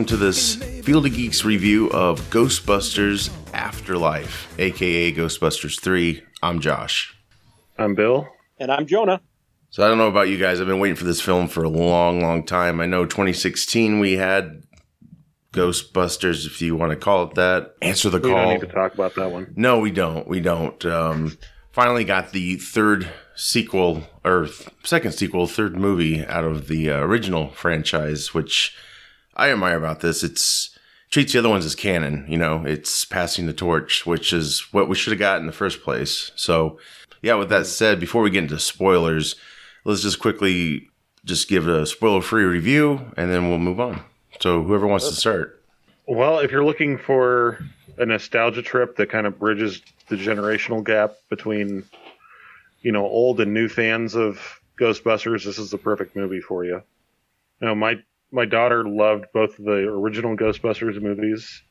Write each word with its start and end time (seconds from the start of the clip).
Hello, 0.00 0.16
and 0.16 0.18
welcome 0.18 0.18
to 0.18 0.24
this 0.24 0.82
Field 0.82 1.04
of 1.04 1.12
Geeks 1.14 1.44
review 1.44 1.90
of 1.90 2.20
Ghostbusters 2.30 3.30
Afterlife, 3.52 4.48
aka 4.58 5.12
Ghostbusters 5.12 5.78
3. 5.78 6.22
I'm 6.42 6.60
Josh. 6.60 7.14
I'm 7.78 7.94
Bill. 7.94 8.26
And 8.58 8.72
I'm 8.72 8.86
Jonah. 8.86 9.20
So 9.68 9.84
I 9.84 9.88
don't 9.88 9.98
know 9.98 10.08
about 10.08 10.28
you 10.30 10.38
guys. 10.38 10.58
I've 10.58 10.66
been 10.66 10.78
waiting 10.80 10.96
for 10.96 11.04
this 11.04 11.20
film 11.20 11.48
for 11.48 11.64
a 11.64 11.68
long, 11.68 12.22
long 12.22 12.46
time. 12.46 12.80
I 12.80 12.86
know 12.86 13.04
2016 13.04 14.00
we 14.00 14.12
had 14.12 14.62
Ghostbusters, 15.52 16.46
if 16.46 16.62
you 16.62 16.76
want 16.76 16.92
to 16.92 16.96
call 16.96 17.24
it 17.24 17.34
that. 17.34 17.74
Answer 17.82 18.08
the 18.08 18.20
We 18.20 18.30
call. 18.30 18.36
don't 18.44 18.54
need 18.54 18.60
to 18.60 18.72
talk 18.72 18.94
about 18.94 19.14
that 19.16 19.30
one. 19.30 19.52
No, 19.54 19.80
we 19.80 19.90
don't. 19.90 20.26
We 20.26 20.40
don't. 20.40 20.82
Um, 20.86 21.36
finally 21.72 22.04
got 22.04 22.32
the 22.32 22.56
third 22.56 23.06
sequel 23.36 24.04
or 24.24 24.46
th- 24.46 24.68
second 24.82 25.12
sequel, 25.12 25.46
third 25.46 25.76
movie 25.76 26.24
out 26.24 26.44
of 26.44 26.68
the 26.68 26.90
uh, 26.90 27.00
original 27.00 27.50
franchise, 27.50 28.32
which 28.32 28.74
I 29.40 29.50
admire 29.50 29.78
about 29.78 30.00
this. 30.00 30.22
It's 30.22 30.76
treats 31.10 31.32
the 31.32 31.38
other 31.38 31.48
ones 31.48 31.64
as 31.64 31.74
canon. 31.74 32.26
You 32.28 32.36
know, 32.36 32.64
it's 32.66 33.06
passing 33.06 33.46
the 33.46 33.54
torch, 33.54 34.04
which 34.04 34.34
is 34.34 34.66
what 34.70 34.86
we 34.86 34.94
should 34.94 35.12
have 35.12 35.18
got 35.18 35.40
in 35.40 35.46
the 35.46 35.52
first 35.52 35.82
place. 35.82 36.30
So, 36.36 36.78
yeah. 37.22 37.34
With 37.34 37.48
that 37.48 37.66
said, 37.66 37.98
before 37.98 38.20
we 38.22 38.30
get 38.30 38.44
into 38.44 38.58
spoilers, 38.58 39.36
let's 39.84 40.02
just 40.02 40.20
quickly 40.20 40.90
just 41.24 41.48
give 41.48 41.66
a 41.66 41.86
spoiler-free 41.86 42.44
review, 42.44 43.12
and 43.16 43.30
then 43.30 43.48
we'll 43.48 43.58
move 43.58 43.80
on. 43.80 44.02
So, 44.40 44.62
whoever 44.62 44.86
wants 44.86 45.08
to 45.08 45.14
start. 45.14 45.62
Well, 46.06 46.38
if 46.38 46.50
you're 46.50 46.64
looking 46.64 46.98
for 46.98 47.58
a 47.96 48.04
nostalgia 48.04 48.62
trip 48.62 48.96
that 48.96 49.08
kind 49.08 49.26
of 49.26 49.38
bridges 49.38 49.80
the 50.08 50.16
generational 50.16 50.84
gap 50.84 51.14
between, 51.30 51.84
you 52.82 52.92
know, 52.92 53.06
old 53.06 53.40
and 53.40 53.54
new 53.54 53.68
fans 53.68 54.14
of 54.14 54.60
Ghostbusters, 54.78 55.44
this 55.44 55.58
is 55.58 55.70
the 55.70 55.78
perfect 55.78 56.14
movie 56.14 56.40
for 56.40 56.64
you. 56.64 56.82
You 57.60 57.68
know, 57.68 57.74
my 57.74 58.02
my 58.32 58.44
daughter 58.44 58.84
loved 58.86 59.26
both 59.32 59.58
of 59.58 59.64
the 59.64 59.72
original 59.88 60.36
Ghostbusters 60.36 61.00
movies, 61.00 61.62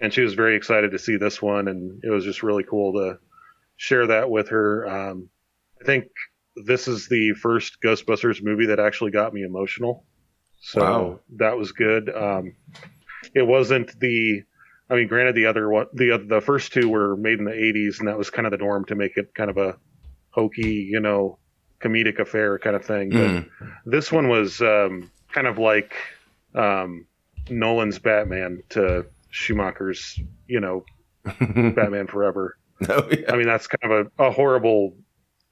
and 0.00 0.12
she 0.12 0.22
was 0.22 0.34
very 0.34 0.56
excited 0.56 0.92
to 0.92 0.98
see 0.98 1.16
this 1.16 1.40
one, 1.40 1.68
and 1.68 2.00
it 2.04 2.10
was 2.10 2.24
just 2.24 2.42
really 2.42 2.64
cool 2.64 2.92
to 2.94 3.18
share 3.76 4.06
that 4.08 4.30
with 4.30 4.48
her. 4.48 4.86
Um, 4.88 5.28
I 5.80 5.84
think 5.84 6.04
this 6.66 6.88
is 6.88 7.08
the 7.08 7.32
first 7.34 7.78
Ghostbusters 7.84 8.42
movie 8.42 8.66
that 8.66 8.80
actually 8.80 9.12
got 9.12 9.32
me 9.32 9.42
emotional. 9.42 10.04
So 10.60 10.80
Wow. 10.80 11.20
that 11.36 11.56
was 11.56 11.72
good. 11.72 12.10
Um, 12.14 12.54
it 13.34 13.46
wasn't 13.46 13.98
the, 14.00 14.42
I 14.90 14.94
mean, 14.96 15.06
granted 15.08 15.34
the 15.36 15.46
other 15.46 15.68
one, 15.68 15.86
the 15.92 16.12
oth- 16.12 16.28
the 16.28 16.40
first 16.40 16.72
two 16.72 16.88
were 16.88 17.16
made 17.16 17.38
in 17.38 17.44
the 17.44 17.52
'80s, 17.52 18.00
and 18.00 18.08
that 18.08 18.18
was 18.18 18.30
kind 18.30 18.46
of 18.46 18.50
the 18.50 18.58
norm 18.58 18.84
to 18.86 18.94
make 18.96 19.16
it 19.16 19.34
kind 19.34 19.50
of 19.50 19.56
a 19.56 19.76
hokey, 20.30 20.88
you 20.90 21.00
know, 21.00 21.38
comedic 21.82 22.18
affair 22.18 22.58
kind 22.58 22.74
of 22.74 22.84
thing. 22.84 23.10
But 23.10 23.20
Mm. 23.20 23.48
this 23.86 24.10
one 24.10 24.28
was 24.28 24.60
um, 24.60 25.10
kind 25.32 25.46
of 25.46 25.58
like 25.58 25.94
um, 26.54 27.06
Nolan's 27.50 27.98
Batman 27.98 28.62
to 28.70 29.06
Schumacher's, 29.30 30.18
you 30.46 30.60
know, 30.60 30.84
Batman 31.24 32.06
Forever. 32.06 32.56
Oh, 32.88 33.08
yeah. 33.10 33.32
I 33.32 33.36
mean, 33.36 33.46
that's 33.46 33.66
kind 33.66 33.92
of 33.92 34.10
a, 34.18 34.24
a 34.26 34.30
horrible 34.30 34.94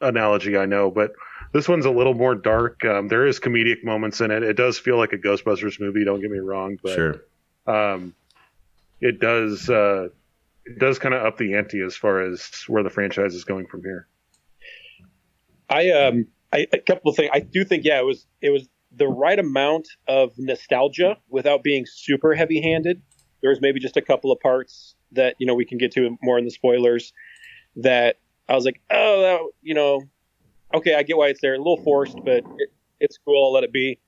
analogy, 0.01 0.57
I 0.57 0.67
know, 0.67 0.91
but 0.91 1.13
this 1.53 1.69
one's 1.69 1.87
a 1.87 1.91
little 1.91 2.15
more 2.15 2.35
dark. 2.35 2.85
Um, 2.85 3.09
there 3.09 3.27
is 3.27 3.41
comedic 3.41 3.83
moments 3.85 4.21
in 4.21 4.31
it. 4.31 4.43
It 4.43 4.57
does 4.57 4.79
feel 4.79 4.97
like 4.97 5.13
a 5.13 5.19
Ghostbusters 5.19 5.81
movie. 5.81 6.05
Don't 6.05 6.21
get 6.21 6.31
me 6.31 6.39
wrong, 6.39 6.79
but 6.83 6.95
Sure. 6.95 7.23
um, 7.67 8.15
it 9.01 9.21
does 9.21 9.69
uh, 9.69 10.09
it 10.65 10.79
does 10.79 10.99
kind 10.99 11.15
of 11.15 11.25
up 11.25 11.37
the 11.37 11.55
ante 11.55 11.81
as 11.81 11.97
far 11.97 12.21
as 12.21 12.65
where 12.67 12.83
the 12.83 12.91
franchise 12.91 13.35
is 13.35 13.45
going 13.45 13.67
from 13.67 13.83
here. 13.83 14.07
I 15.69 15.91
um 15.91 16.27
I 16.53 16.67
a 16.73 16.79
couple 16.79 17.11
of 17.11 17.17
things. 17.17 17.31
I 17.33 17.41
do 17.41 17.65
think 17.65 17.85
yeah, 17.85 17.99
it 18.01 18.05
was 18.05 18.27
it 18.41 18.51
was 18.51 18.69
the 18.97 19.07
right 19.07 19.39
amount 19.39 19.89
of 20.09 20.33
nostalgia 20.39 21.17
without 21.29 21.63
being 21.63 21.85
super 21.87 22.35
heavy 22.35 22.61
handed. 22.61 23.03
There 23.43 23.51
was 23.51 23.61
maybe 23.61 23.79
just 23.79 23.97
a 23.97 24.03
couple 24.03 24.33
of 24.33 24.41
parts 24.41 24.95
that, 25.13 25.37
you 25.39 25.47
know, 25.47 25.55
we 25.55 25.65
can 25.65 25.79
get 25.79 25.93
to 25.93 26.17
more 26.23 26.39
in 26.39 26.45
the 26.45 26.51
spoilers 26.51 27.13
that 27.77 28.17
I 28.49 28.55
was 28.55 28.65
like, 28.65 28.81
oh, 28.91 29.23
that, 29.23 29.41
you 29.63 29.75
know, 29.75 30.03
okay, 30.75 30.95
I 30.95 31.03
get 31.03 31.17
why 31.17 31.29
it's 31.29 31.41
there. 31.41 31.55
A 31.55 31.59
little 31.59 31.83
forced, 31.83 32.17
but 32.25 32.45
it, 32.59 32.71
it's 33.01 33.19
cool. 33.19 33.47
I'll 33.47 33.53
let 33.53 33.65
it 33.65 33.73
be. 33.73 33.99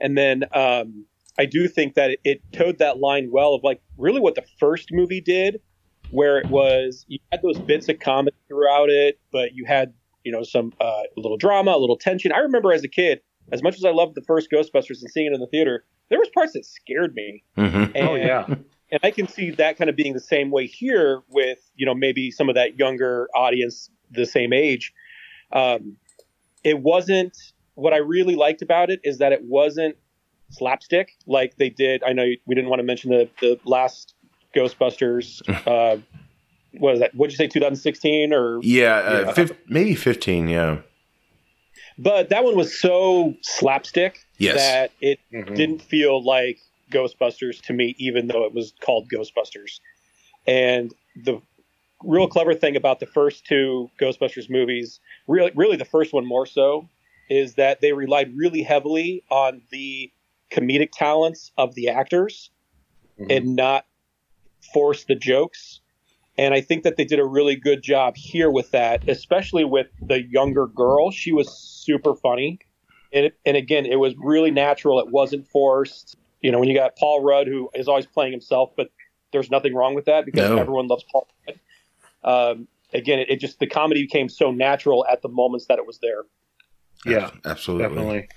And 0.00 0.16
then 0.16 0.44
um, 0.52 1.06
I 1.38 1.46
do 1.46 1.68
think 1.68 1.94
that 1.94 2.10
it, 2.10 2.20
it 2.24 2.42
towed 2.52 2.78
that 2.78 2.98
line 2.98 3.30
well 3.30 3.54
of 3.54 3.64
like 3.64 3.80
really 3.96 4.20
what 4.20 4.34
the 4.34 4.44
first 4.58 4.90
movie 4.92 5.20
did, 5.20 5.60
where 6.10 6.38
it 6.38 6.48
was 6.50 7.04
you 7.08 7.18
had 7.32 7.42
those 7.42 7.58
bits 7.58 7.88
of 7.88 7.98
comedy 7.98 8.36
throughout 8.48 8.90
it, 8.90 9.18
but 9.32 9.54
you 9.54 9.64
had 9.64 9.94
you 10.24 10.32
know 10.32 10.42
some 10.42 10.72
uh, 10.80 11.02
little 11.16 11.36
drama, 11.36 11.72
a 11.72 11.78
little 11.78 11.96
tension. 11.96 12.32
I 12.32 12.38
remember 12.38 12.72
as 12.72 12.84
a 12.84 12.88
kid, 12.88 13.20
as 13.52 13.62
much 13.62 13.76
as 13.76 13.84
I 13.84 13.90
loved 13.90 14.14
the 14.14 14.22
first 14.22 14.48
Ghostbusters 14.50 15.00
and 15.02 15.10
seeing 15.10 15.26
it 15.26 15.32
in 15.34 15.40
the 15.40 15.46
theater, 15.46 15.84
there 16.10 16.18
was 16.18 16.28
parts 16.30 16.52
that 16.54 16.64
scared 16.64 17.14
me. 17.14 17.42
hmm 17.56 17.84
And, 17.94 17.96
oh 18.08 18.14
yeah, 18.14 18.44
and 18.48 19.00
I 19.02 19.10
can 19.10 19.28
see 19.28 19.50
that 19.52 19.76
kind 19.78 19.88
of 19.90 19.96
being 19.96 20.12
the 20.14 20.20
same 20.20 20.50
way 20.50 20.66
here 20.66 21.22
with 21.28 21.58
you 21.76 21.86
know 21.86 21.94
maybe 21.94 22.30
some 22.30 22.48
of 22.48 22.54
that 22.54 22.78
younger 22.78 23.28
audience 23.34 23.90
the 24.10 24.26
same 24.26 24.52
age. 24.52 24.92
Um, 25.52 25.96
it 26.62 26.80
wasn't 26.80 27.36
what 27.74 27.92
I 27.92 27.98
really 27.98 28.36
liked 28.36 28.62
about 28.62 28.90
it 28.90 29.00
is 29.04 29.18
that 29.18 29.32
it 29.32 29.42
wasn't 29.44 29.96
slapstick 30.50 31.08
like 31.26 31.56
they 31.56 31.70
did. 31.70 32.02
I 32.04 32.12
know 32.12 32.24
we 32.46 32.54
didn't 32.54 32.70
want 32.70 32.80
to 32.80 32.84
mention 32.84 33.10
the 33.10 33.28
the 33.40 33.58
last 33.64 34.14
Ghostbusters. 34.54 35.42
Uh, 35.66 35.98
what 36.78 36.94
is 36.94 37.00
that? 37.00 37.14
What'd 37.14 37.32
you 37.32 37.36
say? 37.36 37.46
2016 37.46 38.32
or 38.32 38.58
Yeah, 38.62 38.96
uh, 38.96 39.24
Yeah. 39.26 39.32
fif- 39.32 39.52
maybe 39.68 39.94
15, 39.94 40.48
yeah. 40.48 40.78
But 41.98 42.28
that 42.30 42.44
one 42.44 42.56
was 42.56 42.78
so 42.78 43.34
slapstick 43.42 44.18
Yes. 44.38 44.56
that 44.56 44.92
it 45.00 45.20
Mhm. 45.32 45.54
didn't 45.54 45.82
feel 45.82 46.22
like 46.22 46.58
Ghostbusters 46.90 47.62
to 47.62 47.72
me, 47.72 47.94
even 47.98 48.26
though 48.26 48.44
it 48.44 48.52
was 48.52 48.72
called 48.80 49.08
Ghostbusters. 49.08 49.80
And 50.46 50.92
the 51.16 51.40
real 52.02 52.28
clever 52.28 52.54
thing 52.54 52.76
about 52.76 53.00
the 53.00 53.06
first 53.06 53.46
two 53.46 53.90
Ghostbusters 53.98 54.50
movies, 54.50 55.00
really, 55.26 55.52
really 55.54 55.76
the 55.76 55.84
first 55.84 56.12
one 56.12 56.26
more 56.26 56.46
so, 56.46 56.88
is 57.30 57.54
that 57.54 57.80
they 57.80 57.92
relied 57.92 58.36
really 58.36 58.62
heavily 58.62 59.22
on 59.30 59.62
the 59.70 60.10
comedic 60.50 60.90
talents 60.92 61.52
of 61.56 61.74
the 61.74 61.88
actors 61.88 62.50
Mhm. 63.18 63.36
and 63.36 63.56
not 63.56 63.86
force 64.72 65.04
the 65.04 65.14
jokes. 65.14 65.80
And 66.36 66.52
I 66.52 66.60
think 66.60 66.82
that 66.82 66.96
they 66.96 67.04
did 67.04 67.18
a 67.20 67.24
really 67.24 67.54
good 67.56 67.82
job 67.82 68.16
here 68.16 68.50
with 68.50 68.70
that, 68.72 69.08
especially 69.08 69.64
with 69.64 69.86
the 70.02 70.22
younger 70.22 70.66
girl. 70.66 71.10
She 71.10 71.32
was 71.32 71.48
super 71.56 72.14
funny. 72.14 72.58
And, 73.12 73.26
it, 73.26 73.38
and 73.46 73.56
again, 73.56 73.86
it 73.86 73.96
was 73.96 74.14
really 74.18 74.50
natural. 74.50 74.98
It 74.98 75.08
wasn't 75.08 75.46
forced. 75.46 76.16
You 76.40 76.50
know, 76.50 76.58
when 76.58 76.68
you 76.68 76.74
got 76.74 76.96
Paul 76.96 77.22
Rudd, 77.22 77.46
who 77.46 77.70
is 77.74 77.86
always 77.86 78.06
playing 78.06 78.32
himself, 78.32 78.72
but 78.76 78.90
there's 79.32 79.50
nothing 79.50 79.74
wrong 79.74 79.94
with 79.94 80.06
that 80.06 80.24
because 80.24 80.50
No. 80.50 80.58
everyone 80.58 80.88
loves 80.88 81.04
Paul 81.10 81.28
Rudd. 81.46 81.58
Um, 82.24 82.68
again, 82.92 83.20
it, 83.20 83.30
it 83.30 83.40
just, 83.40 83.60
the 83.60 83.66
comedy 83.68 84.02
became 84.02 84.28
so 84.28 84.50
natural 84.50 85.06
at 85.10 85.22
the 85.22 85.28
moments 85.28 85.66
that 85.66 85.78
it 85.78 85.86
was 85.86 85.98
there. 86.02 86.22
yeah, 87.06 87.30
absolutely. 87.44 87.86
definitely. 87.88 88.28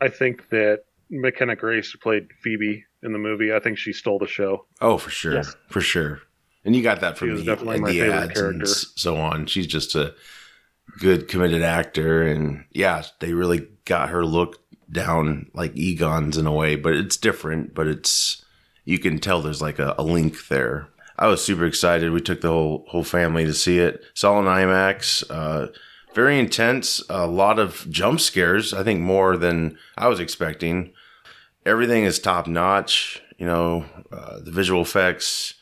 I 0.00 0.08
think 0.08 0.48
that 0.50 0.84
McKenna 1.10 1.56
Grace 1.56 1.90
who 1.90 1.98
played 1.98 2.28
Phoebe 2.42 2.84
in 3.02 3.12
the 3.12 3.18
movie. 3.18 3.52
I 3.52 3.60
think 3.60 3.78
she 3.78 3.92
stole 3.92 4.18
the 4.18 4.26
show. 4.26 4.66
Oh, 4.80 4.98
for 4.98 5.10
sure, 5.10 5.34
Yes. 5.34 5.54
for 5.68 5.80
sure. 5.80 6.20
And 6.64 6.74
you 6.74 6.82
got 6.82 7.00
that 7.00 7.18
from 7.18 7.36
the, 7.36 7.44
definitely 7.44 7.74
and 7.76 7.82
my 7.84 7.90
the 7.90 8.00
favorite 8.00 8.14
ads 8.16 8.24
and 8.26 8.34
character. 8.34 8.64
s- 8.64 8.86
so 8.96 9.16
on. 9.16 9.46
She's 9.46 9.66
just 9.66 9.94
a 9.94 10.14
good 10.98 11.28
committed 11.28 11.62
actor, 11.62 12.22
and 12.22 12.64
yeah, 12.72 13.02
they 13.20 13.32
really 13.34 13.68
got 13.84 14.08
her 14.10 14.24
look 14.24 14.60
down 14.90 15.50
like 15.54 15.76
Egon's 15.76 16.36
in 16.38 16.46
a 16.46 16.52
way, 16.52 16.76
but 16.76 16.94
it's 16.94 17.16
different. 17.16 17.74
But 17.74 17.86
it's 17.86 18.44
you 18.84 18.98
can 18.98 19.18
tell 19.18 19.42
there's 19.42 19.62
like 19.62 19.78
a, 19.78 19.94
a 19.98 20.02
link 20.02 20.48
there. 20.48 20.88
I 21.18 21.26
was 21.26 21.44
super 21.44 21.64
excited. 21.66 22.10
We 22.12 22.20
took 22.20 22.40
the 22.40 22.48
whole 22.50 22.84
whole 22.88 23.04
family 23.04 23.44
to 23.44 23.54
see 23.54 23.78
it. 23.78 24.02
Saw 24.14 24.38
in 24.40 24.46
IMAX. 24.46 25.22
Uh, 25.30 25.68
very 26.14 26.38
intense. 26.38 27.02
A 27.10 27.26
lot 27.26 27.58
of 27.58 27.86
jump 27.90 28.20
scares. 28.20 28.72
I 28.72 28.82
think 28.84 29.00
more 29.00 29.36
than 29.36 29.76
I 29.98 30.08
was 30.08 30.18
expecting. 30.20 30.92
Everything 31.66 32.04
is 32.04 32.18
top 32.18 32.46
notch. 32.46 33.20
You 33.38 33.46
know, 33.46 33.84
uh, 34.12 34.40
the 34.40 34.50
visual 34.50 34.80
effects. 34.82 35.54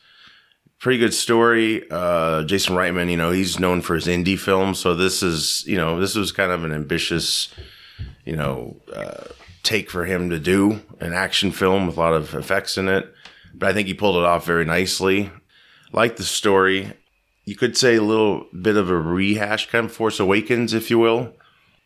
Pretty 0.83 0.99
good 0.99 1.13
story. 1.13 1.89
Uh, 1.89 2.43
Jason 2.43 2.75
Reitman, 2.75 3.09
you 3.09 3.15
know, 3.15 3.31
he's 3.31 3.57
known 3.57 3.79
for 3.79 3.95
his 3.95 4.05
indie 4.05 4.37
films, 4.37 4.79
so 4.79 4.93
this 4.93 5.23
is, 5.23 5.63
you 5.65 5.77
know, 5.77 5.97
this 5.97 6.13
was 6.13 6.33
kind 6.33 6.51
of 6.51 6.65
an 6.65 6.73
ambitious, 6.73 7.47
you 8.25 8.35
know, 8.35 8.75
uh, 8.93 9.27
take 9.63 9.89
for 9.89 10.03
him 10.03 10.29
to 10.29 10.37
do 10.37 10.81
an 10.99 11.13
action 11.13 11.53
film 11.53 11.87
with 11.87 11.95
a 11.95 11.99
lot 12.01 12.11
of 12.11 12.35
effects 12.35 12.77
in 12.77 12.89
it. 12.89 13.09
But 13.53 13.69
I 13.69 13.73
think 13.73 13.87
he 13.87 13.93
pulled 13.93 14.17
it 14.17 14.25
off 14.25 14.45
very 14.45 14.65
nicely. 14.65 15.31
Like 15.93 16.17
the 16.17 16.23
story, 16.23 16.91
you 17.45 17.55
could 17.55 17.77
say 17.77 17.95
a 17.95 18.03
little 18.03 18.47
bit 18.61 18.75
of 18.75 18.89
a 18.89 18.97
rehash, 18.97 19.69
kind 19.69 19.85
of 19.85 19.93
Force 19.93 20.19
Awakens, 20.19 20.73
if 20.73 20.89
you 20.89 20.99
will. 20.99 21.31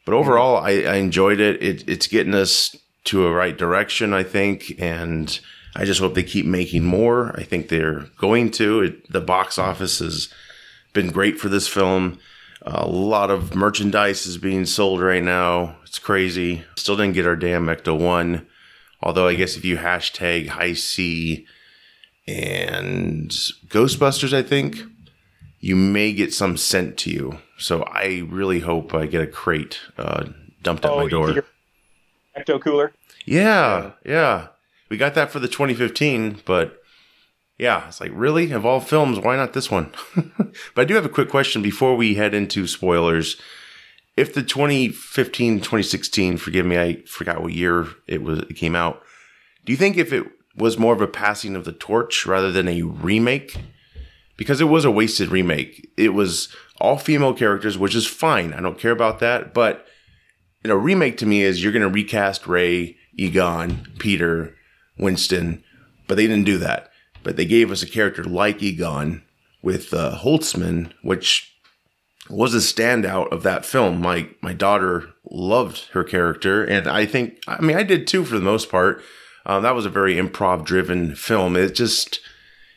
But 0.05 0.15
overall, 0.15 0.57
I, 0.57 0.71
I 0.71 0.95
enjoyed 0.95 1.39
it. 1.39 1.61
it. 1.61 1.87
It's 1.87 2.07
getting 2.07 2.33
us 2.33 2.75
to 3.03 3.27
a 3.27 3.31
right 3.31 3.55
direction, 3.55 4.11
I 4.15 4.23
think, 4.23 4.73
and 4.79 5.39
I 5.77 5.85
just 5.85 5.99
hope 5.99 6.15
they 6.15 6.23
keep 6.23 6.45
making 6.45 6.83
more. 6.83 7.33
I 7.39 7.43
think 7.43 7.69
they're 7.69 8.05
going 8.17 8.51
to. 8.51 8.81
It, 8.81 9.11
the 9.11 9.21
box 9.21 9.57
office 9.57 9.99
has 9.99 10.33
been 10.93 11.11
great 11.11 11.39
for 11.39 11.49
this 11.49 11.67
film. 11.67 12.19
A 12.63 12.87
lot 12.87 13.29
of 13.29 13.55
merchandise 13.55 14.25
is 14.25 14.37
being 14.37 14.65
sold 14.65 14.99
right 14.99 15.23
now. 15.23 15.77
It's 15.83 15.99
crazy. 15.99 16.63
Still 16.75 16.97
didn't 16.97 17.13
get 17.13 17.27
our 17.27 17.35
damn 17.35 17.67
Ecto 17.67 17.97
1 17.97 18.45
Although 19.01 19.27
I 19.27 19.35
guess 19.35 19.55
if 19.55 19.63
you 19.63 19.77
hashtag 19.77 20.47
Hi-C 20.47 21.45
and 22.27 23.29
Ghostbusters, 23.67 24.33
I 24.33 24.41
think 24.41 24.77
you 25.59 25.75
may 25.75 26.13
get 26.13 26.33
some 26.33 26.57
sent 26.57 26.97
to 26.97 27.11
you. 27.11 27.37
So 27.57 27.83
I 27.83 28.23
really 28.27 28.59
hope 28.59 28.93
I 28.93 29.05
get 29.05 29.21
a 29.21 29.27
crate 29.27 29.79
uh, 29.97 30.25
dumped 30.61 30.85
at 30.85 30.91
Oh, 30.91 31.03
my 31.03 31.09
door. 31.09 31.43
Ecto 32.37 32.59
cooler. 32.61 32.91
Yeah, 33.25 33.91
yeah. 34.05 34.47
We 34.89 34.97
got 34.97 35.15
that 35.15 35.31
for 35.31 35.39
the 35.39 35.47
2015, 35.47 36.41
but 36.45 36.81
yeah, 37.57 37.87
it's 37.87 37.99
like, 37.99 38.11
really? 38.13 38.51
Of 38.51 38.65
all 38.65 38.79
films, 38.79 39.19
why 39.19 39.35
not 39.35 39.53
this 39.53 39.71
one? 39.71 39.91
but 40.15 40.81
I 40.81 40.85
do 40.85 40.95
have 40.95 41.05
a 41.05 41.09
quick 41.09 41.29
question 41.29 41.61
before 41.61 41.95
we 41.95 42.15
head 42.15 42.33
into 42.33 42.67
spoilers. 42.67 43.39
If 44.15 44.33
the 44.33 44.43
2015, 44.43 45.57
2016, 45.57 46.37
forgive 46.37 46.65
me, 46.65 46.77
I 46.77 47.01
forgot 47.03 47.41
what 47.41 47.53
year 47.53 47.87
it 48.07 48.21
was 48.21 48.39
it 48.39 48.55
came 48.55 48.75
out. 48.75 49.01
Do 49.65 49.71
you 49.71 49.77
think 49.77 49.97
if 49.97 50.13
it 50.13 50.25
was 50.55 50.77
more 50.77 50.93
of 50.93 51.01
a 51.01 51.07
passing 51.07 51.55
of 51.55 51.65
the 51.65 51.71
torch 51.71 52.25
rather 52.25 52.51
than 52.51 52.67
a 52.67 52.81
remake? 52.81 53.57
Because 54.37 54.61
it 54.61 54.65
was 54.65 54.85
a 54.85 54.91
wasted 54.91 55.29
remake. 55.29 55.89
It 55.97 56.13
was 56.13 56.49
all 56.79 56.97
female 56.97 57.33
characters, 57.33 57.77
which 57.77 57.95
is 57.95 58.05
fine. 58.05 58.53
I 58.53 58.61
don't 58.61 58.79
care 58.79 58.91
about 58.91 59.19
that, 59.19 59.53
but 59.53 59.85
you 60.63 60.69
know, 60.69 60.75
remake 60.75 61.17
to 61.17 61.25
me 61.25 61.41
is 61.41 61.63
you're 61.63 61.71
going 61.71 61.81
to 61.81 61.89
recast 61.89 62.47
Ray, 62.47 62.97
Egon, 63.15 63.87
Peter, 63.99 64.56
Winston, 64.97 65.63
but 66.07 66.15
they 66.15 66.27
didn't 66.27 66.45
do 66.45 66.57
that. 66.57 66.91
But 67.23 67.35
they 67.35 67.45
gave 67.45 67.71
us 67.71 67.83
a 67.83 67.87
character 67.87 68.23
like 68.23 68.63
Egon 68.63 69.23
with 69.61 69.93
uh, 69.93 70.17
Holtzmann, 70.17 70.91
which 71.01 71.53
was 72.29 72.53
a 72.53 72.57
standout 72.57 73.31
of 73.31 73.43
that 73.43 73.65
film. 73.65 74.01
My 74.01 74.29
my 74.41 74.53
daughter 74.53 75.09
loved 75.29 75.89
her 75.91 76.03
character, 76.03 76.63
and 76.63 76.87
I 76.87 77.05
think 77.05 77.39
I 77.47 77.61
mean 77.61 77.77
I 77.77 77.83
did 77.83 78.07
too 78.07 78.25
for 78.25 78.35
the 78.35 78.41
most 78.41 78.69
part. 78.69 79.01
Um, 79.45 79.63
that 79.63 79.75
was 79.75 79.85
a 79.85 79.89
very 79.89 80.15
improv 80.15 80.65
driven 80.65 81.15
film. 81.15 81.55
It 81.55 81.75
just 81.75 82.19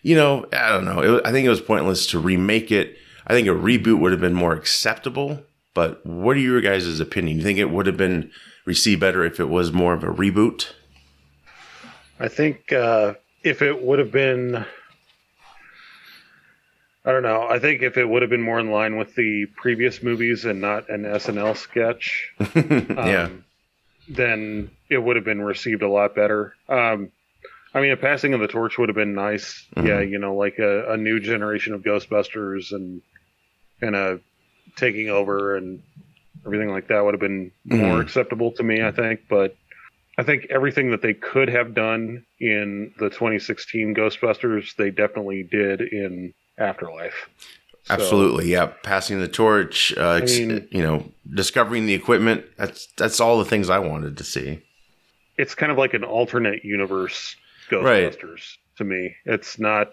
you 0.03 0.15
know 0.15 0.47
I 0.53 0.71
don't 0.71 0.85
know. 0.85 1.01
It, 1.01 1.27
I 1.27 1.33
think 1.33 1.47
it 1.47 1.51
was 1.51 1.61
pointless 1.61 2.07
to 2.09 2.19
remake 2.19 2.71
it. 2.71 2.97
I 3.27 3.35
think 3.35 3.47
a 3.47 3.53
reboot 3.53 4.01
would 4.01 4.13
have 4.13 4.21
been 4.21 4.35
more 4.35 4.55
acceptable. 4.55 5.45
But 5.73 6.05
what 6.05 6.37
are 6.37 6.41
your 6.41 6.61
guys' 6.61 6.99
opinion? 6.99 7.37
You 7.37 7.45
think 7.45 7.59
it 7.59 7.71
would 7.71 7.87
have 7.87 7.97
been 7.97 8.31
received 8.65 9.01
better 9.01 9.25
if 9.25 9.39
it 9.39 9.49
was 9.49 9.73
more 9.73 9.95
of 9.95 10.03
a 10.03 10.09
reboot? 10.09 10.73
I 12.21 12.29
think 12.29 12.71
uh, 12.73 13.15
if 13.43 13.63
it 13.63 13.83
would 13.83 13.99
have 13.99 14.13
been, 14.13 14.55
I 17.05 17.13
don't 17.13 17.23
know. 17.23 17.47
I 17.49 17.59
think 17.59 17.81
if 17.83 17.97
it 17.97 18.05
would 18.07 18.21
have 18.23 18.31
been 18.31 18.43
more 18.43 18.61
in 18.61 18.71
line 18.71 18.97
with 18.99 19.15
the 19.15 19.47
previous 19.57 20.03
movies 20.03 20.45
and 20.45 20.61
not 20.61 20.91
an 20.91 21.05
SNL 21.05 21.57
sketch, 21.57 22.31
yeah. 22.55 23.25
um, 23.25 23.45
then 24.09 24.71
it 24.91 24.99
would 24.99 25.17
have 25.17 25.25
been 25.25 25.41
received 25.41 25.83
a 25.83 25.89
lot 25.89 26.15
better. 26.15 26.55
Um, 26.69 27.11
I 27.73 27.81
mean, 27.81 27.93
a 27.93 27.97
passing 27.97 28.35
of 28.35 28.41
the 28.41 28.49
torch 28.49 28.77
would 28.77 28.89
have 28.91 28.97
been 28.97 29.15
nice. 29.15 29.65
Mhm. 29.77 29.87
Yeah, 29.87 30.01
you 30.01 30.19
know, 30.19 30.35
like 30.35 30.59
a, 30.59 30.93
a 30.93 30.97
new 30.99 31.21
generation 31.21 31.73
of 31.73 31.83
Ghostbusters 31.83 32.73
and 32.73 33.01
kind 33.81 33.97
of 33.97 34.21
taking 34.77 35.09
over 35.09 35.57
and 35.57 35.83
everything 36.45 36.69
like 36.69 36.89
that 36.89 37.03
would 37.05 37.15
have 37.15 37.21
been 37.21 37.51
more 37.65 37.99
Mhm. 37.99 38.03
acceptable 38.03 38.53
to 38.53 38.63
me, 38.63 38.83
I 38.83 38.91
think. 38.91 39.21
But 39.29 39.57
I 40.19 40.23
think 40.23 40.47
everything 40.51 40.91
that 40.91 41.03
they 41.03 41.15
could 41.15 41.49
have 41.49 41.75
done 41.75 42.25
in 42.39 42.93
the 42.99 43.09
2016 43.11 43.95
Ghostbusters, 43.95 44.75
they 44.77 44.91
definitely 44.91 45.43
did 45.45 45.81
in 45.81 46.35
Afterlife. 46.59 47.29
So- 47.85 47.95
Absolutely, 47.95 48.51
yeah. 48.51 48.67
Passing 48.83 49.21
the 49.21 49.29
torch, 49.29 49.95
uh, 49.97 50.21
ex- 50.23 50.39
mean- 50.39 50.69
you 50.71 50.83
know, 50.83 51.11
discovering 51.33 51.87
the 51.87 51.95
equipment. 51.95 52.45
That's 52.59 52.87
that's 52.99 53.21
all 53.21 53.39
the 53.39 53.45
things 53.47 53.71
I 53.71 53.79
wanted 53.79 54.19
to 54.19 54.25
see. 54.25 54.61
it's 55.39 55.55
kind 55.55 55.73
of 55.73 55.79
like 55.79 55.95
an 55.95 56.05
alternate 56.05 56.65
universe 56.65 57.35
Right. 57.73 58.13
Ghostbusters 58.13 58.57
to 58.77 58.85
me. 58.85 59.15
It's 59.25 59.59
not. 59.59 59.93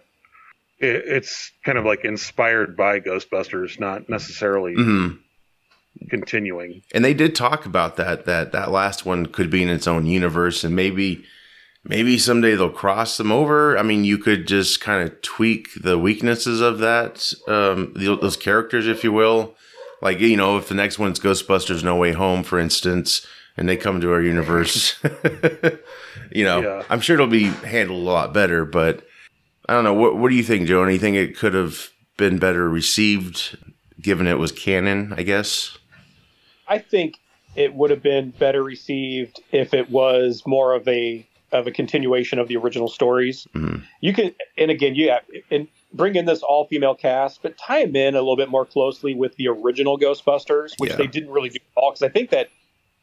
It, 0.80 1.04
it's 1.06 1.52
kind 1.64 1.78
of 1.78 1.86
like 1.86 2.04
inspired 2.04 2.76
by 2.76 3.00
Ghostbusters, 3.00 3.80
not 3.80 4.10
necessarily 4.10 4.74
hmm 4.76 5.08
continuing. 6.10 6.84
And 6.94 7.04
they 7.04 7.14
did 7.14 7.36
talk 7.36 7.66
about 7.66 7.96
that. 7.98 8.26
That 8.26 8.52
that 8.52 8.72
last 8.72 9.06
one 9.06 9.26
could 9.28 9.50
be 9.50 9.64
in 9.64 9.70
its 9.70 9.88
own 9.88 10.06
universe, 10.06 10.64
and 10.64 10.76
maybe 10.76 11.24
maybe 11.84 12.18
someday 12.18 12.56
they'll 12.56 12.70
cross 12.70 13.18
them 13.18 13.32
over. 13.32 13.78
I 13.78 13.84
mean, 13.84 14.04
you 14.04 14.18
could 14.18 14.48
just 14.48 14.82
kind 14.82 15.08
of 15.08 15.22
tweak 15.22 15.70
the 15.82 15.98
weaknesses 15.98 16.62
of 16.62 16.80
that 16.80 17.34
um, 17.48 17.94
the, 17.96 18.18
those 18.22 18.38
characters, 18.38 18.88
if 18.88 19.04
you 19.04 19.12
will. 19.12 19.56
Like 20.02 20.20
you 20.20 20.38
know, 20.38 20.58
if 20.58 20.70
the 20.70 20.76
next 20.76 21.00
one's 21.00 21.20
Ghostbusters 21.20 21.84
No 21.84 21.96
Way 21.96 22.12
Home, 22.12 22.44
for 22.44 22.60
instance, 22.60 23.26
and 23.56 23.68
they 23.68 23.78
come 23.78 24.00
to 24.02 24.12
our 24.12 24.22
universe, 24.22 24.96
you 26.32 26.44
know, 26.44 26.62
Yeah. 26.62 26.84
I'm 26.90 27.02
sure 27.02 27.16
it'll 27.16 27.28
be 27.28 27.46
handled 27.46 28.02
a 28.02 28.10
lot 28.12 28.34
better. 28.34 28.64
But 28.66 29.06
I 29.68 29.74
don't 29.74 29.84
know. 29.84 29.94
What 29.94 30.18
What 30.18 30.30
do 30.30 30.36
you 30.36 30.44
think, 30.44 30.68
Joe? 30.68 30.84
Anything 30.84 31.16
it 31.16 31.36
could 31.38 31.54
have 31.54 31.90
been 32.18 32.38
better 32.38 32.70
received, 32.70 33.58
given 34.00 34.28
it 34.28 34.38
was 34.38 34.52
canon? 34.52 35.14
I 35.18 35.24
guess. 35.24 35.78
I 36.68 36.78
think 36.80 37.16
it 37.56 37.74
would 37.74 37.90
have 37.90 38.04
been 38.04 38.32
better 38.32 38.62
received 38.64 39.42
if 39.52 39.74
it 39.74 39.90
was 39.90 40.44
more 40.46 40.74
of 40.74 40.88
a 40.88 41.26
of 41.54 41.66
a 41.66 41.72
continuation 41.72 42.40
of 42.40 42.50
the 42.50 42.58
original 42.58 42.90
stories. 42.90 43.48
Mhm. 43.56 43.82
You 44.02 44.12
can, 44.14 44.36
and 44.58 44.70
again, 44.70 44.96
you 44.96 45.12
have, 45.12 45.22
and 45.50 45.70
bring 45.94 46.16
in 46.16 46.26
this 46.26 46.44
all 46.44 46.66
female 46.68 46.94
cast, 46.94 47.42
but 47.42 47.58
tie 47.58 47.86
them 47.86 47.96
in 47.96 48.16
a 48.16 48.20
little 48.20 48.36
bit 48.36 48.50
more 48.50 48.66
closely 48.66 49.14
with 49.16 49.34
the 49.38 49.48
original 49.48 49.98
Ghostbusters, 49.98 50.74
which 50.78 50.92
Yeah. 50.92 50.98
they 50.98 51.08
didn't 51.08 51.30
really 51.30 51.48
do 51.48 51.56
at 51.56 51.82
all. 51.82 51.92
Because 51.92 52.04
I 52.04 52.10
think 52.10 52.32
that, 52.32 52.50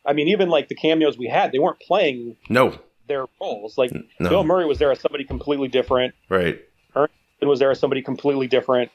I 0.04 0.12
mean, 0.12 0.28
even 0.28 0.50
like 0.50 0.68
the 0.68 0.74
cameos 0.74 1.16
we 1.16 1.26
had, 1.26 1.52
they 1.52 1.58
weren't 1.58 1.80
playing 1.80 2.36
No, 2.50 2.74
their 3.06 3.24
roles. 3.40 3.78
Like 3.78 3.92
no, 4.20 4.28
Bill 4.28 4.44
Murray 4.44 4.66
was 4.66 4.78
there 4.78 4.92
as 4.92 5.00
somebody 5.00 5.24
completely 5.24 5.68
different. 5.68 6.14
right. 6.28 6.60
Hudson 6.94 7.48
was 7.48 7.60
there 7.60 7.70
as 7.70 7.80
somebody 7.80 8.02
completely 8.02 8.46
different. 8.46 8.90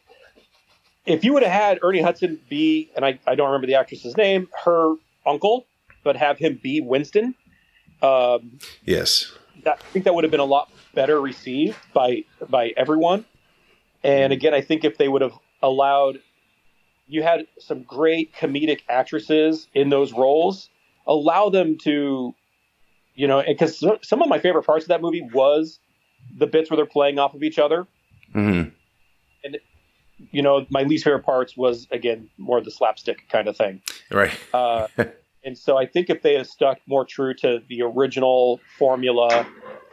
If 1.09 1.23
you 1.23 1.33
would 1.33 1.41
have 1.41 1.51
had 1.51 1.79
Ernie 1.81 2.01
Hudson 2.01 2.39
be, 2.50 2.91
and 2.95 3.03
I, 3.03 3.19
I 3.25 3.33
don't 3.33 3.47
remember 3.47 3.65
the 3.65 3.75
actress's 3.75 4.15
name, 4.15 4.47
her 4.63 4.94
uncle, 5.25 5.65
but 6.03 6.15
have 6.15 6.38
him 6.38 6.59
be 6.61 6.81
Winston, 6.81 7.33
um, 8.03 8.59
Yes. 8.83 9.31
that, 9.63 9.80
I 9.81 9.92
think 9.92 10.06
that 10.06 10.13
would 10.13 10.23
have 10.23 10.31
been 10.31 10.39
a 10.39 10.45
lot 10.45 10.71
better 10.94 11.19
received 11.19 11.78
by 11.94 12.23
by 12.47 12.73
everyone. 12.78 13.25
And 14.04 14.31
again, 14.31 14.54
I 14.54 14.61
think 14.61 14.85
if 14.85 14.97
they 14.97 15.07
would 15.07 15.21
have 15.21 15.33
allowed, 15.61 16.19
you 17.07 17.23
had 17.23 17.47
some 17.57 17.83
great 17.83 18.33
comedic 18.33 18.81
actresses 18.87 19.68
in 19.73 19.89
those 19.89 20.13
roles, 20.13 20.69
allow 21.07 21.49
them 21.49 21.78
to, 21.80 22.33
you 23.16 23.28
know, 23.28 23.44
because 23.45 23.83
some 24.04 24.21
of 24.21 24.30
my 24.30 24.39
favorite 24.39 24.63
parts 24.63 24.85
of 24.85 24.89
that 24.89 25.01
movie 25.01 25.28
was 25.33 25.80
the 26.37 26.47
bits 26.47 26.69
where 26.69 26.78
they're 26.78 26.85
playing 26.85 27.18
off 27.18 27.33
of 27.33 27.42
each 27.42 27.57
other 27.57 27.87
hmm 28.31 28.63
you 30.31 30.42
know, 30.42 30.66
my 30.69 30.83
least 30.83 31.04
favorite 31.04 31.24
parts 31.24 31.57
was 31.57 31.88
again 31.92 32.30
more 32.38 32.57
of 32.57 32.66
the 32.66 32.71
slapstick 32.71 33.28
kind 33.30 33.48
of 33.48 33.57
thing. 33.57 33.81
Right. 34.12 34.38
Uh, 34.54 34.88
and 35.44 35.57
so 35.57 35.78
I 35.78 35.86
think 35.86 36.09
if 36.09 36.21
they 36.21 36.36
had 36.36 36.48
stuck 36.48 36.80
more 36.88 37.06
true 37.06 37.33
to 37.36 37.62
the 37.68 37.81
original 37.83 38.59
formula, 38.78 39.48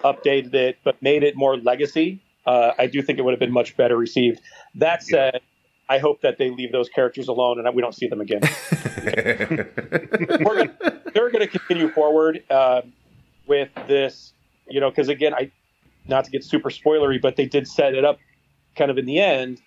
updated 0.05 0.55
it, 0.55 0.78
but 0.85 1.00
made 1.02 1.23
it 1.23 1.37
more 1.37 1.57
legacy, 1.57 2.21
uh, 2.47 2.73
I 2.78 2.87
do 2.87 3.02
think 3.02 3.19
it 3.19 3.23
would 3.23 3.33
have 3.33 3.40
been 3.40 3.52
much 3.52 3.76
better 3.76 3.97
received. 3.97 4.40
That 4.75 5.02
said, 5.02 5.40
I 5.88 5.99
hope 5.99 6.21
that 6.23 6.38
they 6.38 6.50
leave 6.50 6.73
those 6.73 6.88
characters 6.88 7.28
alone 7.28 7.64
and 7.64 7.75
we 7.75 7.83
don't 7.83 7.95
see 7.95 8.09
them 8.09 8.21
again. 8.21 8.40
We're 10.40 10.66
gonna, 10.66 11.00
they're 11.14 11.31
going 11.31 11.40
to 11.40 11.47
continue 11.47 11.90
forward 11.90 12.43
uh, 12.50 12.83
with 13.47 13.71
this, 13.87 14.33
you 14.69 14.81
know, 14.81 14.90
because 14.90 15.09
again, 15.09 15.33
I 15.35 15.50
not 16.09 16.25
to 16.25 16.31
get 16.31 16.45
super 16.45 16.71
spoilery, 16.71 17.21
but 17.21 17.37
they 17.37 17.47
did 17.47 17.66
set 17.66 17.95
it 17.95 18.05
up 18.05 18.19
kind 18.76 18.90
of 18.90 18.99
in 18.99 19.07
the 19.07 19.19
end 19.19 19.61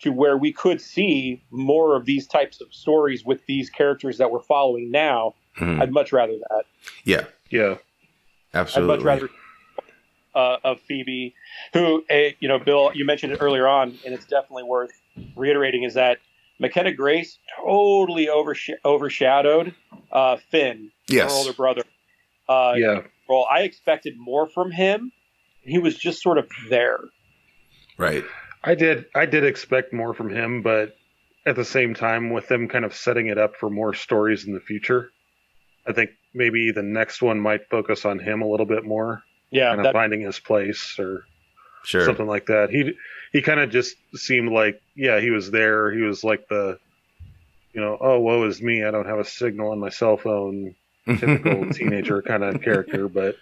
to 0.00 0.10
where 0.12 0.36
we 0.36 0.52
could 0.52 0.80
see 0.80 1.42
more 1.50 1.96
of 1.96 2.04
these 2.04 2.26
types 2.26 2.60
of 2.60 2.72
stories 2.74 3.24
with 3.24 3.44
these 3.46 3.70
characters 3.70 4.18
that 4.18 4.30
we're 4.30 4.42
following 4.42 4.90
now. 4.90 5.34
Mhm. 5.56 5.80
I'd 5.80 5.92
much 5.92 6.12
rather 6.12 6.32
that. 6.50 6.64
Yeah, 7.04 7.24
Yeah, 7.50 7.76
absolutely. 8.52 8.94
I'd 8.94 8.96
much 8.98 9.04
rather 9.04 9.28
uh, 10.34 10.56
of 10.64 10.80
Phoebe, 10.80 11.32
who, 11.72 12.04
uh, 12.10 12.30
you 12.40 12.48
know, 12.48 12.58
Bill, 12.58 12.90
you 12.92 13.04
mentioned 13.04 13.32
it 13.32 13.38
earlier 13.40 13.68
on, 13.68 13.96
and 14.04 14.12
it's 14.12 14.24
definitely 14.26 14.64
worth 14.64 14.90
reiterating 15.36 15.84
is 15.84 15.94
that 15.94 16.18
McKenna 16.58 16.92
Grace 16.92 17.38
totally 17.56 18.26
oversh- 18.26 18.74
overshadowed 18.84 19.74
uh, 20.10 20.36
Finn, 20.50 20.90
her 21.28 21.28
older 21.30 21.52
brother. 21.52 21.82
Uh, 22.48 22.74
yeah. 22.76 23.02
role. 23.28 23.46
I 23.50 23.60
expected 23.60 24.14
more 24.18 24.46
from 24.48 24.70
him. 24.72 25.12
He 25.62 25.78
was 25.78 25.96
just 25.96 26.20
sort 26.20 26.36
of 26.36 26.48
there. 26.68 26.98
Right. 27.96 28.24
I 28.64 28.74
did. 28.74 29.06
I 29.14 29.26
did 29.26 29.44
expect 29.44 29.92
more 29.92 30.14
from 30.14 30.30
him, 30.30 30.62
but 30.62 30.96
at 31.46 31.56
the 31.56 31.64
same 31.64 31.94
time, 31.94 32.30
with 32.30 32.48
them 32.48 32.68
kind 32.68 32.84
of 32.84 32.94
setting 32.94 33.26
it 33.26 33.36
up 33.38 33.56
for 33.56 33.68
more 33.68 33.92
stories 33.94 34.46
in 34.46 34.54
the 34.54 34.60
future, 34.60 35.10
I 35.86 35.92
think 35.92 36.10
maybe 36.32 36.72
the 36.72 36.82
next 36.82 37.20
one 37.20 37.38
might 37.38 37.68
focus 37.68 38.04
on 38.04 38.18
him 38.18 38.40
a 38.42 38.48
little 38.48 38.66
bit 38.66 38.84
more, 38.84 39.22
Yeah, 39.50 39.68
kind 39.68 39.80
of 39.80 39.84
that, 39.84 39.92
finding 39.92 40.22
his 40.22 40.38
place 40.40 40.96
or 40.98 41.24
Sure. 41.84 42.06
something 42.06 42.26
like 42.26 42.46
that. 42.46 42.70
He 42.70 42.94
he 43.32 43.42
kind 43.42 43.60
of 43.60 43.68
just 43.70 43.96
seemed 44.14 44.50
like, 44.50 44.80
yeah, 44.96 45.20
he 45.20 45.30
was 45.30 45.50
there. 45.50 45.92
He 45.92 46.00
was 46.00 46.24
like 46.24 46.48
the, 46.48 46.78
you 47.74 47.80
know, 47.82 47.98
oh 48.00 48.20
woe 48.20 48.44
is 48.44 48.62
me, 48.62 48.82
I 48.84 48.90
don't 48.90 49.06
have 49.06 49.18
a 49.18 49.24
signal 49.24 49.70
on 49.72 49.78
my 49.80 49.90
cell 49.90 50.16
phone. 50.16 50.74
Typical 51.18 51.70
teenager 51.70 52.22
kind 52.22 52.42
of 52.42 52.62
character, 52.62 53.08
but 53.10 53.36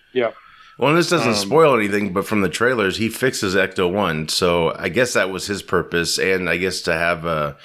Well, 0.78 0.94
this 0.94 1.10
doesn't 1.10 1.28
Um, 1.30 1.36
spoil 1.36 1.76
anything, 1.76 2.12
but 2.12 2.26
from 2.26 2.40
the 2.40 2.48
trailers, 2.48 2.96
he 2.96 3.08
fixes 3.08 3.54
Ecto 3.54 3.90
One, 3.90 4.28
so 4.28 4.74
I 4.78 4.88
guess 4.88 5.12
that 5.14 5.30
was 5.30 5.46
his 5.46 5.62
purpose, 5.62 6.18
and 6.18 6.48
I 6.48 6.56
guess 6.56 6.80
to 6.82 6.92
have 6.94 7.24
a 7.24 7.56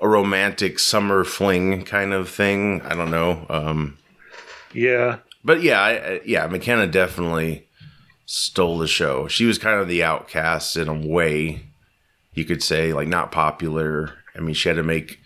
a 0.00 0.08
romantic 0.08 0.78
summer 0.78 1.24
fling 1.24 1.84
kind 1.84 2.12
of 2.12 2.28
thing. 2.28 2.82
I 2.82 2.94
don't 2.94 3.10
know, 3.10 3.46
um, 3.48 3.96
Yeah, 4.72 5.18
but 5.44 5.62
yeah, 5.62 5.80
I, 5.80 6.20
yeah, 6.24 6.46
McKenna 6.46 6.86
definitely 6.86 7.68
stole 8.26 8.78
the 8.78 8.88
show. 8.88 9.28
She 9.28 9.44
was 9.46 9.56
kind 9.58 9.78
of 9.80 9.86
the 9.88 10.02
outcast 10.02 10.76
in 10.76 10.88
a 10.88 10.94
way, 10.94 11.66
you 12.32 12.44
could 12.44 12.62
say, 12.62 12.92
like 12.92 13.08
not 13.08 13.30
popular. 13.30 14.14
I 14.36 14.40
mean, 14.40 14.54
she 14.54 14.68
had 14.68 14.76
to 14.76 14.82
make, 14.82 15.20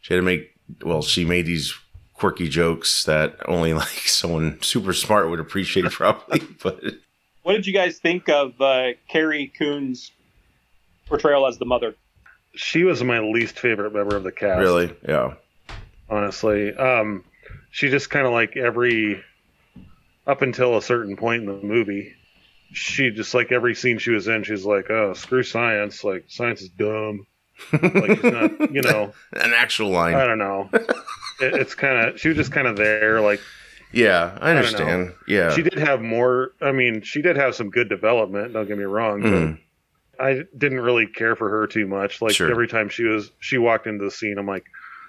she 0.00 0.14
had 0.14 0.20
to 0.20 0.24
make. 0.24 0.54
Well, 0.82 1.02
she 1.02 1.24
made 1.24 1.46
these 1.46 1.74
quirky 2.18 2.48
jokes 2.48 3.04
that 3.04 3.36
only 3.46 3.72
like 3.72 3.88
someone 4.06 4.60
super 4.62 4.92
smart 4.92 5.30
would 5.30 5.40
appreciate, 5.40 5.90
probably. 5.90 6.40
But 6.62 6.82
What 7.42 7.52
did 7.54 7.66
you 7.66 7.72
guys 7.72 7.98
think 7.98 8.28
of 8.28 8.60
uh, 8.60 8.88
Carrie 9.08 9.52
Coon's 9.58 10.10
portrayal 11.06 11.46
as 11.46 11.58
the 11.58 11.64
mother? 11.66 11.94
she 12.54 12.82
was 12.82 13.04
my 13.04 13.20
least 13.20 13.56
favorite 13.58 13.94
member 13.94 14.16
of 14.16 14.24
the 14.24 14.32
cast. 14.32 14.58
really, 14.58 14.92
yeah, 15.08 15.34
honestly. 16.10 16.74
Um, 16.74 17.22
she 17.70 17.88
just 17.88 18.10
kind 18.10 18.26
of 18.26 18.32
like 18.32 18.56
every 18.56 19.22
up 20.26 20.42
until 20.42 20.76
a 20.76 20.82
certain 20.82 21.16
point 21.16 21.42
in 21.42 21.46
the 21.46 21.64
movie, 21.64 22.14
she 22.72 23.10
just 23.10 23.32
like 23.32 23.52
every 23.52 23.76
scene 23.76 23.98
she 23.98 24.10
was 24.10 24.26
in, 24.26 24.42
she's 24.42 24.64
like, 24.64 24.90
"Oh, 24.90 25.12
screw 25.14 25.44
science! 25.44 26.02
Like 26.02 26.24
science 26.28 26.62
is 26.62 26.68
dumb." 26.70 27.26
Like 27.72 28.10
she's 28.20 28.22
not, 28.24 28.72
you 28.72 28.82
know, 28.82 29.12
an 29.34 29.52
actual 29.54 29.90
line. 29.90 30.14
I 30.14 30.26
don't 30.26 30.38
know. 30.38 30.70
It, 31.40 31.54
it's 31.54 31.74
kind 31.74 32.08
of 32.08 32.20
she 32.20 32.28
was 32.28 32.36
just 32.36 32.52
kind 32.52 32.66
of 32.66 32.76
there. 32.76 33.20
Like 33.20 33.40
Yeah, 33.92 34.36
I 34.40 34.52
don't 34.52 34.54
know. 34.54 34.56
understand. 34.58 35.12
Yeah. 35.26 35.54
she 35.54 35.62
did 35.62 35.78
have 35.78 36.00
more. 36.00 36.52
I 36.60 36.72
mean, 36.72 37.02
she 37.02 37.22
did 37.22 37.36
have 37.36 37.54
some 37.54 37.70
good 37.70 37.88
development. 37.88 38.52
Don't 38.52 38.66
get 38.66 38.78
me 38.78 38.84
wrong, 38.84 39.22
but 40.18 40.24
I 40.24 40.42
didn't 40.56 40.80
really 40.80 41.06
care 41.06 41.36
for 41.36 41.48
her 41.48 41.66
too 41.66 41.86
much. 41.86 42.20
Like 42.20 42.32
Sure. 42.34 42.50
every 42.50 42.68
time 42.68 42.88
she 42.88 43.04
was 43.04 43.30
she 43.40 43.58
walked 43.58 43.86
into 43.86 44.04
the 44.04 44.10
scene, 44.10 44.36
I'm 44.38 44.46
like, 44.46 44.64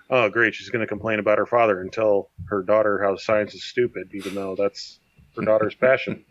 oh 0.09 0.29
great, 0.29 0.53
she's 0.55 0.69
going 0.69 0.81
to 0.81 0.87
complain 0.87 1.19
about 1.19 1.37
her 1.37 1.45
father 1.45 1.81
and 1.81 1.91
tell 1.91 2.29
her 2.47 2.61
daughter 2.61 3.01
how 3.03 3.15
science 3.15 3.53
is 3.55 3.63
stupid, 3.63 4.09
even 4.13 4.35
though 4.35 4.55
that's 4.55 4.99
her 5.35 5.43
daughter's 5.43 5.75
passion. 5.81 6.23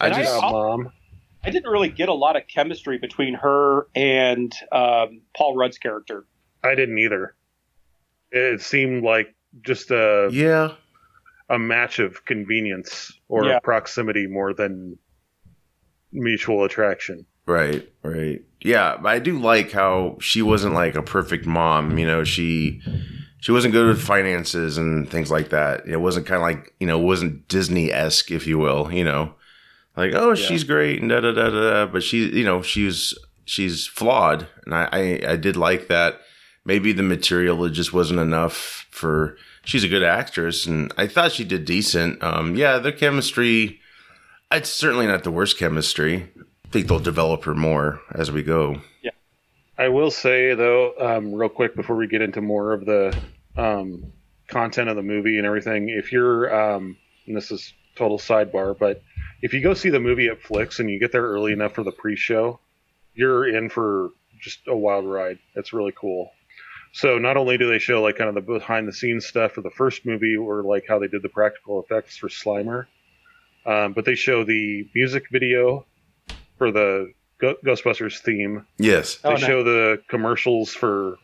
I 0.00 0.06
And 0.06 0.14
I- 0.14 0.22
just 0.22 0.40
job, 0.40 0.52
mom. 0.52 0.92
I 1.44 1.50
didn't 1.50 1.72
really 1.72 1.88
get 1.88 2.08
a 2.08 2.14
lot 2.14 2.36
of 2.36 2.44
chemistry 2.46 2.98
between 2.98 3.34
her 3.34 3.88
and 3.96 4.54
um, 4.70 5.22
Paul 5.36 5.56
Rudd's 5.56 5.76
character. 5.76 6.24
I 6.62 6.76
didn't 6.76 6.98
either. 6.98 7.34
It 8.32 8.60
seemed 8.60 9.04
like 9.04 9.34
just 9.60 9.90
a 9.90 10.28
yeah. 10.32 10.72
a 11.48 11.58
match 11.58 11.98
of 11.98 12.24
convenience 12.24 13.12
or 13.28 13.44
Yeah. 13.44 13.58
proximity 13.60 14.26
more 14.26 14.54
than 14.54 14.98
mutual 16.12 16.64
attraction. 16.64 17.26
Right, 17.46 17.88
right. 18.02 18.42
Yeah, 18.60 18.96
but 19.02 19.08
I 19.08 19.18
do 19.18 19.38
like 19.38 19.72
how 19.72 20.16
she 20.20 20.42
wasn't 20.42 20.74
like 20.74 20.94
a 20.94 21.02
perfect 21.02 21.46
mom, 21.46 21.98
you 21.98 22.06
know, 22.06 22.24
she 22.24 22.80
she 23.40 23.50
wasn't 23.50 23.72
good 23.72 23.88
with 23.88 24.00
finances 24.00 24.78
and 24.78 25.10
things 25.10 25.30
like 25.30 25.48
that. 25.50 25.86
It 25.86 25.96
wasn't 25.96 26.26
kind 26.26 26.36
of 26.36 26.42
like, 26.42 26.72
you 26.78 26.86
know, 26.86 27.00
it 27.00 27.04
wasn't 27.04 27.48
Disney-esque 27.48 28.30
if 28.30 28.46
you 28.46 28.56
will, 28.58 28.92
you 28.92 29.02
know. 29.02 29.34
Like, 29.96 30.12
oh, 30.14 30.34
she's 30.36 30.62
great 30.64 31.00
and 31.00 31.10
da 31.10 31.20
da 31.20 31.32
da 31.32 31.50
da, 31.50 31.70
da, 31.70 31.86
but 31.86 32.02
she, 32.04 32.28
you 32.30 32.44
know, 32.44 32.62
she's 32.62 33.14
she's 33.44 33.86
flawed 33.86 34.46
and 34.64 34.74
I 34.74 34.88
I, 34.92 35.32
I 35.32 35.36
did 35.36 35.56
like 35.56 35.88
that. 35.88 36.20
Maybe 36.64 36.92
the 36.92 37.02
material 37.02 37.68
just 37.68 37.92
wasn't 37.92 38.20
enough 38.20 38.86
for 38.90 39.36
she's 39.64 39.84
a 39.84 39.88
good 39.88 40.02
actress 40.02 40.66
and 40.66 40.92
I 40.96 41.06
thought 41.06 41.32
she 41.32 41.44
did 41.44 41.64
decent. 41.64 42.22
Um 42.22 42.54
yeah, 42.56 42.78
their 42.78 42.92
chemistry 42.92 43.80
it's 44.50 44.70
certainly 44.70 45.06
not 45.06 45.24
the 45.24 45.30
worst 45.30 45.58
chemistry. 45.58 46.30
I 46.38 46.68
think 46.68 46.86
they'll 46.86 46.98
develop 46.98 47.44
her 47.44 47.54
more 47.54 48.00
as 48.14 48.30
we 48.30 48.42
go. 48.42 48.80
Yeah, 49.02 49.10
I 49.78 49.88
will 49.88 50.10
say 50.10 50.54
though, 50.54 50.94
um, 50.98 51.34
real 51.34 51.48
quick 51.48 51.74
before 51.74 51.96
we 51.96 52.06
get 52.06 52.22
into 52.22 52.40
more 52.40 52.72
of 52.72 52.84
the 52.84 53.16
um, 53.56 54.12
content 54.48 54.88
of 54.88 54.96
the 54.96 55.02
movie 55.02 55.38
and 55.38 55.46
everything, 55.46 55.88
if 55.88 56.12
you're, 56.12 56.54
um, 56.54 56.96
and 57.26 57.36
this 57.36 57.50
is 57.50 57.72
total 57.96 58.18
sidebar, 58.18 58.78
but 58.78 59.02
if 59.42 59.52
you 59.52 59.60
go 59.62 59.74
see 59.74 59.90
the 59.90 60.00
movie 60.00 60.28
at 60.28 60.40
Flix 60.40 60.78
and 60.78 60.90
you 60.90 60.98
get 60.98 61.12
there 61.12 61.22
early 61.22 61.52
enough 61.52 61.74
for 61.74 61.82
the 61.82 61.92
pre-show, 61.92 62.58
you're 63.14 63.46
in 63.48 63.68
for 63.68 64.10
just 64.40 64.60
a 64.66 64.76
wild 64.76 65.06
ride. 65.06 65.38
It's 65.54 65.72
really 65.72 65.92
cool. 65.98 66.30
So 66.92 67.18
not 67.18 67.38
only 67.38 67.56
do 67.56 67.68
they 67.68 67.78
show 67.78 68.02
like 68.02 68.18
kind 68.18 68.28
of 68.28 68.34
the 68.34 68.40
behind 68.58 68.86
the 68.86 68.92
scenes 68.92 69.26
stuff 69.26 69.52
for 69.52 69.62
the 69.62 69.70
first 69.70 70.04
movie 70.04 70.36
or 70.36 70.62
like 70.62 70.84
how 70.86 70.98
they 70.98 71.08
did 71.08 71.22
the 71.22 71.28
practical 71.30 71.82
effects 71.82 72.18
for 72.18 72.28
Slimer, 72.28 72.86
um, 73.64 73.94
but 73.94 74.04
they 74.04 74.14
show 74.14 74.44
the 74.44 74.86
music 74.94 75.24
video 75.32 75.86
for 76.58 76.70
the 76.70 77.12
Go- 77.38 77.56
Ghostbusters 77.64 78.18
theme 78.20 78.66
Yes. 78.78 79.18
Oh, 79.24 79.30
they 79.30 79.34
nice. 79.36 79.44
show 79.44 79.64
the 79.64 80.02
commercials 80.08 80.74
for 80.74 81.16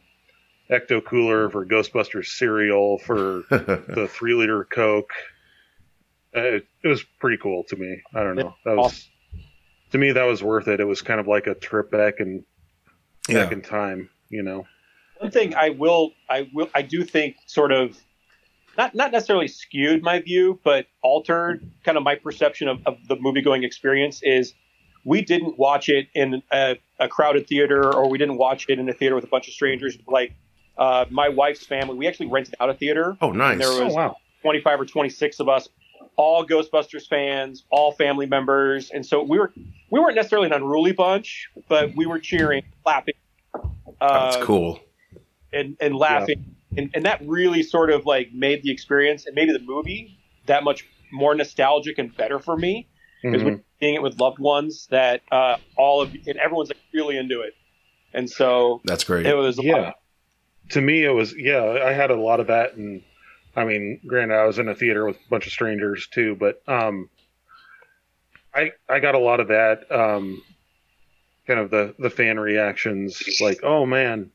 Ecto 0.70 1.04
Cooler, 1.04 1.50
for 1.50 1.66
Ghostbusters 1.66 2.26
cereal, 2.26 2.98
for 2.98 3.44
the 3.50 4.08
three 4.10 4.34
liter 4.34 4.64
Coke. 4.64 5.12
Uh, 6.34 6.40
it, 6.40 6.66
it 6.82 6.88
was 6.88 7.02
pretty 7.20 7.36
cool 7.36 7.64
to 7.64 7.76
me. 7.76 8.02
I 8.14 8.22
don't 8.22 8.36
know. 8.36 8.54
That 8.64 8.76
was 8.76 9.08
to 9.92 9.98
me 9.98 10.12
that 10.12 10.24
was 10.24 10.42
worth 10.42 10.68
it. 10.68 10.80
It 10.80 10.84
was 10.84 11.02
kind 11.02 11.20
of 11.20 11.26
like 11.26 11.46
a 11.46 11.54
trip 11.54 11.90
back 11.90 12.20
and 12.20 12.44
back 13.26 13.50
yeah. 13.50 13.52
in 13.52 13.62
time. 13.62 14.10
You 14.28 14.42
know. 14.42 14.66
One 15.20 15.30
thing 15.30 15.54
I 15.54 15.70
will, 15.70 16.12
I 16.28 16.48
will, 16.52 16.68
I 16.74 16.82
do 16.82 17.04
think 17.04 17.36
sort 17.46 17.72
of 17.72 17.96
not 18.76 18.94
not 18.94 19.10
necessarily 19.12 19.48
skewed 19.48 20.02
my 20.02 20.20
view, 20.20 20.60
but 20.62 20.86
altered 21.02 21.68
kind 21.84 21.96
of 21.98 22.04
my 22.04 22.14
perception 22.14 22.68
of, 22.68 22.80
of 22.86 22.96
the 23.08 23.16
movie 23.16 23.42
going 23.42 23.64
experience 23.64 24.20
is 24.22 24.54
we 25.04 25.20
didn't 25.22 25.58
watch 25.58 25.88
it 25.88 26.08
in 26.14 26.42
a, 26.52 26.76
a 27.00 27.08
crowded 27.08 27.46
theater 27.48 27.92
or 27.94 28.08
we 28.08 28.18
didn't 28.18 28.36
watch 28.38 28.66
it 28.68 28.78
in 28.78 28.88
a 28.88 28.92
theater 28.92 29.14
with 29.14 29.24
a 29.24 29.28
bunch 29.28 29.48
of 29.48 29.54
strangers. 29.54 29.98
Like 30.06 30.32
uh, 30.76 31.06
my 31.10 31.28
wife's 31.28 31.66
family, 31.66 31.96
we 31.96 32.06
actually 32.06 32.26
rented 32.28 32.54
out 32.60 32.70
a 32.70 32.74
theater. 32.74 33.16
Oh, 33.20 33.32
nice. 33.32 33.58
There 33.58 33.84
was- 33.84 33.92
Oh 33.94 33.96
wow. 33.96 34.16
25 34.42 34.80
or 34.82 34.86
26 34.86 35.40
of 35.40 35.48
us, 35.48 35.68
all 36.14 36.46
Ghostbusters 36.46 37.08
fans, 37.08 37.64
all 37.70 37.90
family 37.90 38.26
members, 38.26 38.90
and 38.90 39.04
so 39.04 39.20
we 39.20 39.36
were 39.36 39.52
we 39.90 39.98
weren't 39.98 40.14
necessarily 40.14 40.46
an 40.46 40.52
unruly 40.52 40.92
bunch, 40.92 41.48
but 41.68 41.96
we 41.96 42.06
were 42.06 42.20
cheering, 42.20 42.62
clapping, 42.84 43.14
uh, 44.00 44.30
That's 44.30 44.44
cool. 44.44 44.78
And 45.52 45.76
and 45.80 45.94
laughing, 45.96 46.56
and 46.76 46.90
and 46.94 47.04
that 47.04 47.20
really 47.24 47.62
sort 47.62 47.90
of 47.90 48.04
like 48.06 48.28
made 48.32 48.62
the 48.62 48.70
experience 48.70 49.26
and 49.26 49.34
maybe 49.34 49.52
the 49.52 49.58
movie 49.60 50.18
that 50.46 50.64
much 50.64 50.86
more 51.12 51.34
nostalgic 51.34 51.98
and 51.98 52.14
better 52.16 52.38
for 52.38 52.56
me 52.56 52.86
because 53.22 53.42
Mhm. 53.42 53.44
when 53.44 53.64
seeing 53.80 53.94
it 53.94 54.02
with 54.02 54.18
loved 54.20 54.38
ones 54.38 54.86
that 54.90 55.22
uh, 55.32 55.56
all 55.76 56.00
of 56.02 56.12
and 56.26 56.36
everyone's 56.38 56.68
like 56.68 56.78
really 56.92 57.16
into 57.16 57.40
it, 57.40 57.54
and 58.12 58.28
so 58.28 58.80
That's 58.84 59.04
great. 59.04 59.26
it 59.26 59.34
was 59.34 59.58
Yeah. 59.62 59.72
lot- 59.76 59.94
To 60.70 60.80
me, 60.82 61.02
it 61.04 61.10
was 61.14 61.34
yeah. 61.36 61.62
I 61.84 61.92
had 61.92 62.10
a 62.10 62.16
lot 62.16 62.40
of 62.40 62.48
that, 62.48 62.74
and 62.74 63.02
I 63.56 63.64
mean, 63.64 64.00
granted, 64.06 64.34
I 64.36 64.44
was 64.44 64.58
in 64.58 64.68
a 64.68 64.74
theater 64.74 65.06
with 65.06 65.16
a 65.16 65.28
bunch 65.30 65.46
of 65.46 65.52
strangers 65.52 66.06
too, 66.08 66.36
but 66.36 66.60
um, 66.68 67.08
I 68.54 68.72
I 68.88 69.00
got 69.00 69.14
a 69.14 69.18
lot 69.18 69.40
of 69.40 69.48
that. 69.48 69.90
Um, 69.90 70.42
kind 71.46 71.58
of 71.60 71.70
the 71.70 71.94
the 71.98 72.10
fan 72.10 72.38
reactions, 72.38 73.22
like, 73.40 73.60
oh 73.62 73.86
man, 73.86 74.30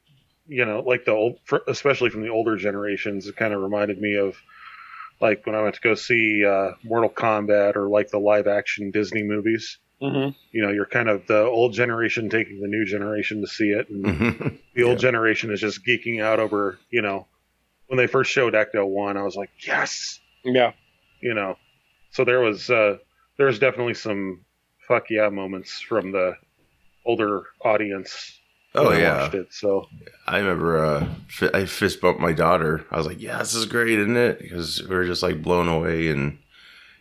you 0.47 0.65
know, 0.65 0.81
like 0.81 1.05
the 1.05 1.12
old, 1.12 1.39
fr- 1.45 1.57
especially 1.67 2.09
from 2.09 2.21
the 2.21 2.29
older 2.29 2.57
generations, 2.57 3.27
it 3.27 3.35
kind 3.35 3.53
of 3.53 3.62
reminded 3.62 4.00
me 4.00 4.15
of 4.17 4.35
like 5.21 5.45
when 5.45 5.55
I 5.55 5.62
went 5.62 5.75
to 5.75 5.81
go 5.81 5.95
see 5.95 6.43
uh, 6.45 6.71
Mortal 6.83 7.09
Kombat 7.09 7.75
or 7.75 7.88
like 7.88 8.09
the 8.09 8.19
live 8.19 8.47
action 8.47 8.91
Disney 8.91 9.23
movies. 9.23 9.77
Mhm. 10.01 10.35
You 10.51 10.63
know, 10.65 10.71
you're 10.71 10.85
kind 10.85 11.07
of 11.07 11.25
the 11.27 11.43
old 11.43 11.73
generation 11.73 12.29
taking 12.29 12.59
the 12.59 12.67
new 12.67 12.85
generation 12.85 13.39
to 13.41 13.47
see 13.47 13.69
it, 13.69 13.89
and 13.89 14.03
Mhm. 14.05 14.59
the 14.75 14.83
old 14.83 14.97
Yeah. 14.97 15.09
generation 15.09 15.51
is 15.51 15.62
just 15.62 15.85
geeking 15.85 16.21
out 16.21 16.39
over, 16.39 16.77
you 16.89 17.01
know, 17.01 17.27
when 17.88 17.97
they 17.97 18.07
first 18.07 18.31
showed 18.31 18.53
Ecto 18.53 18.85
One, 18.85 19.15
I 19.17 19.23
was 19.23 19.35
like, 19.35 19.50
yes, 19.65 20.19
yeah. 20.43 20.73
you 21.21 21.33
know. 21.33 21.57
So 22.12 22.25
there 22.25 22.41
was 22.41 22.69
uh, 22.69 22.97
there 23.38 23.45
was 23.47 23.59
definitely 23.59 23.93
some 23.93 24.43
fuck 24.88 25.09
yeah 25.09 25.29
moments 25.29 25.79
from 25.79 26.12
the 26.12 26.35
older 27.05 27.43
audience. 27.63 28.39
Oh 28.75 28.89
I 28.89 29.00
yeah. 29.00 29.22
watched 29.24 29.36
it. 29.36 29.53
So 29.53 29.88
I 30.27 30.38
remember 30.39 30.84
uh, 30.84 31.08
I 31.53 31.65
fist 31.65 32.01
bumped 32.01 32.20
my 32.22 32.34
daughter. 32.34 32.86
I 32.92 32.98
was 32.98 33.06
like, 33.08 33.22
"Yeah, 33.22 33.38
this 33.39 33.53
is 33.53 33.65
great, 33.65 34.00
isn't 34.00 34.18
it?" 34.18 34.39
Because 34.39 34.82
we 34.88 34.96
were 34.96 35.06
just 35.06 35.24
like 35.24 35.42
blown 35.42 35.68
away, 35.68 36.10
and 36.10 36.38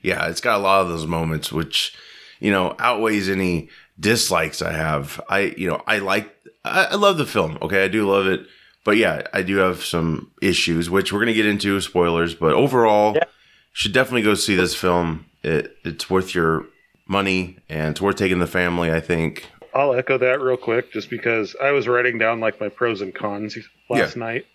yeah, 0.03 0.29
it's 0.29 0.41
got 0.41 0.57
a 0.59 0.63
lot 0.63 0.83
of 0.83 0.89
those 0.89 1.07
moments 1.07 1.53
which 1.53 1.95
you 2.41 2.51
know 2.51 2.75
outweighs 2.79 3.29
any 3.29 3.69
dislikes 3.99 4.63
I 4.63 4.73
have. 4.73 5.21
I 5.29 5.55
you 5.57 5.69
know 5.69 5.83
I 5.87 5.99
like 5.99 6.35
I, 6.65 6.85
I 6.91 6.95
love 6.97 7.19
the 7.19 7.27
film. 7.27 7.59
Okay, 7.63 7.85
I 7.85 7.89
do 7.89 8.09
love 8.11 8.27
it, 8.27 8.47
but 8.85 8.97
yeah, 8.97 9.23
I 9.33 9.43
do 9.43 9.57
have 9.59 9.85
some 9.85 10.31
issues 10.43 10.91
which 10.91 11.13
we're 11.13 11.21
gonna 11.21 11.33
get 11.35 11.47
into 11.47 11.81
spoilers. 11.81 12.35
But 12.35 12.53
overall, 12.55 13.15
Yeah. 13.15 13.25
should 13.73 13.93
definitely 13.93 14.23
go 14.23 14.35
see 14.35 14.57
this 14.57 14.75
film. 14.75 15.27
It 15.43 15.77
it's 15.85 16.09
worth 16.11 16.35
your 16.35 16.67
money 17.07 17.59
and 17.69 17.91
it's 17.91 18.01
worth 18.01 18.17
taking 18.17 18.39
the 18.41 18.47
family. 18.47 18.91
I 18.93 19.01
think. 19.01 19.49
I'll 19.75 19.95
echo 19.95 20.19
that 20.19 20.41
real 20.41 20.57
quick, 20.57 20.93
just 20.93 21.09
because 21.11 21.57
I 21.61 21.71
was 21.71 21.89
writing 21.89 22.19
down 22.19 22.41
like 22.41 22.61
my 22.61 22.69
pros 22.69 23.01
and 23.01 23.15
cons 23.15 23.57
last 23.89 24.17
night, 24.17 24.47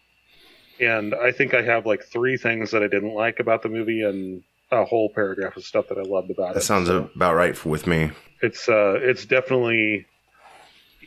and 0.79 1.15
I 1.15 1.31
think 1.31 1.53
I 1.53 1.61
have 1.63 1.85
like 1.85 2.03
three 2.03 2.37
things 2.37 2.71
that 2.71 2.83
I 2.83 2.87
didn't 2.87 3.13
like 3.13 3.39
about 3.39 3.63
the 3.63 3.69
movie, 3.69 4.03
and 4.03 4.43
a 4.71 4.83
whole 4.83 5.09
paragraph 5.13 5.55
of 5.57 5.63
stuff 5.63 5.87
that 5.89 5.97
I 5.97 6.01
loved 6.01 6.29
about 6.29 6.49
That 6.49 6.51
it. 6.51 6.53
That 6.55 6.61
sounds 6.61 6.87
So 6.87 7.09
about 7.15 7.35
right 7.35 7.55
for, 7.55 7.69
with 7.69 7.87
me. 7.87 8.11
it's 8.41 8.69
uh, 8.69 8.99
it's 9.01 9.25
definitely 9.25 10.05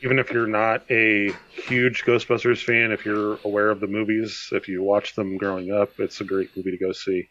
even 0.03 0.19
if 0.19 0.31
you're 0.31 0.47
not 0.47 0.83
a 0.91 1.33
huge 1.53 2.05
Ghostbusters 2.05 2.65
fan, 2.65 2.91
if 2.91 3.05
you're 3.05 3.39
aware 3.45 3.71
of 3.71 3.81
the 3.81 3.87
movies, 3.87 4.49
if 4.53 4.67
you 4.67 4.83
watch 4.83 5.15
them 5.15 5.37
growing 5.37 5.73
up, 5.73 5.91
it's 5.99 6.21
a 6.21 6.25
great 6.25 6.57
movie 6.57 6.71
to 6.71 6.79
go 6.79 6.93
see. 6.93 7.29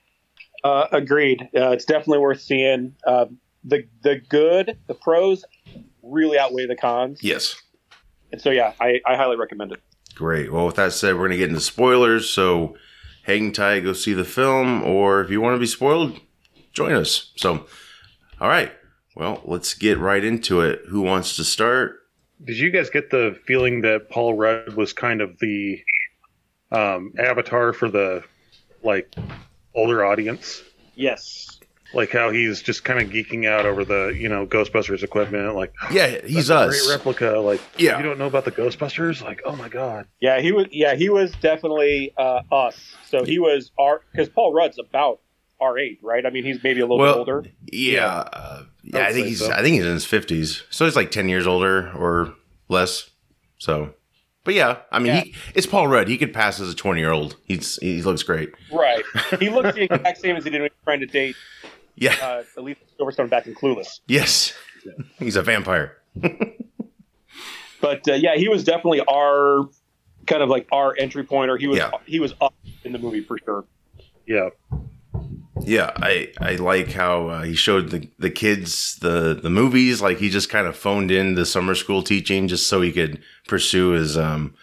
Uh, 0.63 0.85
agreed. 0.91 1.41
Uh, 1.55 1.71
it's 1.71 1.85
definitely 1.85 2.19
worth 2.19 2.41
seeing. 2.41 2.95
Uh, 3.05 3.25
the 3.63 3.85
the 4.03 4.21
good, 4.29 4.77
the 4.87 4.93
pros, 4.93 5.43
really 6.09 6.37
outweigh 6.37 6.65
the 6.65 6.75
cons. 6.75 7.19
Yes. 7.21 7.61
And 8.31 8.41
so 8.41 8.51
yeah, 8.51 8.73
I, 8.79 8.99
I 9.05 9.15
highly 9.15 9.37
recommend 9.37 9.71
it. 9.71 9.81
Great. 10.15 10.51
Well, 10.51 10.65
with 10.65 10.75
that 10.75 10.93
said, 10.93 11.13
we're 11.13 11.21
going 11.21 11.31
to 11.31 11.37
get 11.37 11.49
into 11.49 11.61
spoilers. 11.61 12.29
So 12.29 12.75
hang 13.23 13.51
tight, 13.51 13.81
go 13.81 13.93
see 13.93 14.13
the 14.13 14.25
film, 14.25 14.83
or 14.83 15.21
if 15.21 15.29
you 15.29 15.39
want 15.41 15.55
to 15.55 15.59
be 15.59 15.67
spoiled, 15.67 16.19
join 16.73 16.93
us. 16.93 17.31
So, 17.35 17.65
all 18.41 18.47
right. 18.47 18.71
Well, 19.15 19.41
let's 19.45 19.73
get 19.73 19.97
right 19.97 20.23
into 20.23 20.61
it. 20.61 20.81
Who 20.89 21.01
wants 21.01 21.35
to 21.35 21.43
start? 21.43 21.97
Did 22.43 22.57
you 22.57 22.71
guys 22.71 22.89
get 22.89 23.09
the 23.09 23.37
feeling 23.45 23.81
that 23.81 24.09
Paul 24.09 24.35
Rudd 24.35 24.75
was 24.75 24.93
kind 24.93 25.21
of 25.21 25.37
the 25.39 25.81
um, 26.71 27.13
avatar 27.19 27.73
for 27.73 27.89
the 27.89 28.23
like 28.83 29.13
older 29.75 30.05
audience? 30.05 30.63
Yes. 30.95 31.58
Like 31.93 32.11
how 32.11 32.29
he's 32.29 32.61
just 32.61 32.83
kind 32.83 32.99
of 33.01 33.09
geeking 33.09 33.47
out 33.47 33.65
over 33.65 33.83
the 33.83 34.15
you 34.15 34.29
know 34.29 34.45
Ghostbusters 34.45 35.01
equipment, 35.03 35.55
like 35.55 35.73
Yeah, 35.91 36.19
he's 36.25 36.49
a 36.51 36.55
us. 36.55 36.85
great 36.85 36.95
replica. 36.95 37.39
Like 37.39 37.61
Yeah. 37.77 37.97
you 37.97 38.03
don't 38.03 38.19
know 38.19 38.27
about 38.27 38.45
the 38.45 38.51
Ghostbusters? 38.51 39.21
Like 39.23 39.41
oh 39.45 39.55
my 39.55 39.69
god, 39.69 40.05
Yeah, 40.19 40.39
he 40.39 40.51
was. 40.51 40.67
Yeah, 40.71 40.95
he 40.95 41.09
was 41.09 41.31
definitely 41.41 42.13
uh, 42.17 42.41
us. 42.51 42.77
So 43.07 43.23
he 43.23 43.39
was 43.39 43.71
our 43.79 44.01
because 44.11 44.29
Paul 44.29 44.53
Rudd's 44.53 44.77
about 44.79 45.21
our 45.59 45.77
age, 45.79 45.97
right? 46.03 46.25
I 46.25 46.29
mean, 46.29 46.43
he's 46.45 46.63
maybe 46.63 46.79
a 46.79 46.83
little 46.83 46.99
Well, 46.99 47.13
bit 47.13 47.19
older. 47.19 47.45
Yeah. 47.71 48.05
Uh, 48.31 48.63
yeah, 48.83 48.99
I 48.99 49.07
I 49.07 49.13
think 49.13 49.27
he's 49.27 49.39
so. 49.39 49.51
I 49.51 49.61
think 49.61 49.75
he's 49.75 49.85
in 49.85 49.91
his 49.93 50.05
50s. 50.05 50.63
So 50.69 50.85
he's 50.85 50.95
like 50.95 51.11
10 51.11 51.27
years 51.27 51.45
older 51.47 51.91
or 51.97 52.33
less. 52.69 53.09
So 53.57 53.93
But 54.45 54.53
yeah, 54.53 54.77
I 54.91 54.99
mean, 54.99 55.07
Yeah. 55.15 55.21
he 55.21 55.35
it's 55.55 55.67
Paul 55.67 55.87
Rudd. 55.89 56.07
He 56.07 56.17
could 56.17 56.33
pass 56.33 56.59
as 56.61 56.71
a 56.71 56.75
20-year-old. 56.75 57.35
He's 57.45 57.77
he 57.81 58.01
looks 58.01 58.23
great. 58.23 58.51
Right. 58.71 59.03
He 59.39 59.49
looks 59.49 59.73
the 59.75 59.83
exact 59.91 60.19
same 60.21 60.37
as 60.37 60.43
he 60.45 60.49
did 60.49 60.61
when 60.61 60.69
he 60.69 60.73
was 60.75 60.83
trying 60.85 60.99
to 61.01 61.05
date 61.07 61.35
Yeah. 61.99 62.15
uh, 62.21 62.43
Alicia 62.57 62.79
Silverstone 62.99 63.29
back 63.29 63.45
in 63.47 63.53
Clueless. 63.53 63.99
yes. 64.07 64.53
He's 65.19 65.35
a 65.35 65.41
vampire. 65.43 65.97
But 67.81 68.07
uh, 68.09 68.13
yeah, 68.13 68.35
he 68.35 68.47
was 68.49 68.63
definitely 68.63 69.01
our 69.01 69.69
kind 70.27 70.43
of 70.43 70.49
like 70.49 70.67
our 70.71 70.95
entry 70.99 71.23
point, 71.23 71.49
or 71.49 71.57
he 71.57 71.67
was 71.67 71.77
Yeah. 71.77 71.91
he 72.05 72.19
was 72.19 72.33
up 72.41 72.53
in 72.83 72.91
the 72.91 72.99
movie 72.99 73.21
for 73.21 73.37
sure. 73.45 73.65
yeah, 74.27 74.49
Yeah, 75.61 75.91
I 75.95 76.31
I 76.41 76.55
like 76.55 76.91
how 76.91 77.27
uh, 77.29 77.43
he 77.43 77.55
showed 77.55 77.89
the 77.89 78.09
the 78.19 78.29
kids 78.29 78.97
the 78.97 79.33
the 79.41 79.49
movies. 79.49 80.01
Like 80.01 80.17
he 80.17 80.29
just 80.29 80.49
kind 80.49 80.67
of 80.67 80.75
phoned 80.75 81.09
in 81.11 81.35
the 81.35 81.45
summer 81.45 81.73
school 81.75 82.03
teaching 82.03 82.47
just 82.49 82.67
so 82.67 82.81
he 82.81 82.91
could 82.91 83.21
pursue 83.47 83.91
his 83.91 84.17
um, 84.17 84.55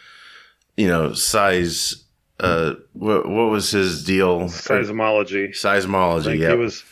you 0.76 0.88
know, 0.88 1.12
size. 1.14 2.04
Uh, 2.38 2.74
what 2.92 3.26
what 3.26 3.48
was 3.50 3.70
his 3.70 4.04
deal? 4.04 4.40
seismology. 4.42 5.50
Seismology. 5.50 6.24
think 6.24 6.42
Yeah. 6.42 6.50
he 6.50 6.56
was 6.58 6.84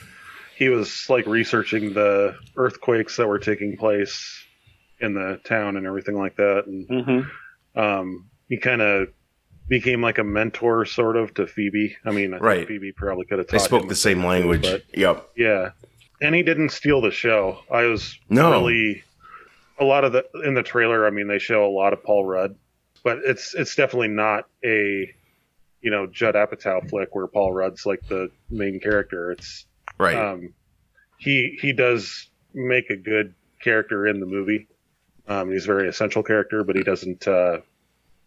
he 0.56 0.68
was 0.68 1.06
like 1.08 1.26
researching 1.26 1.92
the 1.94 2.36
earthquakes 2.56 3.16
that 3.16 3.26
were 3.26 3.38
taking 3.38 3.76
place 3.76 4.42
in 5.00 5.14
the 5.14 5.40
town 5.44 5.76
and 5.76 5.86
everything 5.86 6.16
like 6.16 6.36
that, 6.36 6.64
and 6.66 6.88
Mm-hmm. 6.88 7.78
um, 7.80 8.30
he 8.48 8.58
kind 8.58 8.80
of 8.82 9.08
became 9.68 10.00
like 10.02 10.18
a 10.18 10.24
mentor 10.24 10.84
sort 10.84 11.16
of 11.16 11.32
to 11.34 11.46
Phoebe. 11.46 11.96
I 12.04 12.10
mean, 12.10 12.34
I 12.34 12.36
think 12.36 12.42
Right. 12.42 12.68
Phoebe 12.68 12.92
probably 12.92 13.24
could 13.26 13.38
have 13.38 13.48
they 13.48 13.58
spoke 13.58 13.88
the 13.88 13.94
same 13.94 14.18
thing 14.18 14.26
or 14.26 14.36
two, 14.36 14.38
language. 14.50 14.62
but 14.62 14.82
Yep. 14.98 15.30
yeah, 15.36 15.70
and 16.20 16.34
he 16.34 16.42
didn't 16.42 16.68
steal 16.70 17.00
the 17.00 17.10
show. 17.10 17.60
I 17.70 17.84
was 17.84 18.18
No. 18.28 18.50
really 18.50 19.02
a 19.78 19.84
lot 19.84 20.04
of 20.04 20.12
the 20.12 20.24
in 20.44 20.54
the 20.54 20.62
trailer. 20.62 21.06
I 21.06 21.10
mean, 21.10 21.26
they 21.26 21.38
show 21.40 21.66
a 21.66 21.72
lot 21.72 21.92
of 21.92 22.02
Paul 22.04 22.24
Rudd, 22.24 22.54
but 23.02 23.18
it's 23.24 23.54
it's 23.54 23.74
definitely 23.74 24.08
not 24.08 24.44
a 24.64 25.10
you 25.80 25.90
know 25.90 26.06
Judd 26.06 26.34
Apatow 26.36 26.88
flick 26.88 27.14
where 27.14 27.26
Paul 27.26 27.52
Rudd's 27.52 27.84
like 27.84 28.06
the 28.08 28.30
main 28.50 28.78
character. 28.80 29.32
It's 29.32 29.66
Right. 29.98 30.16
um, 30.16 30.52
he 31.18 31.58
he 31.60 31.72
does 31.72 32.28
make 32.52 32.90
a 32.90 32.96
good 32.96 33.34
character 33.60 34.06
in 34.06 34.20
the 34.20 34.26
movie. 34.26 34.68
Um, 35.26 35.50
he's 35.50 35.64
a 35.64 35.66
very 35.66 35.88
essential 35.88 36.22
character, 36.22 36.64
but 36.64 36.76
he 36.76 36.82
doesn't 36.82 37.26
uh, 37.26 37.58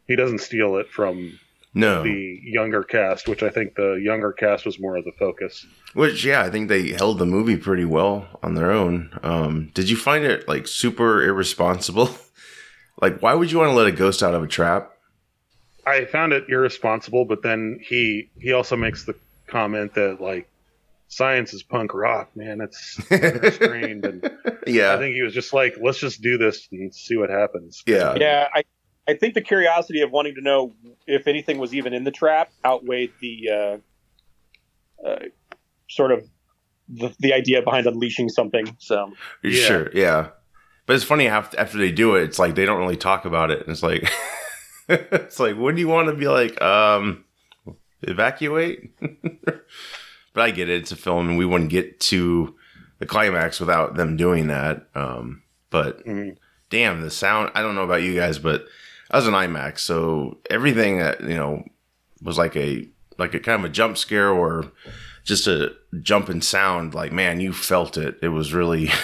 he 0.07 0.15
doesn't 0.15 0.39
steal 0.39 0.77
it 0.77 0.89
from 0.89 1.39
no. 1.73 2.03
the 2.03 2.39
younger 2.43 2.83
cast, 2.83 3.27
which 3.27 3.43
I 3.43 3.49
think 3.49 3.75
the 3.75 3.93
younger 3.93 4.31
cast 4.33 4.65
was 4.65 4.79
more 4.79 4.97
of 4.97 5.05
the 5.05 5.11
focus. 5.11 5.65
Which 5.93 6.25
yeah, 6.25 6.41
I 6.41 6.49
think 6.49 6.69
they 6.69 6.93
held 6.93 7.19
the 7.19 7.25
movie 7.25 7.57
pretty 7.57 7.85
well 7.85 8.27
on 8.41 8.55
their 8.55 8.71
own. 8.71 9.17
Um, 9.23 9.71
did 9.73 9.89
you 9.89 9.95
find 9.95 10.25
it 10.25 10.47
like 10.47 10.67
super 10.67 11.23
irresponsible? 11.23 12.09
like, 13.01 13.19
why 13.21 13.33
would 13.33 13.51
you 13.51 13.59
want 13.59 13.69
to 13.69 13.75
let 13.75 13.87
a 13.87 13.91
ghost 13.91 14.23
out 14.23 14.33
of 14.33 14.43
a 14.43 14.47
trap? 14.47 14.91
I 15.85 16.05
found 16.05 16.33
it 16.33 16.45
irresponsible, 16.49 17.25
but 17.25 17.43
then 17.43 17.79
he 17.81 18.29
he 18.39 18.53
also 18.53 18.75
makes 18.75 19.05
the 19.05 19.15
comment 19.45 19.93
that 19.93 20.19
like 20.19 20.49
science 21.07 21.53
is 21.53 21.63
punk 21.63 21.93
rock, 21.93 22.35
man. 22.35 22.61
It's 22.61 22.93
strained, 23.55 24.05
and 24.05 24.31
yeah. 24.67 24.93
I 24.93 24.97
think 24.97 25.15
he 25.15 25.21
was 25.21 25.33
just 25.33 25.53
like, 25.53 25.77
let's 25.81 25.99
just 25.99 26.21
do 26.21 26.37
this 26.37 26.67
and 26.71 26.93
see 26.93 27.17
what 27.17 27.29
happens. 27.29 27.83
Yeah. 27.85 28.15
Yeah, 28.15 28.47
I 28.53 28.63
I 29.07 29.13
think 29.13 29.33
the 29.33 29.41
curiosity 29.41 30.01
of 30.01 30.11
wanting 30.11 30.35
to 30.35 30.41
know 30.41 30.75
if 31.05 31.27
anything 31.27 31.57
was 31.59 31.73
even 31.73 31.93
in 31.93 32.03
the 32.03 32.11
trap 32.11 32.51
outweighed 32.65 33.13
the 33.21 33.49
uh, 33.49 35.07
uh, 35.07 35.19
sort 35.89 36.11
of 36.11 36.27
the, 36.89 37.13
the 37.19 37.33
idea 37.33 37.61
behind 37.61 37.87
unleashing 37.87 38.29
something. 38.29 38.75
So 38.79 39.13
Yeah. 39.43 39.65
Sure, 39.65 39.89
yeah. 39.93 40.29
But 40.85 40.95
it's 40.95 41.05
funny 41.05 41.27
after 41.27 41.77
they 41.77 41.91
do 41.91 42.15
it, 42.15 42.23
it's 42.23 42.39
like 42.39 42.55
they 42.55 42.65
don't 42.65 42.79
really 42.79 42.97
talk 42.97 43.25
about 43.25 43.51
it. 43.51 43.61
And 43.61 43.69
it's 43.69 43.83
like, 43.83 44.09
it's 44.89 45.39
like, 45.39 45.57
when 45.57 45.75
do 45.75 45.81
you 45.81 45.87
want 45.87 46.07
to 46.07 46.13
be 46.13 46.27
like, 46.27 46.61
um, 46.61 47.25
evacuate? 48.01 48.93
but 50.37 50.43
I 50.43 50.51
get 50.51 50.69
it. 50.69 50.81
It's 50.81 50.91
a 50.91 50.95
film, 50.95 51.29
and 51.29 51.37
we 51.37 51.45
wouldn't 51.47 51.71
get 51.71 51.99
to 52.11 52.55
the 52.99 53.07
climax 53.07 53.59
without 53.59 53.95
them 53.95 54.17
doing 54.17 54.47
that. 54.47 54.85
Um, 54.93 55.41
but 55.71 56.05
Mhm. 56.05 56.37
damn, 56.69 57.01
the 57.01 57.09
sound. 57.09 57.49
I 57.55 57.63
don't 57.63 57.73
know 57.73 57.83
about 57.83 58.03
you 58.03 58.13
guys, 58.15 58.37
but 58.37 58.67
I 59.09 59.17
was 59.17 59.25
an 59.27 59.33
IMAX, 59.33 59.79
so 59.79 60.37
everything 60.49 60.99
that 60.99 61.21
you 61.21 61.35
know 61.35 61.63
was 62.21 62.37
like 62.37 62.55
a 62.55 62.87
like 63.17 63.33
a 63.33 63.39
kind 63.39 63.59
of 63.59 63.65
a 63.65 63.73
jump 63.73 63.97
scare 63.97 64.29
or 64.29 64.71
just 65.23 65.47
a 65.47 65.73
jump 66.03 66.29
in 66.29 66.41
sound. 66.41 66.93
Like 66.93 67.11
man, 67.11 67.39
you 67.39 67.51
felt 67.51 67.97
it. 67.97 68.19
It 68.21 68.29
was 68.29 68.53
really. 68.53 68.91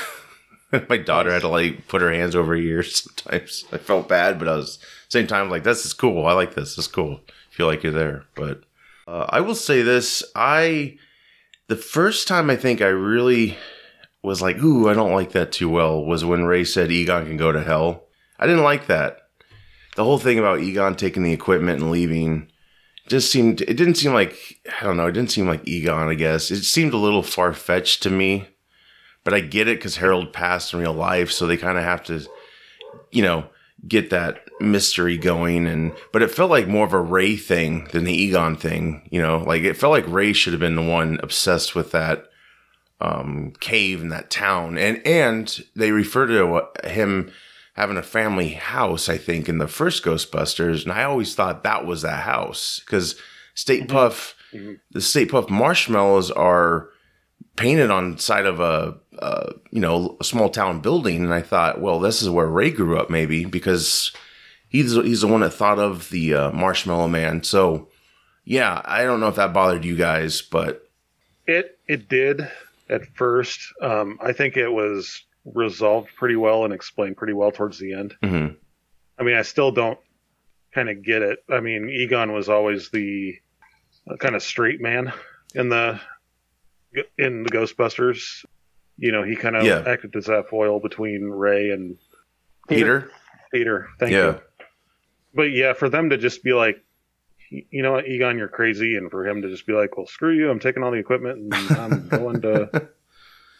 My 0.89 0.97
daughter 0.97 1.31
had 1.31 1.41
to 1.41 1.47
like 1.47 1.87
put 1.87 2.01
her 2.01 2.11
hands 2.11 2.35
over 2.35 2.53
her 2.53 2.61
ears 2.61 3.01
sometimes. 3.03 3.65
I 3.71 3.77
felt 3.77 4.07
bad, 4.07 4.37
but 4.39 4.47
I 4.47 4.55
was 4.55 4.77
same 5.09 5.25
time 5.27 5.49
like 5.49 5.63
this 5.63 5.83
is 5.85 5.93
cool. 5.93 6.25
I 6.25 6.33
like 6.33 6.53
this. 6.55 6.75
This 6.75 6.85
is 6.85 6.91
cool. 6.91 7.21
Feel 7.51 7.67
like 7.67 7.83
you're 7.83 7.91
there. 7.91 8.25
But 8.35 8.63
uh, 9.07 9.25
I 9.29 9.41
will 9.41 9.53
say 9.55 9.81
this: 9.83 10.23
I 10.35 10.97
the 11.67 11.75
first 11.75 12.27
time 12.27 12.49
I 12.49 12.55
think 12.55 12.81
I 12.81 12.87
really 12.87 13.57
was 14.21 14.41
like, 14.41 14.57
"Ooh, 14.57 14.89
I 14.89 14.93
don't 14.93 15.13
like 15.13 15.31
that 15.31 15.51
too 15.51 15.69
well," 15.69 16.03
was 16.03 16.25
when 16.25 16.45
Ray 16.45 16.63
said 16.63 16.91
Egon 16.91 17.25
can 17.25 17.37
go 17.37 17.51
to 17.51 17.63
hell. 17.63 18.07
I 18.39 18.45
didn't 18.47 18.63
like 18.63 18.87
that. 18.87 19.17
The 19.95 20.03
whole 20.03 20.17
thing 20.17 20.39
about 20.39 20.61
Egon 20.61 20.95
taking 20.95 21.23
the 21.23 21.33
equipment 21.33 21.81
and 21.81 21.91
leaving 21.91 22.51
just 23.07 23.31
seemed. 23.31 23.61
It 23.61 23.75
didn't 23.75 23.95
seem 23.95 24.13
like 24.13 24.61
I 24.81 24.83
don't 24.83 24.97
know. 24.97 25.07
It 25.07 25.13
didn't 25.13 25.31
seem 25.31 25.47
like 25.47 25.67
Egon. 25.67 26.09
I 26.09 26.15
guess 26.15 26.51
it 26.51 26.63
seemed 26.63 26.93
a 26.93 26.97
little 26.97 27.23
far 27.23 27.53
fetched 27.53 28.03
to 28.03 28.09
me. 28.09 28.47
But 29.23 29.33
I 29.33 29.39
get 29.39 29.69
it 29.69 29.77
because 29.77 29.97
Harold 29.97 30.33
passed 30.33 30.73
in 30.73 30.79
real 30.79 30.93
life, 30.93 31.31
so 31.31 31.47
they 31.47 31.55
kind 31.55 31.77
of 31.77 31.85
have 31.85 32.03
to, 32.05 32.27
you 33.09 33.21
know, 33.21 33.45
get 33.87 34.09
that 34.11 34.47
mystery 34.59 35.17
going. 35.17 35.67
And 35.67 35.93
but 36.11 36.21
it 36.21 36.31
felt 36.31 36.49
like 36.51 36.67
more 36.67 36.85
of 36.85 36.93
a 36.93 37.01
Ray 37.01 37.35
thing 37.35 37.87
than 37.91 38.03
the 38.05 38.13
Egon 38.13 38.55
thing. 38.55 39.07
You 39.11 39.21
know, 39.21 39.37
like 39.45 39.63
it 39.63 39.75
felt 39.77 39.91
like 39.91 40.07
Ray 40.07 40.33
should 40.33 40.53
have 40.53 40.59
been 40.59 40.75
the 40.75 40.81
one 40.81 41.19
obsessed 41.23 41.75
with 41.75 41.91
that 41.91 42.25
um, 43.01 43.51
cave 43.59 44.01
and 44.01 44.11
that 44.11 44.29
town, 44.29 44.77
and 44.77 45.05
and 45.05 45.63
they 45.75 45.91
refer 45.91 46.25
to 46.27 46.67
him 46.87 47.31
having 47.75 47.97
a 47.97 48.03
family 48.03 48.49
house. 48.49 49.09
I 49.09 49.17
think 49.17 49.49
in 49.49 49.57
the 49.57 49.67
first 49.67 50.03
Ghostbusters, 50.03 50.83
and 50.83 50.91
I 50.91 51.03
always 51.03 51.35
thought 51.35 51.63
that 51.63 51.85
was 51.85 52.03
that 52.03 52.23
house 52.23 52.79
because 52.85 53.15
Stay 53.55 53.81
Puft, 53.81 54.35
Mhm. 54.53 54.79
the 54.91 55.01
Stay 55.01 55.25
Puft 55.25 55.49
marshmallows 55.49 56.31
are 56.31 56.89
painted 57.55 57.91
on 57.91 58.17
side 58.17 58.45
of 58.45 58.59
a, 58.59 58.95
uh, 59.23 59.53
you 59.71 59.79
know 59.79 60.17
a 60.19 60.23
small 60.23 60.49
town 60.49 60.81
building, 60.81 61.23
and 61.23 61.33
I 61.33 61.41
thought, 61.41 61.79
well, 61.81 61.99
this 61.99 62.21
is 62.21 62.29
where 62.29 62.47
Ray 62.47 62.69
grew 62.71 62.97
up, 62.99 63.09
maybe 63.09 63.45
because 63.45 64.11
he's 64.67 64.93
he's 64.93 65.21
the 65.21 65.27
one 65.27 65.41
that 65.41 65.51
thought 65.53 65.79
of 65.79 66.09
the 66.09 66.33
uh, 66.33 66.51
Marshmallow 66.51 67.07
Man. 67.07 67.43
So 67.43 67.87
yeah, 68.45 68.81
I 68.83 69.03
don't 69.03 69.19
know 69.19 69.29
if 69.29 69.35
that 69.35 69.53
bothered 69.53 69.85
you 69.85 69.95
guys, 69.95 70.41
but 70.41 70.89
It 71.47 71.79
it 71.87 72.09
did 72.09 72.41
at 72.89 73.05
first. 73.15 73.59
Um, 73.81 74.19
I 74.21 74.33
think 74.33 74.57
it 74.57 74.69
was 74.69 75.23
resolved 75.45 76.09
pretty 76.15 76.35
well 76.35 76.65
and 76.65 76.73
explained 76.73 77.17
pretty 77.17 77.33
well 77.33 77.51
towards 77.51 77.77
the 77.79 77.93
end. 77.93 78.15
mhm. 78.23 78.55
I 79.19 79.23
mean, 79.23 79.35
I 79.35 79.43
still 79.43 79.71
don't 79.71 79.99
kind 80.73 80.89
of 80.89 81.03
get 81.03 81.21
it. 81.21 81.43
I 81.49 81.59
mean, 81.59 81.87
Egon 81.89 82.33
was 82.33 82.49
always 82.49 82.89
the 82.89 83.37
uh, 84.09 84.17
kind 84.17 84.35
of 84.35 84.41
straight 84.43 84.81
man 84.81 85.13
in 85.55 85.69
the 85.69 85.99
in 87.17 87.43
the 87.43 87.49
Ghostbusters. 87.49 88.43
You 88.97 89.11
know, 89.11 89.23
he 89.23 89.35
kind 89.35 89.55
of 89.55 89.63
Yeah. 89.65 89.83
acted 89.87 90.15
as 90.15 90.25
that 90.27 90.49
foil 90.49 90.79
between 90.79 91.23
Ray 91.25 91.71
and 91.71 91.97
Peter. 92.69 93.09
Peter. 93.51 93.87
Thank 93.99 94.11
Yeah. 94.13 94.25
you. 94.33 94.41
But 95.35 95.51
yeah, 95.51 95.73
for 95.73 95.89
them 95.89 96.09
to 96.11 96.17
just 96.17 96.43
be 96.43 96.53
like, 96.53 96.77
you 97.49 97.81
know 97.83 97.93
what, 97.93 98.07
Egon, 98.07 98.37
you're 98.37 98.47
crazy, 98.47 98.95
and 98.95 99.09
for 99.11 99.27
him 99.27 99.41
to 99.43 99.49
just 99.49 99.65
be 99.67 99.73
like, 99.73 99.95
well, 99.97 100.07
screw 100.07 100.33
you, 100.33 100.49
I'm 100.49 100.59
taking 100.59 100.83
all 100.83 100.91
the 100.91 100.97
equipment 100.97 101.53
and 101.53 101.77
I'm 101.77 102.07
going 102.09 102.41
to 102.41 102.89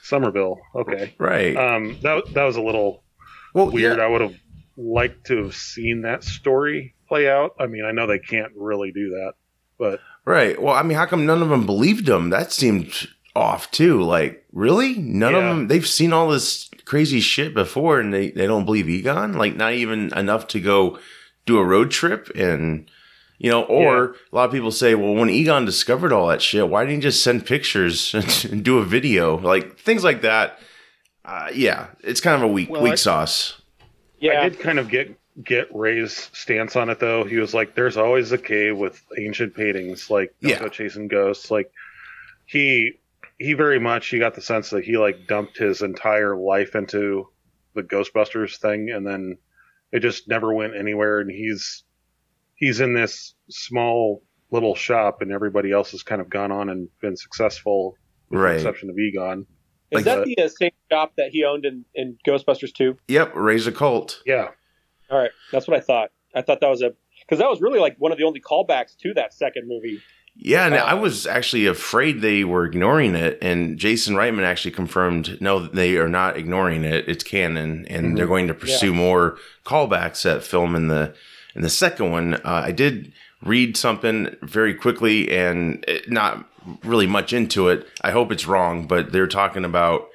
Summerville. 0.03 0.59
Okay. 0.75 1.13
Right. 1.17 1.55
Um, 1.55 1.97
that 2.01 2.23
that 2.33 2.43
was 2.43 2.55
a 2.55 2.61
little 2.61 3.03
well, 3.53 3.69
weird. 3.71 3.97
yeah. 3.97 4.03
I 4.03 4.07
would 4.07 4.21
have 4.21 4.35
liked 4.77 5.27
to 5.27 5.37
have 5.43 5.55
seen 5.55 6.01
that 6.01 6.23
story 6.23 6.95
play 7.07 7.29
out. 7.29 7.55
I 7.59 7.67
mean, 7.67 7.85
I 7.85 7.91
know 7.91 8.07
they 8.07 8.19
can't 8.19 8.51
really 8.55 8.91
do 8.91 9.09
that, 9.11 9.33
but 9.77 9.99
Right. 10.25 10.59
Well, 10.61 10.73
I 10.73 10.83
mean, 10.83 10.97
how 10.97 11.05
come 11.05 11.25
none 11.25 11.41
of 11.41 11.49
them 11.49 11.65
believed 11.65 12.07
him? 12.07 12.29
That 12.29 12.51
seemed 12.53 13.07
off 13.35 13.71
too. 13.71 14.01
Like, 14.01 14.45
really? 14.51 14.95
None 14.95 15.33
of 15.35 15.43
them. 15.43 15.67
They've 15.67 15.87
seen 15.87 16.13
all 16.13 16.29
this 16.29 16.69
crazy 16.85 17.19
shit 17.19 17.53
before, 17.53 17.99
and 17.99 18.13
they 18.13 18.31
they 18.31 18.45
don't 18.47 18.65
believe 18.65 18.89
Egon. 18.89 19.33
Like, 19.33 19.55
not 19.55 19.73
even 19.73 20.11
enough 20.17 20.47
to 20.49 20.59
go 20.59 20.99
do 21.45 21.57
a 21.57 21.65
road 21.65 21.91
trip 21.91 22.29
and. 22.35 22.89
You 23.39 23.49
know, 23.49 23.63
or 23.63 24.15
a 24.31 24.35
lot 24.35 24.45
of 24.45 24.51
people 24.53 24.71
say, 24.71 24.95
well, 24.95 25.15
when 25.15 25.29
Egon 25.29 25.65
discovered 25.65 26.13
all 26.13 26.27
that 26.27 26.41
shit, 26.41 26.69
why 26.69 26.83
didn't 26.85 26.97
he 26.97 27.01
just 27.01 27.21
send 27.23 27.45
pictures 27.45 28.13
and 28.49 28.63
do 28.63 28.77
a 28.77 28.85
video? 28.85 29.37
Like 29.37 29.77
things 29.77 30.01
like 30.01 30.21
that. 30.21 30.59
Uh, 31.25 31.49
yeah, 31.53 31.87
it's 32.05 32.21
kind 32.21 32.37
of 32.41 32.43
a 32.49 32.53
weak 32.53 32.69
Well, 32.69 32.81
weak 32.83 32.93
I- 32.93 32.95
sauce. 32.95 33.59
Yeah, 34.19 34.39
I 34.43 34.47
did 34.49 34.61
kind 34.61 34.79
of 34.79 34.87
get 34.87 35.19
get 35.43 35.67
Ray's 35.75 36.29
stance 36.31 36.77
on 36.77 36.89
it 36.89 36.99
though. 37.01 37.25
He 37.25 37.35
was 37.35 37.53
like, 37.53 37.75
"There's 37.75 37.97
always 37.97 38.31
a 38.31 38.37
cave 38.37 38.77
with 38.77 39.01
ancient 39.17 39.55
paintings, 39.55 40.09
like 40.09 40.33
don't 40.41 40.51
Yeah. 40.51 40.59
go 40.59 40.69
chasing 40.69 41.09
ghosts." 41.09 41.51
Like 41.51 41.69
he 42.45 42.93
he 43.39 43.53
very 43.53 43.79
much 43.79 44.07
he 44.09 44.19
got 44.19 44.35
the 44.35 44.41
sense 44.41 44.69
that 44.71 44.83
he 44.83 44.97
like 44.97 45.27
dumped 45.27 45.57
his 45.57 45.81
entire 45.81 46.35
life 46.37 46.75
into 46.75 47.27
the 47.75 47.81
Ghostbusters 47.83 48.57
thing, 48.59 48.89
and 48.93 49.05
then 49.05 49.37
it 49.91 49.99
just 50.01 50.27
never 50.27 50.53
went 50.53 50.75
anywhere. 50.75 51.19
And 51.19 51.29
he's 51.31 51.83
he's 52.55 52.79
in 52.79 52.93
this 52.93 53.33
small 53.49 54.23
little 54.51 54.75
shop, 54.75 55.21
and 55.21 55.31
everybody 55.31 55.71
else 55.71 55.91
has 55.91 56.03
kind 56.03 56.21
of 56.21 56.29
gone 56.29 56.51
on 56.51 56.69
and 56.69 56.87
been 57.01 57.17
successful, 57.17 57.95
with 58.29 58.39
Right. 58.39 58.51
the 58.53 58.55
exception 58.57 58.89
of 58.89 58.97
Egon. 58.99 59.47
is 59.91 59.95
like 59.97 60.05
that 60.05 60.17
that. 60.17 60.25
the 60.25 60.37
uh, 60.43 60.47
same 60.47 60.71
shop 60.91 61.13
that 61.17 61.29
he 61.31 61.43
owned 61.43 61.65
in, 61.65 61.83
in 61.95 62.17
Ghostbusters 62.27 62.71
2? 62.73 62.95
Yep, 63.07 63.33
Ray's 63.35 63.65
Occult. 63.67 64.21
Yeah, 64.25 64.49
All 65.09 65.17
right, 65.17 65.31
that's 65.51 65.67
what 65.67 65.75
I 65.75 65.79
thought. 65.79 66.11
I 66.35 66.41
thought 66.43 66.61
that 66.61 66.69
was 66.69 66.81
a 66.83 66.93
because 67.21 67.39
that 67.39 67.49
was 67.49 67.61
really 67.61 67.79
like 67.79 67.95
one 67.97 68.11
of 68.11 68.17
the 68.19 68.25
only 68.25 68.41
callbacks 68.41 68.95
to 68.97 69.13
that 69.15 69.33
second 69.33 69.67
movie. 69.67 69.99
Yeah, 70.35 70.65
and 70.65 70.75
Uh, 70.75 70.79
I 70.79 70.93
was 70.95 71.27
actually 71.27 71.67
afraid 71.67 72.21
they 72.21 72.43
were 72.43 72.65
ignoring 72.65 73.15
it, 73.15 73.37
and 73.41 73.77
Jason 73.77 74.15
Reitman 74.15 74.43
actually 74.43 74.71
confirmed 74.71 75.37
no, 75.39 75.59
they 75.59 75.97
are 75.97 76.09
not 76.09 76.37
ignoring 76.37 76.83
it. 76.83 77.05
It's 77.07 77.23
canon, 77.23 77.85
and 77.89 78.13
Mhm. 78.13 78.17
they're 78.17 78.27
going 78.27 78.47
to 78.47 78.53
pursue 78.53 78.93
more 78.93 79.37
callbacks 79.65 80.23
that 80.23 80.43
film 80.43 80.75
in 80.75 80.87
the 80.87 81.13
in 81.55 81.61
the 81.61 81.69
second 81.69 82.09
one. 82.09 82.33
Uh, 82.33 82.63
I 82.65 82.71
did 82.71 83.11
read 83.45 83.77
something 83.77 84.35
very 84.41 84.73
quickly, 84.73 85.29
and 85.31 85.83
it, 85.87 86.09
not 86.09 86.49
really 86.83 87.05
much 87.05 87.31
into 87.31 87.69
it. 87.69 87.87
I 88.01 88.09
hope 88.11 88.31
it's 88.31 88.47
wrong, 88.47 88.87
but 88.87 89.11
they're 89.11 89.27
talking 89.27 89.63
about 89.63 90.07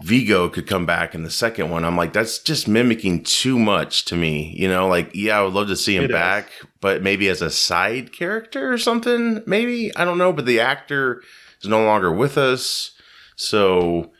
Vigo 0.00 0.48
could 0.48 0.66
come 0.66 0.86
back 0.86 1.14
in 1.14 1.22
the 1.22 1.30
second 1.30 1.70
one. 1.70 1.84
I'm 1.84 1.96
like, 1.96 2.12
that's 2.12 2.38
just 2.40 2.66
mimicking 2.66 3.22
too 3.22 3.58
much 3.58 4.04
to 4.06 4.16
me. 4.16 4.54
You 4.58 4.68
know, 4.68 4.88
like, 4.88 5.10
yeah, 5.14 5.38
I 5.38 5.42
would 5.42 5.52
love 5.54 5.68
to 5.68 5.76
see 5.76 5.96
him 5.96 6.04
It 6.04 6.10
is. 6.10 6.14
back, 6.14 6.48
but 6.80 7.02
maybe 7.02 7.28
as 7.28 7.40
a 7.42 7.50
side 7.50 8.12
character 8.12 8.72
or 8.72 8.78
something. 8.78 9.42
Maybe 9.46 9.94
I 9.96 10.04
don't 10.04 10.18
know. 10.18 10.32
But 10.32 10.46
the 10.46 10.58
actor 10.60 11.22
is 11.62 11.68
no 11.68 11.84
longer 11.84 12.10
with 12.12 12.36
us, 12.36 12.90
so 13.36 14.10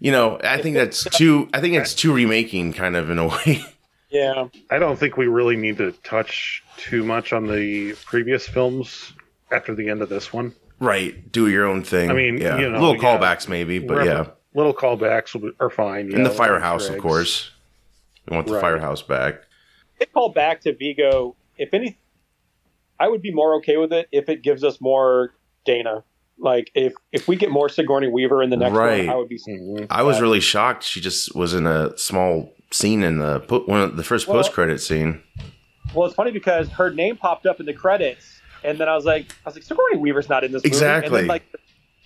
you 0.00 0.10
know, 0.10 0.40
I 0.42 0.60
think 0.60 0.74
that's 0.74 1.04
too. 1.16 1.48
I 1.54 1.60
think 1.60 1.74
it's 1.74 1.94
too 1.94 2.12
remaking, 2.12 2.72
kind 2.72 2.96
of 2.96 3.08
in 3.10 3.18
a 3.18 3.28
way. 3.46 3.64
Yeah, 4.10 4.48
I 4.70 4.78
don't 4.78 4.98
think 4.98 5.16
we 5.16 5.26
really 5.26 5.56
need 5.56 5.78
to 5.78 5.92
touch 6.04 6.62
too 6.76 7.04
much 7.04 7.32
on 7.32 7.46
the 7.46 7.94
previous 8.04 8.46
films 8.46 9.12
after 9.52 9.74
the 9.74 9.88
end 9.88 10.02
of 10.02 10.08
this 10.08 10.32
one. 10.32 10.52
right. 10.80 11.30
Do 11.32 11.48
your 11.48 11.66
own 11.66 11.82
thing. 11.84 12.10
I 12.10 12.12
mean, 12.14 12.38
yeah, 12.38 12.58
you 12.58 12.68
know, 12.68 12.80
little 12.80 12.96
yeah. 12.96 13.02
callbacks 13.18 13.48
maybe, 13.48 13.78
but 13.78 13.98
Refer- 13.98 14.10
yeah, 14.10 14.26
Little 14.54 14.74
callbacks 14.74 15.32
will 15.34 15.50
be- 15.50 15.56
are 15.60 15.70
fine. 15.70 16.10
in 16.12 16.18
yeah, 16.18 16.24
the 16.24 16.30
firehouse, 16.30 16.88
of 16.88 16.98
course. 16.98 17.50
We 18.28 18.34
want 18.36 18.46
the 18.46 18.54
Right. 18.54 18.60
firehouse 18.60 19.02
back. 19.02 19.42
They 19.98 20.06
call 20.06 20.28
back 20.28 20.60
to 20.62 20.74
Vigo. 20.74 21.34
If 21.58 21.72
any, 21.74 21.96
I 23.00 23.08
would 23.08 23.22
be 23.22 23.32
more 23.32 23.54
okay 23.56 23.76
with 23.78 23.92
it 23.92 24.08
if 24.12 24.28
it 24.28 24.42
gives 24.42 24.62
us 24.64 24.80
more 24.80 25.32
Dana. 25.64 26.04
Like 26.38 26.70
if 26.74 26.92
if 27.12 27.28
we 27.28 27.36
get 27.36 27.50
more 27.50 27.68
Sigourney 27.68 28.08
Weaver 28.08 28.42
in 28.42 28.50
the 28.50 28.56
next 28.56 28.74
Right. 28.74 29.06
one, 29.06 29.14
I 29.14 29.16
would 29.16 29.28
be. 29.28 29.38
Mhm. 29.38 29.86
I 29.90 30.02
was 30.02 30.20
really 30.20 30.40
shocked. 30.40 30.82
She 30.84 31.00
just 31.00 31.34
was 31.36 31.54
in 31.54 31.66
a 31.66 31.96
small 31.96 32.52
scene 32.70 33.02
in 33.02 33.18
the 33.18 33.40
po- 33.40 33.64
one 33.66 33.80
of 33.80 33.96
the 33.96 34.02
first 34.04 34.26
Well- 34.26 34.38
post 34.38 34.52
credit 34.52 34.80
scene. 34.80 35.22
Well, 35.94 36.06
it's 36.06 36.14
funny 36.16 36.30
because 36.30 36.68
her 36.70 36.90
name 36.90 37.16
popped 37.16 37.46
up 37.46 37.60
in 37.60 37.66
the 37.66 37.74
credits, 37.74 38.40
and 38.64 38.78
then 38.78 38.88
I 38.88 38.94
was 38.96 39.04
like, 39.04 39.26
I 39.44 39.48
was 39.48 39.54
like, 39.56 39.62
Sigourney 39.64 39.98
Weaver's 39.98 40.28
not 40.28 40.42
in 40.42 40.52
this 40.52 40.60
movie. 40.64 40.68
And 40.68 40.74
Exactly. 40.74 41.18
then, 41.20 41.26
like, 41.28 41.42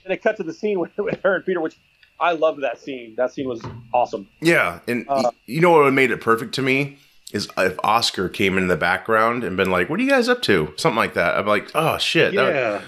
and 0.05 0.13
it 0.13 0.23
cut 0.23 0.37
to 0.39 0.43
the 0.43 0.53
scene 0.53 0.81
with, 0.81 0.91
with 0.99 1.21
her 1.23 1.37
and 1.37 1.45
Peter, 1.47 1.61
which 1.61 1.77
I 2.19 2.33
loved 2.33 2.63
that 2.63 2.79
scene. 2.81 3.15
That 3.17 3.33
scene 3.33 3.49
was 3.49 3.61
awesome. 3.93 4.29
Yeah, 4.41 4.81
and 4.89 5.05
Uh, 5.09 5.31
you 5.47 5.61
know 5.61 5.71
what 5.73 5.93
made 5.93 6.11
it 6.11 6.21
perfect 6.21 6.55
to 6.57 6.63
me 6.63 6.99
is 7.33 7.49
if 7.59 7.77
Oscar 7.85 8.29
came 8.29 8.57
in 8.57 8.69
the 8.69 8.77
background 8.77 9.45
and 9.45 9.57
been 9.57 9.71
like, 9.71 9.91
"What 9.91 10.01
are 10.01 10.03
you 10.03 10.09
guys 10.11 10.29
up 10.29 10.43
to?" 10.43 10.73
Something 10.77 10.97
like 10.97 11.15
that. 11.15 11.37
I'm 11.37 11.47
like, 11.47 11.71
"Oh 11.75 11.99
shit!" 11.99 12.33
Yeah, 12.33 12.81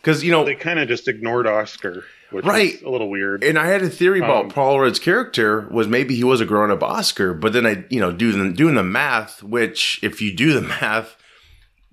Because 0.00 0.24
you 0.24 0.30
know, 0.30 0.44
they 0.44 0.54
kind 0.54 0.78
of 0.78 0.88
just 0.88 1.08
ignored 1.08 1.46
Oscar, 1.46 2.04
which 2.30 2.44
Right. 2.46 2.74
is 2.76 2.82
a 2.82 2.88
little 2.88 3.10
weird. 3.10 3.44
and 3.44 3.58
I 3.58 3.66
had 3.66 3.82
a 3.82 3.90
theory 3.90 4.20
about 4.20 4.44
Um, 4.46 4.50
Paul 4.50 4.80
Rudd's 4.80 4.98
character 5.00 5.68
was 5.70 5.86
maybe 5.88 6.14
he 6.14 6.24
was 6.24 6.40
a 6.40 6.46
grown 6.46 6.70
up 6.70 6.82
Oscar, 6.82 7.34
but 7.34 7.52
then 7.52 7.66
I, 7.66 7.84
you 7.90 8.00
know, 8.00 8.12
do 8.12 8.32
the, 8.32 8.50
doing 8.50 8.76
the 8.76 8.82
math, 8.84 9.42
which 9.42 9.98
if 10.02 10.22
you 10.22 10.32
do 10.34 10.54
the 10.54 10.60
math, 10.80 11.16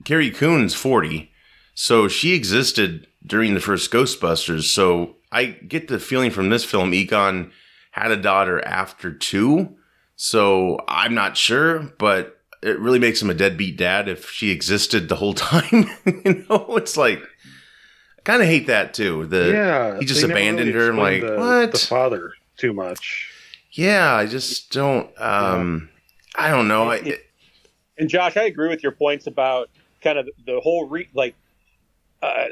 Carrie 0.06 0.32
Coon's 0.32 0.74
40, 0.76 1.32
so 1.74 2.08
she 2.08 2.34
existed 2.34 3.08
during 3.26 3.56
the 3.56 3.60
first 3.60 3.92
Ghostbusters. 3.92 4.64
So 4.74 5.17
I 5.32 5.46
get 5.46 5.88
the 5.88 6.00
feeling 6.00 6.32
from 6.32 6.50
this 6.50 6.64
film, 6.64 6.94
Egon 6.94 7.52
had 7.92 8.12
a 8.12 8.18
daughter 8.18 8.66
after 8.66 9.12
two. 9.12 9.76
So 10.16 10.80
I'm 10.88 11.14
not 11.14 11.38
sure, 11.38 11.80
but 11.98 12.40
it 12.64 12.80
really 12.80 13.00
makes 13.00 13.22
him 13.22 13.30
a 13.30 13.34
deadbeat 13.34 13.78
dad 13.78 14.10
if 14.10 14.30
she 14.30 14.50
existed 14.52 15.10
the 15.10 15.16
whole 15.16 15.34
time. 15.36 15.90
you 16.06 16.46
know, 16.50 16.76
it's 16.78 16.98
like 16.98 17.20
I 17.20 18.22
kind 18.24 18.42
of 18.42 18.48
hate 18.48 18.68
that 18.68 18.94
too. 18.94 19.26
The 19.26 19.52
yeah, 19.52 20.00
he 20.00 20.06
just 20.06 20.24
abandoned 20.24 20.74
her. 20.74 20.90
I'm 20.90 20.98
like, 20.98 21.22
the, 21.22 21.36
what? 21.38 21.72
The 21.72 21.78
father 21.78 22.34
too 22.58 22.74
much. 22.74 23.32
Yeah, 23.72 24.14
I 24.14 24.26
just 24.26 24.72
don't. 24.72 25.10
Um, 25.22 25.90
I 26.36 26.50
don't 26.50 26.68
know. 26.68 26.92
I, 26.92 27.20
And 27.98 28.10
Josh, 28.10 28.36
I 28.38 28.44
agree 28.44 28.70
with 28.70 28.82
your 28.82 28.92
points 28.92 29.28
about 29.28 29.70
kind 30.02 30.18
of 30.18 30.28
the 30.46 30.60
whole 30.60 30.88
re- 30.88 31.10
like 31.14 31.36
uh, 32.24 32.46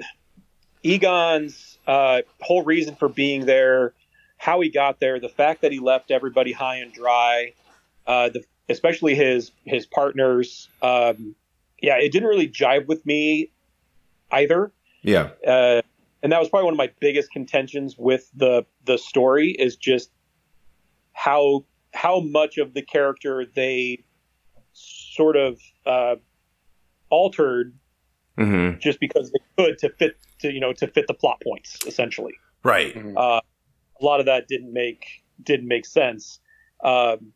Egon's 0.86 1.80
uh, 1.88 2.22
whole 2.42 2.64
reason 2.64 2.96
for 2.96 3.10
being 3.10 3.46
there, 3.46 3.94
how 4.38 4.62
he 4.62 4.70
got 4.70 5.00
there, 5.00 5.20
the 5.20 5.30
fact 5.30 5.62
that 5.62 5.72
he 5.72 5.80
left 5.80 6.12
everybody 6.12 6.52
high 6.52 6.78
and 6.78 6.94
dry, 6.94 7.54
uh, 8.06 8.30
the, 8.30 8.44
especially 8.70 9.16
his 9.16 9.52
his 9.66 9.88
partners. 9.88 10.70
Um, 10.84 11.36
yeah, 11.82 11.98
it 11.98 12.12
didn't 12.12 12.30
really 12.30 12.48
jive 12.48 12.86
with 12.86 13.04
me 13.04 13.50
either. 14.32 14.72
yeah, 15.02 15.30
uh, 15.46 15.82
and 16.22 16.32
that 16.32 16.40
was 16.40 16.50
probably 16.50 16.66
one 16.66 16.76
of 16.76 16.78
my 16.78 16.92
biggest 17.00 17.32
contentions 17.32 17.98
with 17.98 18.30
the 18.36 18.66
the 18.86 18.98
story 18.98 19.50
is 19.50 19.78
just 19.78 20.12
how 21.14 21.66
how 21.96 22.20
much 22.20 22.60
of 22.60 22.76
the 22.76 22.84
character 22.84 23.44
they 23.56 24.04
sort 24.74 25.36
of 25.36 25.60
uh, 25.88 26.16
altered 27.10 27.74
hmm 28.38 28.72
just 28.80 29.00
because 29.00 29.32
they 29.32 29.40
could 29.58 29.80
to 29.80 29.90
fit 29.90 30.18
to 30.48 30.54
you 30.54 30.60
know 30.60 30.74
to 30.74 30.88
fit 30.88 31.06
the 31.08 31.14
plot 31.14 31.42
points 31.44 31.78
essentially 31.86 32.34
right. 32.64 32.96
Mhm. 32.96 33.14
uh, 33.18 33.42
a 34.02 34.06
lot 34.06 34.20
of 34.20 34.26
that 34.26 34.48
didn't 34.48 34.74
make 34.74 35.06
didn't 35.44 35.68
make 35.68 35.86
sense. 35.86 36.40
Um, 36.84 37.34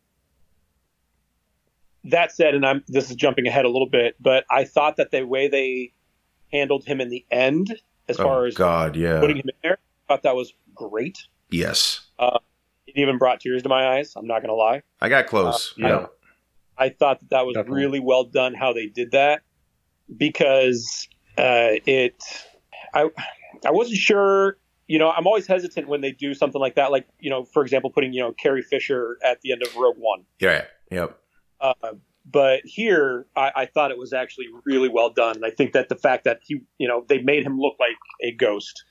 that 2.06 2.32
said, 2.32 2.56
and 2.56 2.66
I'm 2.66 2.84
this 2.88 3.10
is 3.10 3.16
jumping 3.16 3.46
ahead 3.48 3.66
a 3.66 3.70
little 3.70 3.90
bit, 3.90 4.16
but 4.20 4.46
I 4.50 4.64
thought 4.64 4.96
that 4.98 5.12
the 5.12 5.24
way 5.26 5.48
they 5.48 5.92
handled 6.52 6.86
him 6.86 7.02
in 7.02 7.10
the 7.10 7.26
end, 7.30 7.78
as 8.08 8.18
far 8.18 8.44
Oh 8.44 8.48
as 8.48 8.56
God, 8.56 8.96
yeah, 8.96 9.20
putting 9.20 9.38
him 9.38 9.46
in 9.50 9.56
there, 9.64 9.78
I 10.08 10.14
thought 10.14 10.24
that 10.24 10.36
was 10.36 10.54
great. 10.74 11.18
yes. 11.50 12.02
Uh, 12.18 12.40
It 12.88 12.98
even 12.98 13.18
brought 13.18 13.40
tears 13.42 13.64
to 13.64 13.70
my 13.70 13.98
eyes. 13.98 14.14
I'm 14.16 14.26
not 14.28 14.40
going 14.42 14.50
to 14.50 14.56
lie. 14.56 14.82
I 15.02 15.10
got 15.10 15.28
close. 15.28 15.74
yeah. 15.78 15.88
yeah, 15.88 16.06
I 16.78 16.90
thought 16.90 17.20
that 17.20 17.30
that 17.30 17.46
was 17.46 17.54
Definitely. 17.56 17.84
really 17.84 18.00
well 18.00 18.24
done 18.24 18.54
how 18.54 18.74
they 18.74 18.88
did 18.88 19.12
that 19.12 19.42
because 20.18 21.08
uh, 21.38 21.80
it. 21.86 22.16
I 22.94 23.10
I 23.66 23.72
wasn't 23.72 23.98
sure. 23.98 24.58
You 24.88 24.98
know, 24.98 25.12
I'm 25.12 25.28
always 25.28 25.46
hesitant 25.46 25.88
when 25.88 26.02
they 26.02 26.12
do 26.12 26.34
something 26.34 26.60
like 26.60 26.76
that. 26.76 26.92
Like 26.92 27.08
you 27.20 27.30
know, 27.30 27.46
for 27.46 27.62
example, 27.64 27.90
putting 27.92 28.12
you 28.14 28.22
know 28.22 28.32
Carrie 28.34 28.64
Fisher 28.64 29.18
at 29.24 29.42
the 29.42 29.52
end 29.52 29.62
of 29.64 29.76
Rogue 29.76 29.98
One. 29.98 30.26
yeah, 30.40 30.66
yep. 30.92 31.20
Uh, 31.62 31.74
but 32.26 32.62
here, 32.64 33.26
I, 33.36 33.52
I 33.56 33.66
thought 33.66 33.92
it 33.92 33.98
was 33.98 34.14
actually 34.14 34.48
really 34.66 34.88
well 34.90 35.10
done. 35.10 35.36
And 35.38 35.46
I 35.46 35.50
think 35.50 35.74
that 35.74 35.90
the 35.90 35.96
fact 35.96 36.24
that 36.26 36.40
he, 36.44 36.62
you 36.78 36.88
know, 36.88 37.04
they 37.08 37.20
made 37.22 37.44
him 37.46 37.60
look 37.60 37.76
like 37.80 37.96
a 38.24 38.32
ghost 38.32 38.84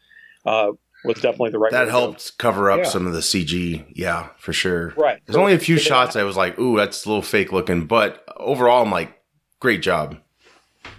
uh, 0.45 0.73
was 1.05 1.15
definitely 1.17 1.51
the 1.51 1.59
right. 1.59 1.73
way 1.73 1.79
that 1.79 1.85
to 1.87 1.91
helped 1.91 2.37
cover 2.39 2.71
up 2.71 2.79
Yeah. 2.81 2.85
some 2.89 3.07
of 3.07 3.13
the 3.13 3.21
CG. 3.21 3.85
Yeah, 3.95 4.29
for 4.39 4.53
sure. 4.53 4.93
Right. 4.97 5.21
There's 5.25 5.37
only 5.37 5.55
a 5.55 5.59
few 5.59 5.79
shots 5.79 6.15
I 6.17 6.25
was 6.25 6.37
like, 6.37 6.59
ooh, 6.59 6.77
that's 6.77 7.05
a 7.07 7.09
little 7.09 7.23
fake 7.23 7.53
looking, 7.53 7.87
but 7.87 8.25
overall, 8.37 8.83
I'm 8.83 8.91
like, 8.91 9.17
great 9.61 9.83
job. 9.83 10.19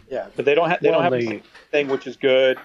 Yeah, 0.10 0.28
but 0.36 0.46
they 0.46 0.56
don't 0.56 0.70
have 0.70 0.80
they 0.82 0.90
Well, 0.92 1.02
don't 1.02 1.14
have 1.14 1.22
they- 1.22 1.38
the 1.38 1.42
thing, 1.72 1.88
which 1.90 2.08
is 2.08 2.16
good. 2.18 2.58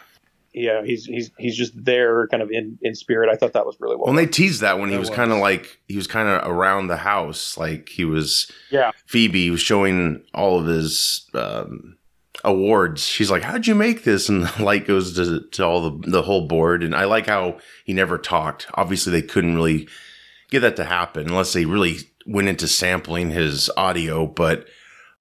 Yeah, 0.54 0.84
he's 0.84 1.04
he's 1.04 1.32
he's 1.36 1.56
just 1.56 1.72
there, 1.84 2.28
kind 2.28 2.40
of 2.40 2.48
in 2.50 2.78
in 2.80 2.94
spirit. 2.94 3.28
I 3.28 3.34
thought 3.34 3.54
that 3.54 3.66
was 3.66 3.76
really 3.80 3.96
well. 3.96 4.04
Well, 4.04 4.10
and 4.10 4.18
they 4.18 4.30
teased 4.30 4.60
that 4.60 4.78
when 4.78 4.88
he 4.88 4.96
was 4.96 5.10
was. 5.10 5.16
kind 5.16 5.32
of 5.32 5.38
like 5.38 5.80
he 5.88 5.96
was 5.96 6.06
kind 6.06 6.28
of 6.28 6.48
around 6.48 6.86
the 6.86 6.96
house, 6.96 7.58
like 7.58 7.88
he 7.88 8.04
was. 8.04 8.50
Yeah. 8.70 8.92
Phoebe 9.06 9.50
was 9.50 9.60
showing 9.60 10.22
all 10.32 10.60
of 10.60 10.66
his 10.66 11.28
um, 11.34 11.96
awards. 12.44 13.04
She's 13.04 13.32
like, 13.32 13.42
"How'd 13.42 13.66
you 13.66 13.74
make 13.74 14.04
this?" 14.04 14.28
And 14.28 14.46
the 14.56 14.62
light 14.62 14.86
goes 14.86 15.16
to, 15.16 15.40
to 15.40 15.64
all 15.64 15.90
the 15.90 16.08
the 16.08 16.22
whole 16.22 16.46
board. 16.46 16.84
And 16.84 16.94
I 16.94 17.04
like 17.04 17.26
how 17.26 17.58
he 17.84 17.92
never 17.92 18.16
talked. 18.16 18.68
Obviously, 18.74 19.10
they 19.10 19.26
couldn't 19.26 19.56
really 19.56 19.88
get 20.50 20.60
that 20.60 20.76
to 20.76 20.84
happen 20.84 21.26
unless 21.26 21.52
they 21.52 21.64
really 21.64 21.98
went 22.26 22.46
into 22.46 22.68
sampling 22.68 23.30
his 23.30 23.70
audio. 23.76 24.24
But 24.24 24.68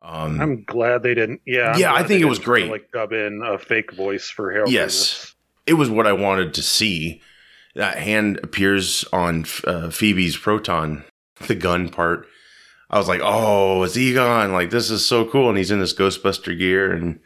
um, 0.04 0.40
I'm 0.42 0.64
glad 0.64 1.02
they 1.04 1.14
didn't. 1.14 1.42
Yeah, 1.46 1.72
I'm 1.72 1.80
Yeah, 1.80 1.94
I 1.94 2.04
think 2.04 2.22
it 2.22 2.26
was 2.26 2.38
didn't 2.40 2.46
try 2.46 2.60
to, 2.60 2.66
great. 2.68 2.72
Like 2.72 2.92
dub 2.92 3.14
in 3.14 3.42
a 3.44 3.58
fake 3.58 3.94
voice 3.94 4.30
for 4.30 4.52
Harold. 4.52 4.72
Yes. 4.72 5.34
it 5.66 5.74
was 5.74 5.90
what 5.90 6.08
I 6.08 6.14
wanted 6.14 6.54
to 6.56 6.62
see. 6.62 7.22
That 7.76 7.98
hand 7.98 8.40
appears 8.44 9.06
on 9.12 9.46
uh, 9.66 9.90
Phoebe's 9.90 10.38
proton, 10.38 11.06
the 11.48 11.56
gun 11.56 11.90
part. 11.90 12.28
I 12.90 13.00
was 13.00 13.08
like, 13.08 13.22
oh, 13.24 13.82
it's 13.84 13.98
Egon. 13.98 14.52
Like, 14.54 14.70
this 14.70 14.92
is 14.92 15.04
so 15.04 15.26
cool. 15.26 15.50
And 15.50 15.58
he's 15.58 15.72
in 15.72 15.80
this 15.80 15.96
Ghostbuster 15.96 16.56
gear 16.56 16.92
and 16.92 17.20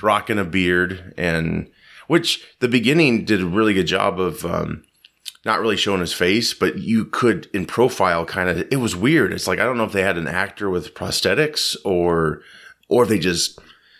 rocking 0.00 0.38
a 0.38 0.44
beard. 0.44 1.14
And 1.16 1.68
which 2.06 2.44
the 2.60 2.68
beginning 2.68 3.24
did 3.24 3.40
a 3.40 3.46
really 3.46 3.74
good 3.74 3.86
job 3.86 4.20
of 4.20 4.44
um, 4.44 4.84
not 5.44 5.60
really 5.60 5.76
showing 5.76 6.00
his 6.00 6.12
face, 6.12 6.52
but 6.52 6.78
you 6.78 7.06
could, 7.06 7.48
in 7.54 7.64
profile, 7.64 8.24
kind 8.26 8.48
of, 8.48 8.58
it 8.70 8.76
was 8.76 8.94
weird. 8.94 9.32
It's 9.32 9.46
like, 9.46 9.58
I 9.58 9.64
don't 9.64 9.78
know 9.78 9.84
if 9.84 9.92
they 9.92 10.02
had 10.02 10.18
an 10.18 10.26
actor 10.26 10.68
with 10.68 10.94
prosthetics 10.94 11.76
or, 11.84 12.42
or 12.88 13.04
if 13.04 13.08
they 13.08 13.18
just 13.18 13.58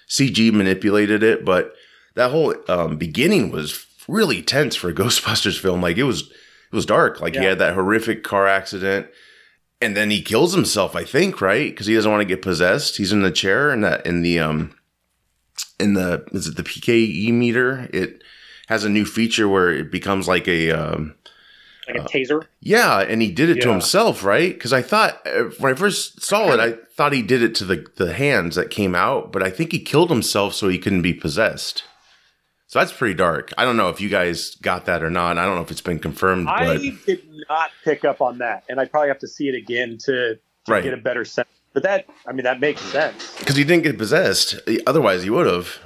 CG 0.08 0.52
manipulated 0.52 1.22
it, 1.22 1.44
but 1.44 1.74
that 2.14 2.30
whole 2.30 2.54
um, 2.68 2.98
beginning 2.98 3.50
was 3.50 3.86
really 4.06 4.42
tense 4.42 4.76
for 4.76 4.90
a 4.90 4.94
Ghostbusters 4.94 5.58
film. 5.58 5.80
Like 5.80 5.96
it 5.96 6.04
was, 6.04 6.22
it 6.22 6.76
was 6.76 6.86
dark. 6.86 7.20
Like 7.20 7.34
he 7.34 7.44
had 7.44 7.58
that 7.58 7.74
horrific 7.74 8.22
car 8.22 8.46
accident, 8.46 9.08
and 9.80 9.96
then 9.96 10.10
he 10.10 10.22
kills 10.22 10.52
himself. 10.54 10.94
I 10.94 11.04
think 11.04 11.40
right 11.40 11.70
because 11.70 11.86
he 11.86 11.94
doesn't 11.94 12.10
want 12.10 12.20
to 12.20 12.26
get 12.26 12.42
possessed. 12.42 12.96
He's 12.96 13.12
in 13.12 13.22
the 13.22 13.30
chair 13.30 13.70
and 13.70 13.82
that 13.82 14.06
in 14.06 14.22
the 14.22 14.38
um, 14.38 14.76
in 15.80 15.94
the 15.94 16.24
is 16.32 16.46
it 16.46 16.56
the 16.56 16.62
PKE 16.62 17.32
meter? 17.32 17.88
It 17.92 18.22
has 18.68 18.84
a 18.84 18.90
new 18.90 19.04
feature 19.04 19.48
where 19.48 19.70
it 19.70 19.90
becomes 19.90 20.28
like 20.28 20.46
a 20.46 20.70
um, 20.70 21.16
like 21.92 22.02
a 22.02 22.08
taser. 22.08 22.46
yeah, 22.60 23.00
and 23.00 23.20
he 23.22 23.30
did 23.30 23.50
it 23.50 23.60
to 23.62 23.70
himself, 23.70 24.24
right? 24.24 24.52
Because 24.52 24.72
I 24.72 24.82
thought 24.82 25.20
uh, 25.26 25.44
when 25.58 25.72
I 25.72 25.76
first 25.76 26.22
saw 26.22 26.52
it, 26.52 26.60
I 26.60 26.72
thought 26.94 27.12
he 27.12 27.22
did 27.22 27.42
it 27.42 27.54
to 27.56 27.64
the 27.64 27.86
the 27.96 28.12
hands 28.12 28.56
that 28.56 28.70
came 28.70 28.94
out, 28.94 29.32
but 29.32 29.42
I 29.42 29.50
think 29.50 29.72
he 29.72 29.78
killed 29.80 30.10
himself 30.10 30.54
so 30.54 30.68
he 30.68 30.78
couldn't 30.78 31.02
be 31.02 31.12
possessed. 31.14 31.84
So 32.68 32.78
that's 32.78 32.92
pretty 32.92 33.14
dark. 33.14 33.52
I 33.58 33.64
don't 33.64 33.76
know 33.76 33.88
if 33.88 34.00
you 34.00 34.08
guys 34.08 34.54
got 34.62 34.86
that 34.86 35.02
or 35.02 35.10
not. 35.10 35.38
I 35.38 35.44
don't 35.44 35.56
know 35.56 35.62
if 35.62 35.72
it's 35.72 35.80
been 35.80 35.98
confirmed, 35.98 36.46
I 36.48 36.64
but 36.76 36.82
did 37.04 37.22
not 37.48 37.70
pick 37.84 38.04
up 38.04 38.20
on 38.20 38.38
that, 38.38 38.62
and 38.68 38.78
I'd 38.78 38.92
probably 38.92 39.08
have 39.08 39.18
to 39.20 39.28
see 39.28 39.48
it 39.48 39.56
again 39.56 39.98
to, 40.04 40.36
to 40.36 40.40
Right. 40.68 40.84
get 40.84 40.94
a 40.94 40.98
better 40.98 41.24
sense. 41.24 41.48
But 41.72 41.82
that, 41.84 42.06
I 42.26 42.32
mean, 42.32 42.44
that 42.44 42.60
makes 42.60 42.80
sense. 42.80 43.36
because 43.38 43.56
he 43.56 43.64
didn't 43.64 43.82
get 43.84 43.96
possessed, 43.98 44.60
otherwise 44.86 45.22
he 45.24 45.30
would 45.30 45.46
have. 45.46 45.78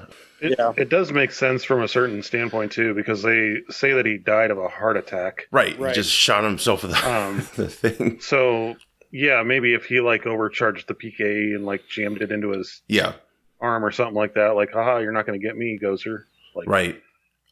It, 0.44 0.56
Yeah. 0.58 0.72
it 0.76 0.88
does 0.88 1.10
make 1.12 1.32
sense 1.32 1.64
from 1.64 1.82
a 1.82 1.88
certain 1.88 2.22
standpoint 2.22 2.72
too, 2.72 2.94
because 2.94 3.22
they 3.22 3.56
say 3.70 3.92
that 3.92 4.06
he 4.06 4.18
died 4.18 4.50
of 4.50 4.58
a 4.58 4.68
heart 4.68 4.96
attack. 4.96 5.46
Right, 5.50 5.78
Right. 5.78 5.88
he 5.90 5.94
just 5.94 6.12
shot 6.12 6.44
himself 6.44 6.82
with 6.82 6.92
the, 6.92 7.10
Um, 7.10 7.38
the 7.56 7.68
thing. 7.68 8.20
So 8.20 8.76
yeah, 9.10 9.42
maybe 9.42 9.74
if 9.74 9.86
he 9.86 10.00
like 10.00 10.26
overcharged 10.26 10.86
the 10.88 10.94
PK 10.94 11.54
and 11.54 11.64
like 11.64 11.86
jammed 11.88 12.20
it 12.22 12.30
into 12.32 12.50
his 12.50 12.82
Yeah, 12.88 13.12
arm 13.60 13.84
or 13.84 13.90
something 13.90 14.14
like 14.16 14.34
that, 14.34 14.54
like, 14.56 14.72
haha, 14.72 14.98
you're 14.98 15.12
not 15.12 15.24
going 15.26 15.40
to 15.40 15.44
get 15.46 15.56
me, 15.56 15.78
Gozer. 15.82 16.24
Like, 16.54 16.68
right. 16.68 17.00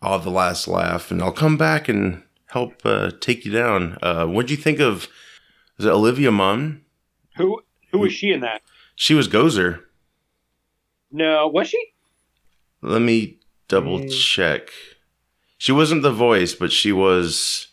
I'll 0.03 0.13
have 0.13 0.25
the 0.25 0.31
last 0.31 0.67
laugh, 0.69 1.11
and 1.13 1.23
I'll 1.23 1.33
come 1.33 1.57
back 1.57 1.89
and 1.89 2.23
help 2.47 2.83
uh, 2.85 3.13
take 3.21 3.45
you 3.45 3.53
down. 3.53 3.97
Uh, 4.03 4.27
what'd 4.27 4.51
you 4.51 4.57
think 4.57 4.81
of? 4.81 5.07
Is 5.79 5.87
it 5.87 5.91
Olivia 5.91 6.31
Munn? 6.33 6.83
Who 7.37 7.63
who 7.93 8.01
was 8.01 8.13
she 8.13 8.31
in 8.33 8.41
that? 8.41 8.63
She 8.97 9.15
was 9.15 9.29
Gozer. 9.29 9.85
No, 11.11 11.47
was 11.49 11.69
she? 11.69 11.92
Let 12.83 13.01
me 13.03 13.39
double 13.69 14.01
Mm. 14.01 14.11
check. 14.11 14.69
She 15.59 15.73
wasn't 15.73 16.03
the 16.03 16.13
voice, 16.13 16.55
but 16.55 16.73
she 16.73 16.93
was. 16.93 17.69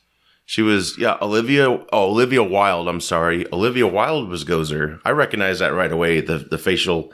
She 0.46 0.62
was 0.64 0.98
yeah, 0.98 1.18
Olivia. 1.22 1.70
Oh, 1.70 2.10
Olivia 2.10 2.42
Wilde. 2.44 2.88
I'm 2.88 3.02
sorry, 3.02 3.46
Olivia 3.54 3.86
Wilde 3.88 4.30
was 4.30 4.44
Gozer. 4.46 5.00
I 5.06 5.12
recognize 5.12 5.60
that 5.60 5.74
right 5.74 5.92
away. 5.92 6.22
The 6.22 6.38
the 6.40 6.58
facial 6.58 7.14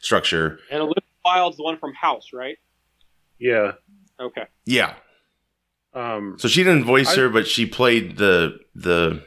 structure. 0.00 0.58
And 0.70 0.82
Olivia 0.82 1.02
Wilde's 1.24 1.56
the 1.56 1.62
one 1.62 1.78
from 1.78 1.94
House, 1.94 2.32
right? 2.34 2.58
Yeah. 3.38 3.72
Okay. 4.20 4.44
Yeah. 4.66 4.94
Um, 5.94 6.36
So 6.38 6.48
she 6.48 6.62
didn't 6.64 6.84
voice 6.84 7.16
I- 7.16 7.20
her, 7.22 7.28
but 7.30 7.46
she 7.46 7.64
played 7.66 8.16
the 8.18 8.58
the 8.74 9.22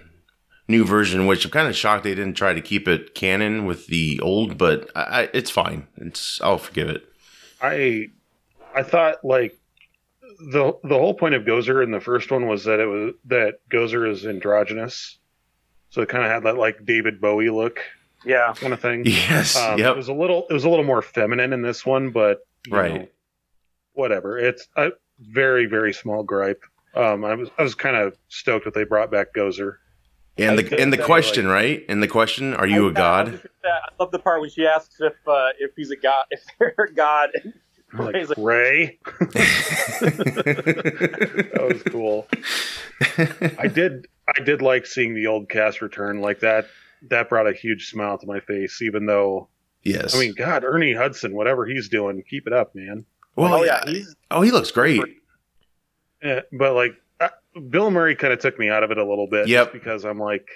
new 0.67 0.83
version, 0.85 1.25
which 1.27 1.45
I'm 1.45 1.49
kind 1.51 1.67
of 1.67 1.75
shocked 1.75 2.03
they 2.03 2.13
didn't 2.13 2.35
try 2.35 2.53
to 2.53 2.61
keep 2.61 2.87
it 2.87 3.15
canon 3.15 3.65
with 3.65 3.87
the 3.87 4.19
old. 4.21 4.57
But 4.57 4.91
I, 4.95 5.01
I, 5.01 5.29
it's 5.33 5.49
fine. 5.49 5.87
It's 5.97 6.39
I'll 6.41 6.57
forgive 6.59 6.89
it. 6.89 7.06
I 7.61 8.07
I 8.75 8.83
thought 8.83 9.23
like 9.23 9.57
the 10.51 10.73
the 10.83 10.97
whole 10.97 11.13
point 11.13 11.35
of 11.35 11.43
Gozer 11.43 11.83
in 11.83 11.91
the 11.91 11.99
first 11.99 12.31
one 12.31 12.47
was 12.47 12.63
that 12.65 12.79
it 12.79 12.85
was 12.85 13.13
that 13.25 13.59
Gozer 13.71 14.09
is 14.09 14.25
androgynous, 14.25 15.17
so 15.89 16.01
it 16.01 16.09
kind 16.09 16.23
of 16.23 16.31
had 16.31 16.43
that 16.43 16.57
like 16.57 16.85
David 16.85 17.19
Bowie 17.21 17.49
look 17.49 17.79
Yeah. 18.25 18.53
kind 18.55 18.73
of 18.73 18.79
thing. 18.79 19.03
Yes. 19.05 19.55
Um, 19.55 19.79
It 19.79 19.95
was 19.95 20.07
a 20.09 20.13
little 20.13 20.45
it 20.49 20.53
was 20.53 20.63
a 20.65 20.69
little 20.69 20.85
more 20.85 21.01
feminine 21.01 21.53
in 21.53 21.61
this 21.61 21.85
one, 21.85 22.09
but 22.11 22.39
you 22.67 22.75
Right. 22.75 22.93
know, 22.93 23.07
whatever. 23.93 24.37
It's 24.37 24.67
a 24.75 24.91
very 25.19 25.65
very 25.65 25.93
small 25.93 26.23
gripe. 26.23 26.63
Um, 26.93 27.25
I 27.25 27.33
was 27.35 27.49
I 27.57 27.63
was 27.63 27.75
kind 27.75 27.95
of 27.95 28.15
stoked 28.27 28.65
that 28.65 28.73
they 28.73 28.83
brought 28.83 29.09
back 29.11 29.33
Gozer. 29.33 29.77
And 30.39 30.57
the 30.59 30.79
and 30.79 30.93
the 30.93 30.97
that, 30.97 31.05
question, 31.05 31.47
right? 31.47 31.83
And 31.89 32.01
the 32.03 32.07
question, 32.07 32.53
are 32.53 32.67
you 32.67 32.87
I- 32.87 32.91
a 32.91 32.93
god? 32.93 33.27
I, 33.27 33.31
was 33.31 33.41
just 33.41 33.43
gonna 33.43 33.53
say, 33.63 33.69
I 33.69 33.89
love 34.03 34.11
the 34.11 34.19
part 34.19 34.41
when 34.41 34.49
she 34.49 34.65
asks 34.67 34.99
if 35.01 35.13
uh, 35.27 35.49
if 35.59 35.71
he's 35.75 35.91
a 35.91 35.95
god, 35.95 36.25
if 36.31 36.43
they're 36.59 36.75
a 36.77 36.93
god. 36.93 37.29
I'm 37.93 38.07
Ray's 38.07 38.29
like 38.29 38.37
like- 38.37 38.45
Ray, 38.45 38.99
that 40.01 41.67
was 41.71 41.83
cool. 41.83 42.27
I 43.59 43.67
did 43.67 44.07
I 44.35 44.41
did 44.43 44.61
like 44.61 44.85
seeing 44.85 45.13
the 45.15 45.27
old 45.27 45.49
cast 45.49 45.81
return 45.81 46.19
like 46.21 46.39
that. 46.41 46.67
That 47.09 47.29
brought 47.29 47.47
a 47.47 47.53
huge 47.53 47.89
smile 47.89 48.17
to 48.17 48.27
my 48.27 48.39
face, 48.41 48.81
even 48.81 49.05
though 49.05 49.47
yes. 49.83 50.15
I 50.15 50.19
mean, 50.19 50.33
God, 50.35 50.63
Ernie 50.63 50.93
Hudson, 50.93 51.33
whatever 51.33 51.65
he's 51.65 51.87
doing, 51.89 52.21
keep 52.29 52.47
it 52.47 52.53
up, 52.53 52.73
man. 52.75 53.05
well, 53.35 53.53
oh 53.55 53.63
yeah. 53.63 53.83
yeah, 53.87 54.03
Oh, 54.31 54.41
he 54.41 54.51
looks 54.51 54.71
great. 54.71 55.01
Eh, 56.23 56.41
but 56.51 56.73
like, 56.73 56.93
uh, 57.19 57.29
Bill 57.69 57.91
Murray 57.91 58.15
kind 58.15 58.33
of 58.33 58.39
took 58.39 58.57
me 58.59 58.69
out 58.69 58.83
of 58.83 58.91
it 58.91 58.97
a 58.97 59.05
little 59.05 59.27
bit, 59.27 59.47
Yep. 59.47 59.65
just 59.67 59.73
because 59.73 60.05
I'm 60.05 60.19
like, 60.19 60.47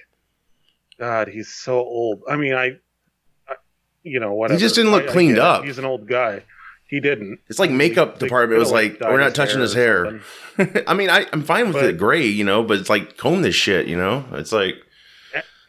God, 1.00 1.28
he's 1.28 1.50
so 1.52 1.80
old. 1.80 2.21
I 2.30 2.36
mean, 2.36 2.54
I, 2.54 2.78
I 3.47 3.56
you 4.04 4.19
know, 4.19 4.34
whatever. 4.34 4.58
He 4.58 4.62
just 4.62 4.76
didn't 4.76 4.91
look 4.91 5.04
I- 5.06 5.10
I 5.10 5.12
cleaned 5.12 5.36
get 5.36 5.41
it. 5.41 5.43
up. 5.43 5.63
He's 5.63 5.78
an 5.80 5.86
old 5.86 6.08
guy. 6.08 6.43
He 6.86 7.00
didn't. 7.00 7.39
It's 7.47 7.58
like 7.58 7.71
makeup 7.71 8.19
They 8.19 8.26
department 8.28 8.60
was 8.60 8.69
could've, 8.71 9.00
like, 9.00 9.10
we're 9.10 9.19
not 9.19 9.34
touching 9.34 9.62
his 9.62 9.74
hair. 9.74 10.19
I 10.88 10.93
mean, 10.93 11.10
I, 11.10 11.26
I'm 11.32 11.41
fine 11.43 11.67
with 11.67 11.76
But- 11.76 11.86
it 11.86 11.97
gray, 11.97 12.26
you 12.28 12.43
know, 12.43 12.63
but 12.63 12.80
it's 12.80 12.89
like 12.89 13.15
comb 13.17 13.41
this 13.43 13.56
shit, 13.56 13.88
you 13.88 13.95
know. 13.97 14.26
It's 14.34 14.52
like, 14.52 14.76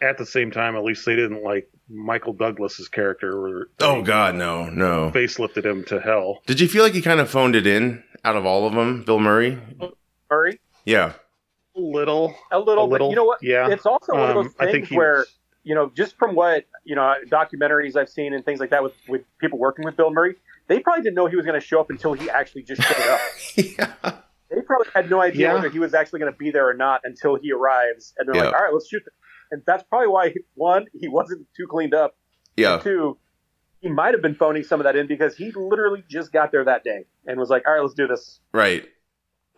At 0.02 0.18
the 0.18 0.26
same 0.26 0.50
time, 0.50 0.74
at 0.76 0.82
least 0.82 1.06
they 1.06 1.14
didn't 1.14 1.44
like 1.44 1.70
Michael 1.88 2.32
Douglas's 2.32 2.88
character. 2.88 3.40
Where 3.40 3.66
oh 3.80 4.02
god, 4.02 4.34
no, 4.34 4.68
no. 4.68 5.12
facelifted 5.14 5.64
him 5.64 5.84
to 5.84 6.00
hell. 6.00 6.40
Did 6.46 6.58
you 6.60 6.66
feel 6.66 6.82
like 6.82 6.92
he 6.94 7.00
kind 7.02 7.20
of 7.20 7.30
phoned 7.30 7.54
it 7.54 7.68
in 7.68 8.02
out 8.24 8.34
of 8.34 8.44
all 8.44 8.66
of 8.66 8.74
them, 8.74 9.04
Bill 9.04 9.20
Murray? 9.20 9.60
Murray. 10.28 10.58
Yeah, 10.84 11.12
A 11.76 11.80
little, 11.80 12.34
A 12.50 12.58
little, 12.58 12.84
a 12.84 12.86
little. 12.86 13.08
but 13.08 13.10
you 13.10 13.16
know 13.16 13.24
what? 13.24 13.42
Yeah. 13.42 13.68
It's 13.70 13.86
also 13.86 14.12
one 14.14 14.30
of 14.30 14.36
Um, 14.36 14.44
those 14.44 14.54
I 14.58 14.64
think 14.66 14.74
things 14.76 14.88
he 14.88 14.96
where 14.96 15.18
was- 15.18 15.38
you 15.64 15.74
know, 15.76 15.90
just 15.94 16.16
from 16.18 16.34
what 16.34 16.64
you 16.84 16.96
know, 16.96 17.14
documentaries 17.28 17.94
I've 17.96 18.08
seen 18.08 18.34
and 18.34 18.44
things 18.44 18.58
like 18.60 18.70
that 18.70 18.82
with 18.82 18.94
with 19.08 19.22
people 19.38 19.58
working 19.60 19.84
with 19.84 19.96
Bill 19.96 20.10
Murray, 20.10 20.34
they 20.66 20.80
probably 20.80 21.02
didn't 21.02 21.14
know 21.14 21.26
he 21.26 21.36
was 21.36 21.46
going 21.46 21.58
to 21.60 21.64
show 21.64 21.78
up 21.80 21.90
until 21.90 22.14
he 22.14 22.28
actually 22.28 22.62
just 22.64 22.82
showed 22.82 23.06
up. 23.08 23.20
yeah, 23.56 24.12
they 24.50 24.60
probably 24.62 24.88
had 24.92 25.08
no 25.08 25.20
idea 25.20 25.48
Yeah. 25.48 25.54
whether 25.54 25.68
he 25.70 25.78
was 25.78 25.94
actually 25.94 26.18
going 26.18 26.32
to 26.32 26.38
be 26.38 26.50
there 26.50 26.68
or 26.68 26.74
not 26.74 27.02
until 27.04 27.36
he 27.36 27.52
arrives, 27.52 28.12
and 28.18 28.26
they're 28.28 28.34
Yeah. 28.36 28.44
like, 28.50 28.54
"All 28.54 28.64
right, 28.64 28.72
let's 28.72 28.88
shoot." 28.88 29.02
This. 29.04 29.14
And 29.52 29.62
that's 29.66 29.84
probably 29.84 30.08
why 30.08 30.34
one, 30.54 30.86
he 30.98 31.06
wasn't 31.08 31.46
too 31.56 31.66
cleaned 31.68 31.94
up. 31.94 32.16
yeah. 32.56 32.78
Two, 32.78 33.16
he 33.80 33.88
might 33.88 34.14
have 34.14 34.22
been 34.22 34.34
phoning 34.34 34.62
some 34.64 34.80
of 34.80 34.84
that 34.84 34.96
in 34.96 35.06
because 35.06 35.36
he 35.36 35.52
literally 35.52 36.02
just 36.08 36.32
got 36.32 36.50
there 36.52 36.64
that 36.64 36.82
day 36.84 37.04
and 37.26 37.38
was 37.38 37.50
like, 37.50 37.66
"All 37.68 37.74
right, 37.74 37.82
let's 37.82 37.94
do 37.94 38.08
this." 38.08 38.40
Right, 38.52 38.84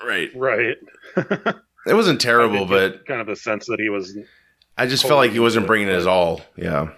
right. 0.06 0.30
right. 0.34 0.76
It 1.86 1.92
wasn't 1.92 2.20
terrible, 2.20 2.64
but 2.64 3.04
kind 3.06 3.20
of 3.20 3.26
the 3.26 3.36
sense 3.36 3.66
that 3.66 3.78
he 3.78 3.90
was, 3.90 4.16
I 4.78 4.86
just 4.86 5.02
felt 5.02 5.18
like 5.18 5.32
he 5.32 5.38
wasn't 5.38 5.66
bringing 5.66 5.88
his 5.88 6.06
all. 6.06 6.40
Yeah. 6.56 6.92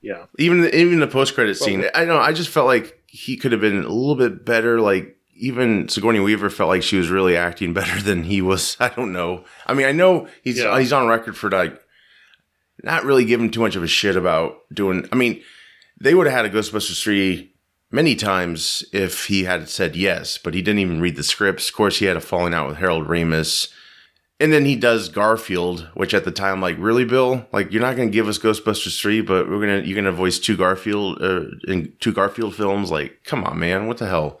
yeah. 0.00 0.26
even 0.38 0.64
even 0.74 0.98
the 1.00 1.06
post 1.06 1.34
credit 1.34 1.56
scene. 1.56 1.84
I 1.94 2.06
know. 2.06 2.18
I 2.18 2.32
just 2.32 2.48
felt 2.48 2.66
like 2.66 2.98
he 3.06 3.36
could 3.36 3.52
have 3.52 3.60
been 3.60 3.84
a 3.84 3.88
little 3.88 4.16
bit 4.16 4.44
better. 4.46 4.80
Like 4.80 5.18
even 5.36 5.88
Sigourney 5.90 6.20
Weaver 6.20 6.48
felt 6.48 6.68
like 6.70 6.82
she 6.82 6.96
was 6.96 7.10
really 7.10 7.36
acting 7.36 7.74
better 7.74 8.00
than 8.00 8.22
he 8.22 8.40
was. 8.40 8.78
I 8.80 8.88
don't 8.88 9.12
know. 9.12 9.44
I 9.66 9.74
mean, 9.74 9.86
I 9.86 9.92
know 9.92 10.26
he's 10.42 10.58
Yeah. 10.58 10.78
he's 10.78 10.92
on 10.92 11.06
record 11.06 11.36
for 11.36 11.50
like 11.50 11.78
not 12.82 13.04
really 13.04 13.26
giving 13.26 13.50
too 13.50 13.60
much 13.60 13.76
of 13.76 13.82
a 13.82 13.86
shit 13.88 14.16
about 14.16 14.56
doing. 14.72 15.06
I 15.12 15.16
mean, 15.16 15.42
they 16.00 16.14
would 16.14 16.26
have 16.26 16.34
had 16.34 16.46
a 16.46 16.50
Ghostbusters 16.50 17.02
three 17.02 17.53
many 17.94 18.16
times 18.16 18.84
if 18.92 19.26
he 19.26 19.44
had 19.44 19.68
said 19.68 19.94
yes, 19.94 20.36
but 20.36 20.52
he 20.52 20.60
didn't 20.60 20.80
even 20.80 21.00
read 21.00 21.14
the 21.14 21.22
scripts. 21.22 21.68
Of 21.68 21.76
course, 21.76 21.98
he 21.98 22.06
had 22.06 22.16
a 22.16 22.20
falling 22.20 22.52
out 22.52 22.66
with 22.66 22.78
Harold 22.78 23.06
Ramis. 23.06 23.72
And 24.40 24.52
then 24.52 24.64
he 24.64 24.74
does 24.74 25.08
Garfield, 25.08 25.88
which 25.94 26.12
at 26.12 26.24
the 26.24 26.32
time, 26.32 26.60
like, 26.60 26.74
really, 26.80 27.04
Bill, 27.04 27.46
like, 27.52 27.70
you're 27.70 27.80
not 27.80 27.94
going 27.94 28.08
to 28.08 28.12
give 28.12 28.26
us 28.26 28.36
Ghostbusters 28.36 29.00
three, 29.00 29.20
but 29.20 29.48
we're 29.48 29.60
gonna 29.60 29.82
you're 29.86 29.94
gonna 29.94 30.10
voice 30.10 30.40
two 30.40 30.56
Garfield 30.56 31.22
uh, 31.22 31.44
in 31.68 31.92
two 32.00 32.12
Garfield 32.12 32.56
films. 32.56 32.90
Like, 32.90 33.22
come 33.24 33.44
on, 33.44 33.60
man, 33.60 33.86
what 33.86 33.98
the 33.98 34.08
hell? 34.08 34.40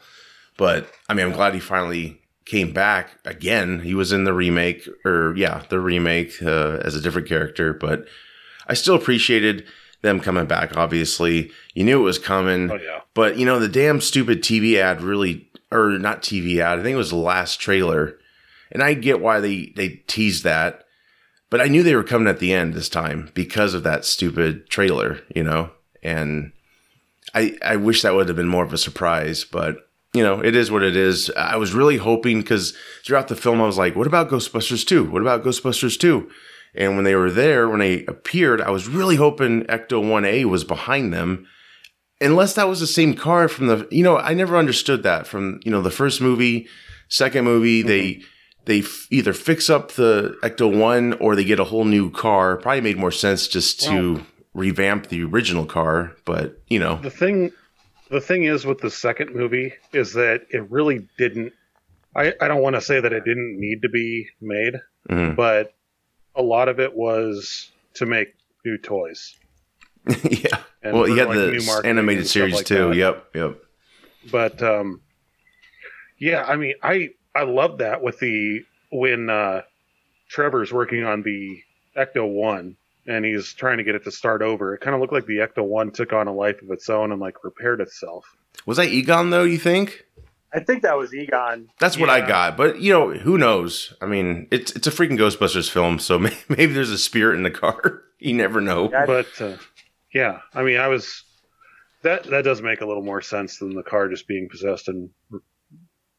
But 0.58 0.92
I 1.08 1.14
mean, 1.14 1.26
I'm 1.26 1.32
glad 1.32 1.54
he 1.54 1.60
finally 1.60 2.20
came 2.44 2.72
back 2.72 3.20
again. 3.24 3.80
He 3.80 3.94
was 3.94 4.12
in 4.12 4.24
the 4.24 4.34
remake, 4.34 4.88
or 5.04 5.32
yeah, 5.36 5.62
the 5.68 5.78
remake 5.78 6.42
uh, 6.42 6.80
as 6.82 6.96
a 6.96 7.00
different 7.00 7.28
character. 7.28 7.72
But 7.72 8.06
I 8.66 8.74
still 8.74 8.96
appreciated 8.96 9.64
them 10.04 10.20
coming 10.20 10.46
back. 10.46 10.76
Obviously, 10.76 11.50
you 11.74 11.82
knew 11.82 11.98
it 11.98 12.04
was 12.04 12.18
coming. 12.18 12.70
Oh 12.70 12.76
yeah. 12.76 13.00
But 13.14 13.36
you 13.36 13.44
know, 13.44 13.58
the 13.58 13.68
damn 13.68 14.00
stupid 14.00 14.42
TV 14.42 14.76
ad 14.76 15.02
really, 15.02 15.50
or 15.72 15.98
not 15.98 16.22
TV 16.22 16.58
ad. 16.58 16.78
I 16.78 16.82
think 16.82 16.94
it 16.94 16.98
was 16.98 17.10
the 17.10 17.16
last 17.16 17.58
trailer, 17.58 18.16
and 18.70 18.82
I 18.82 18.94
get 18.94 19.20
why 19.20 19.40
they 19.40 19.72
they 19.74 20.02
teased 20.06 20.44
that, 20.44 20.84
but 21.50 21.60
I 21.60 21.66
knew 21.66 21.82
they 21.82 21.96
were 21.96 22.04
coming 22.04 22.28
at 22.28 22.38
the 22.38 22.52
end 22.52 22.74
this 22.74 22.88
time 22.88 23.30
because 23.34 23.74
of 23.74 23.82
that 23.82 24.04
stupid 24.04 24.68
trailer. 24.68 25.20
You 25.34 25.42
know, 25.42 25.70
and 26.02 26.52
I 27.34 27.56
I 27.64 27.76
wish 27.76 28.02
that 28.02 28.14
would 28.14 28.28
have 28.28 28.36
been 28.36 28.46
more 28.46 28.64
of 28.64 28.72
a 28.72 28.78
surprise, 28.78 29.44
but. 29.44 29.78
You 30.16 30.22
know, 30.22 30.38
it 30.38 30.54
is 30.54 30.70
what 30.70 30.84
it 30.84 30.94
is. 30.94 31.28
I 31.36 31.56
was 31.56 31.74
really 31.74 31.96
hoping 31.96 32.38
because 32.38 32.72
throughout 33.04 33.26
the 33.26 33.34
film, 33.34 33.60
I 33.60 33.66
was 33.66 33.78
like, 33.78 33.96
what 33.96 34.06
about 34.06 34.30
Ghostbusters 34.30 34.86
2? 34.86 35.10
What 35.10 35.22
about 35.22 35.42
Ghostbusters 35.42 35.98
2? 35.98 36.30
And 36.74 36.96
when 36.96 37.04
they 37.04 37.14
were 37.14 37.30
there, 37.30 37.68
when 37.68 37.80
they 37.80 38.04
appeared, 38.06 38.60
I 38.60 38.70
was 38.70 38.88
really 38.88 39.16
hoping 39.16 39.62
Ecto 39.64 40.02
1A 40.02 40.44
was 40.46 40.64
behind 40.64 41.12
them 41.12 41.46
unless 42.20 42.54
that 42.54 42.68
was 42.68 42.80
the 42.80 42.86
same 42.86 43.14
car 43.14 43.48
from 43.48 43.66
the 43.66 43.88
you 43.90 44.02
know 44.02 44.16
i 44.16 44.32
never 44.32 44.56
understood 44.56 45.02
that 45.02 45.26
from 45.26 45.60
you 45.64 45.70
know 45.70 45.82
the 45.82 45.90
first 45.90 46.20
movie 46.20 46.66
second 47.08 47.44
movie 47.44 47.82
they 47.82 48.22
they 48.66 48.78
f- 48.78 49.08
either 49.10 49.32
fix 49.32 49.68
up 49.68 49.92
the 49.92 50.36
ecto 50.42 50.74
1 50.78 51.14
or 51.14 51.34
they 51.34 51.44
get 51.44 51.58
a 51.58 51.64
whole 51.64 51.84
new 51.84 52.10
car 52.10 52.56
probably 52.56 52.80
made 52.80 52.96
more 52.96 53.10
sense 53.10 53.48
just 53.48 53.80
to 53.82 54.24
revamp 54.54 55.08
the 55.08 55.24
original 55.24 55.66
car 55.66 56.12
but 56.24 56.62
you 56.68 56.78
know 56.78 56.96
The 57.02 57.10
thing, 57.10 57.50
the 58.10 58.20
thing 58.20 58.44
is 58.44 58.64
with 58.64 58.80
the 58.80 58.90
second 58.90 59.34
movie 59.34 59.72
is 59.92 60.12
that 60.14 60.46
it 60.50 60.70
really 60.70 61.08
didn't. 61.18 61.52
I, 62.14 62.32
I 62.40 62.46
don't 62.46 62.62
want 62.62 62.76
to 62.76 62.80
say 62.80 63.00
that 63.00 63.12
it 63.12 63.24
didn't 63.24 63.58
need 63.58 63.82
to 63.82 63.88
be 63.88 64.28
made, 64.40 64.74
mhm. 65.10 65.34
but 65.34 65.74
a 66.36 66.42
lot 66.42 66.68
of 66.68 66.80
it 66.80 66.94
was 66.94 67.70
to 67.94 68.06
make 68.06 68.34
new 68.64 68.78
toys. 68.78 69.36
yeah 70.24 70.58
And 70.82 70.94
well 70.94 71.08
you 71.08 71.16
had 71.16 71.28
like, 71.28 71.36
the 71.36 71.82
animated 71.84 72.26
series 72.26 72.54
like 72.54 72.66
too 72.66 72.88
that. 72.90 72.96
yep 72.96 73.26
yep 73.34 73.56
But 74.30 74.62
um, 74.62 75.00
yeah, 76.18 76.44
I 76.44 76.56
mean, 76.56 76.74
I 76.82 77.10
I 77.34 77.44
love 77.44 77.78
that 77.78 78.02
with 78.02 78.18
the 78.18 78.64
when 78.92 79.30
uh, 79.30 79.62
Trevor's 80.28 80.72
working 80.72 81.04
on 81.04 81.22
the 81.22 81.60
Ecto 81.96 82.28
One 82.30 82.76
and 83.06 83.24
he's 83.24 83.52
trying 83.52 83.78
to 83.78 83.84
get 83.84 83.94
it 83.94 84.04
to 84.04 84.10
start 84.10 84.40
over. 84.42 84.74
It 84.74 84.80
kind 84.80 84.94
of 84.94 85.00
looked 85.00 85.12
like 85.12 85.26
the 85.26 85.38
Ecto 85.38 85.64
One 85.64 85.90
took 85.90 86.12
on 86.12 86.26
a 86.26 86.32
life 86.32 86.60
of 86.62 86.70
its 86.70 86.88
own 86.88 87.12
and 87.12 87.20
like 87.20 87.42
repaired 87.44 87.80
itself. 87.80 88.24
was 88.66 88.76
that 88.76 88.88
egon 88.88 89.30
though 89.30 89.44
you 89.44 89.58
think 89.58 90.04
I 90.54 90.60
think 90.60 90.82
that 90.82 90.96
was 90.96 91.12
Egon. 91.14 91.68
that's 91.80 91.98
what 91.98 92.08
i 92.10 92.20
got 92.26 92.56
but 92.56 92.80
you 92.80 92.92
know 92.92 93.10
who 93.12 93.36
knows 93.38 93.92
i 94.00 94.06
mean 94.06 94.46
it's 94.50 94.70
it's 94.76 94.86
a 94.86 94.90
freaking 94.90 95.18
ghostbusters 95.18 95.68
film 95.70 95.98
so 95.98 96.18
may- 96.24 96.36
maybe 96.48 96.72
there's 96.72 96.90
a 96.90 96.98
spirit 96.98 97.36
in 97.36 97.42
the 97.42 97.50
car 97.50 98.02
you 98.20 98.32
never 98.34 98.60
know 98.60 98.88
Yeah. 98.90 99.06
But 99.06 99.26
uh, 99.40 99.56
yeah, 100.14 100.38
I 100.54 100.62
mean, 100.62 100.78
I 100.78 100.86
was 100.88 101.24
that 102.02 102.22
that 102.24 102.44
does 102.44 102.62
make 102.62 102.80
a 102.82 102.86
little 102.86 103.02
more 103.02 103.20
sense 103.20 103.58
than 103.58 103.74
the 103.74 103.82
car 103.82 104.08
just 104.08 104.28
being 104.28 104.48
possessed 104.48 104.86
and 104.88 105.10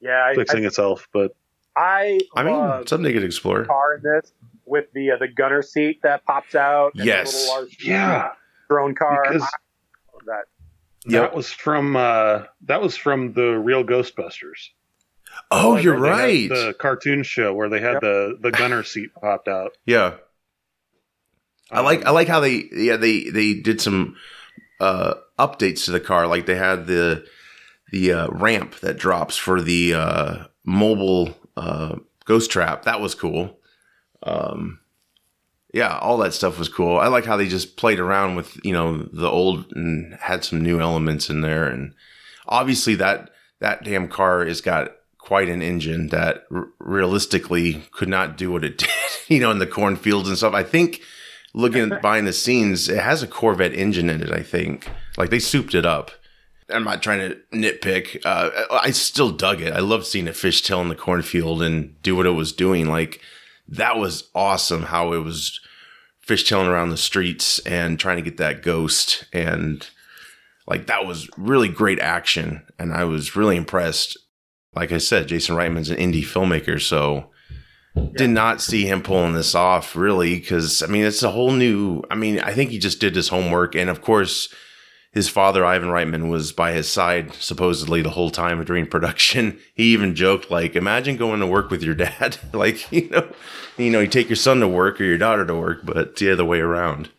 Yeah, 0.01 0.25
I, 0.31 0.35
fixing 0.35 0.65
itself. 0.65 1.07
But 1.13 1.35
I, 1.77 2.19
i 2.35 2.43
mean 2.43 2.85
something 2.87 3.03
they 3.03 3.13
could 3.13 3.23
explore 3.23 3.59
the 3.61 3.65
car 3.67 3.95
in 3.95 4.01
this 4.03 4.33
with 4.65 4.85
the 4.93 5.11
uh, 5.11 5.17
the 5.17 5.27
gunner 5.29 5.61
seat 5.61 6.01
that 6.03 6.25
pops 6.25 6.55
out. 6.55 6.91
and 6.95 7.01
the 7.01 7.05
Yes. 7.05 7.33
little 7.33 7.55
large 7.61 7.77
yeah, 7.85 8.29
drone 8.69 8.95
car. 8.95 9.23
because 9.23 9.43
I 9.43 9.45
love 10.13 10.45
that. 11.05 11.11
Yep. 11.11 11.21
that 11.31 11.35
was 11.35 11.51
from 11.51 11.95
uh, 11.95 12.43
that 12.63 12.81
was 12.81 12.95
from 12.97 13.33
the 13.33 13.57
real 13.57 13.83
Ghostbusters. 13.83 14.69
Oh, 15.51 15.75
They 15.75 15.83
you're 15.83 15.97
right. 15.97 16.49
The 16.49 16.75
cartoon 16.79 17.23
show 17.23 17.53
where 17.53 17.69
they 17.69 17.79
had 17.81 17.93
Yep. 17.93 18.01
the 18.01 18.37
the 18.41 18.51
gunner 18.51 18.83
seat 18.83 19.09
popped 19.19 19.47
out. 19.47 19.71
yeah, 19.85 20.15
I 21.71 21.81
like 21.81 22.05
I 22.05 22.09
Um, 22.09 22.15
like 22.15 22.27
how 22.27 22.39
they 22.39 22.63
yeah 22.71 22.97
they 22.97 23.29
they 23.29 23.53
did 23.53 23.81
some 23.81 24.15
uh 24.79 25.15
updates 25.37 25.85
to 25.85 25.91
the 25.91 25.99
car. 25.99 26.27
Like 26.27 26.45
they 26.45 26.55
had 26.55 26.87
the 26.87 27.25
the 27.91 28.11
uh, 28.13 28.27
ramp 28.29 28.79
that 28.79 28.97
drops 28.97 29.37
for 29.37 29.61
the 29.61 29.93
uh 29.93 30.43
mobile 30.63 31.35
uh 31.57 31.97
ghost 32.25 32.49
trap. 32.51 32.83
That 32.83 33.01
was 33.01 33.15
cool. 33.15 33.59
Um 34.23 34.79
yeah, 35.75 35.97
all 35.97 36.17
that 36.19 36.33
stuff 36.33 36.57
was 36.57 36.69
cool. 36.69 36.97
I 36.97 37.07
like 37.07 37.25
how 37.25 37.35
they 37.35 37.49
just 37.49 37.75
played 37.75 37.99
around 37.99 38.37
with, 38.37 38.57
you 38.63 38.71
know, 38.71 39.09
the 39.11 39.29
old 39.29 39.73
and 39.73 40.15
had 40.21 40.45
some 40.45 40.61
new 40.61 40.79
elements 40.79 41.29
in 41.29 41.41
there 41.41 41.67
and 41.67 41.93
obviously 42.47 42.95
that 42.95 43.29
that 43.59 43.83
damn 43.83 44.07
car 44.07 44.45
has 44.45 44.61
got 44.61 44.91
quite 45.17 45.49
an 45.49 45.61
engine 45.61 46.07
that 46.09 46.45
r- 46.49 46.69
realistically 46.79 47.83
could 47.91 48.07
not 48.07 48.37
do 48.37 48.53
what 48.53 48.63
it 48.63 48.77
did, 48.77 48.89
you 49.27 49.41
know, 49.41 49.51
in 49.51 49.59
the 49.59 49.67
cornfields 49.67 50.29
and 50.29 50.37
stuff. 50.37 50.53
I 50.53 50.63
think 50.63 51.01
looking 51.53 51.91
at 51.91 52.01
behind 52.01 52.25
the 52.25 52.33
scenes, 52.33 52.87
it 52.87 53.01
has 53.01 53.21
a 53.21 53.27
Corvette 53.27 53.73
engine 53.73 54.09
in 54.09 54.21
it, 54.21 54.31
I 54.31 54.43
think. 54.43 54.89
Like 55.17 55.29
they 55.29 55.39
souped 55.39 55.75
it 55.75 55.85
up. 55.85 56.11
I'm 56.69 56.85
not 56.85 57.03
trying 57.03 57.29
to 57.29 57.37
nitpick. 57.53 58.25
Uh, 58.25 58.49
I 58.71 58.91
still 58.91 59.31
dug 59.31 59.61
it. 59.61 59.73
I 59.73 59.79
loved 59.79 60.05
seeing 60.05 60.29
a 60.29 60.31
fishtail 60.31 60.81
in 60.81 60.87
the 60.87 60.95
cornfield 60.95 61.61
and 61.61 62.01
do 62.01 62.15
what 62.15 62.25
it 62.25 62.31
was 62.31 62.53
doing. 62.53 62.87
Like 62.87 63.19
that 63.67 63.97
was 63.97 64.29
awesome 64.33 64.83
how 64.83 65.13
it 65.13 65.19
was 65.19 65.59
fishtailing 66.27 66.67
around 66.67 66.89
the 66.89 66.97
streets 66.97 67.59
and 67.59 67.99
trying 67.99 68.17
to 68.17 68.23
get 68.23 68.37
that 68.37 68.63
ghost. 68.63 69.25
And 69.31 69.87
like 70.67 70.87
that 70.87 71.05
was 71.05 71.29
really 71.37 71.69
great 71.69 71.99
action. 71.99 72.65
And 72.79 72.93
I 72.93 73.03
was 73.03 73.35
really 73.35 73.57
impressed. 73.57 74.17
Like 74.73 74.91
I 74.91 74.97
said, 74.97 75.27
Jason 75.27 75.55
Reitman's 75.55 75.89
an 75.89 75.97
indie 75.97 76.23
filmmaker, 76.23 76.81
so 76.81 77.31
did 78.17 78.29
not 78.29 78.61
see 78.61 78.85
him 78.85 79.01
pulling 79.01 79.33
this 79.33 79.55
off 79.55 79.95
really 79.95 80.35
because 80.37 80.83
I 80.83 80.87
mean 80.87 81.05
it's 81.05 81.23
a 81.23 81.31
whole 81.31 81.51
new. 81.51 82.03
I 82.11 82.15
mean 82.15 82.39
I 82.41 82.53
think 82.53 82.71
he 82.71 82.79
just 82.79 82.99
did 82.99 83.15
his 83.15 83.29
homework, 83.29 83.75
and 83.75 83.89
of 83.89 84.01
course 84.01 84.53
his 85.15 85.29
father 85.29 85.65
Ivan 85.65 85.89
Reitman 85.89 86.29
was 86.29 86.51
by 86.51 86.73
his 86.73 86.91
side 86.91 87.33
supposedly 87.35 88.01
the 88.01 88.11
whole 88.11 88.29
time 88.29 88.63
during 88.63 88.85
production. 88.85 89.59
He 89.73 89.91
even 89.93 90.15
joked 90.15 90.51
like, 90.51 90.75
"Imagine 90.75 91.17
going 91.17 91.39
to 91.41 91.47
work 91.47 91.69
with 91.69 91.83
your 91.83 91.95
dad, 91.95 92.37
like 92.53 92.89
you 92.91 93.09
know, 93.09 93.27
you 93.77 93.89
know, 93.89 93.99
you 94.01 94.07
take 94.07 94.29
your 94.29 94.35
son 94.35 94.59
to 94.59 94.67
work 94.67 95.01
or 95.01 95.03
your 95.03 95.17
daughter 95.17 95.45
to 95.45 95.55
work, 95.55 95.81
but 95.83 96.15
the 96.17 96.31
other 96.31 96.45
way 96.45 96.59
around." 96.59 97.09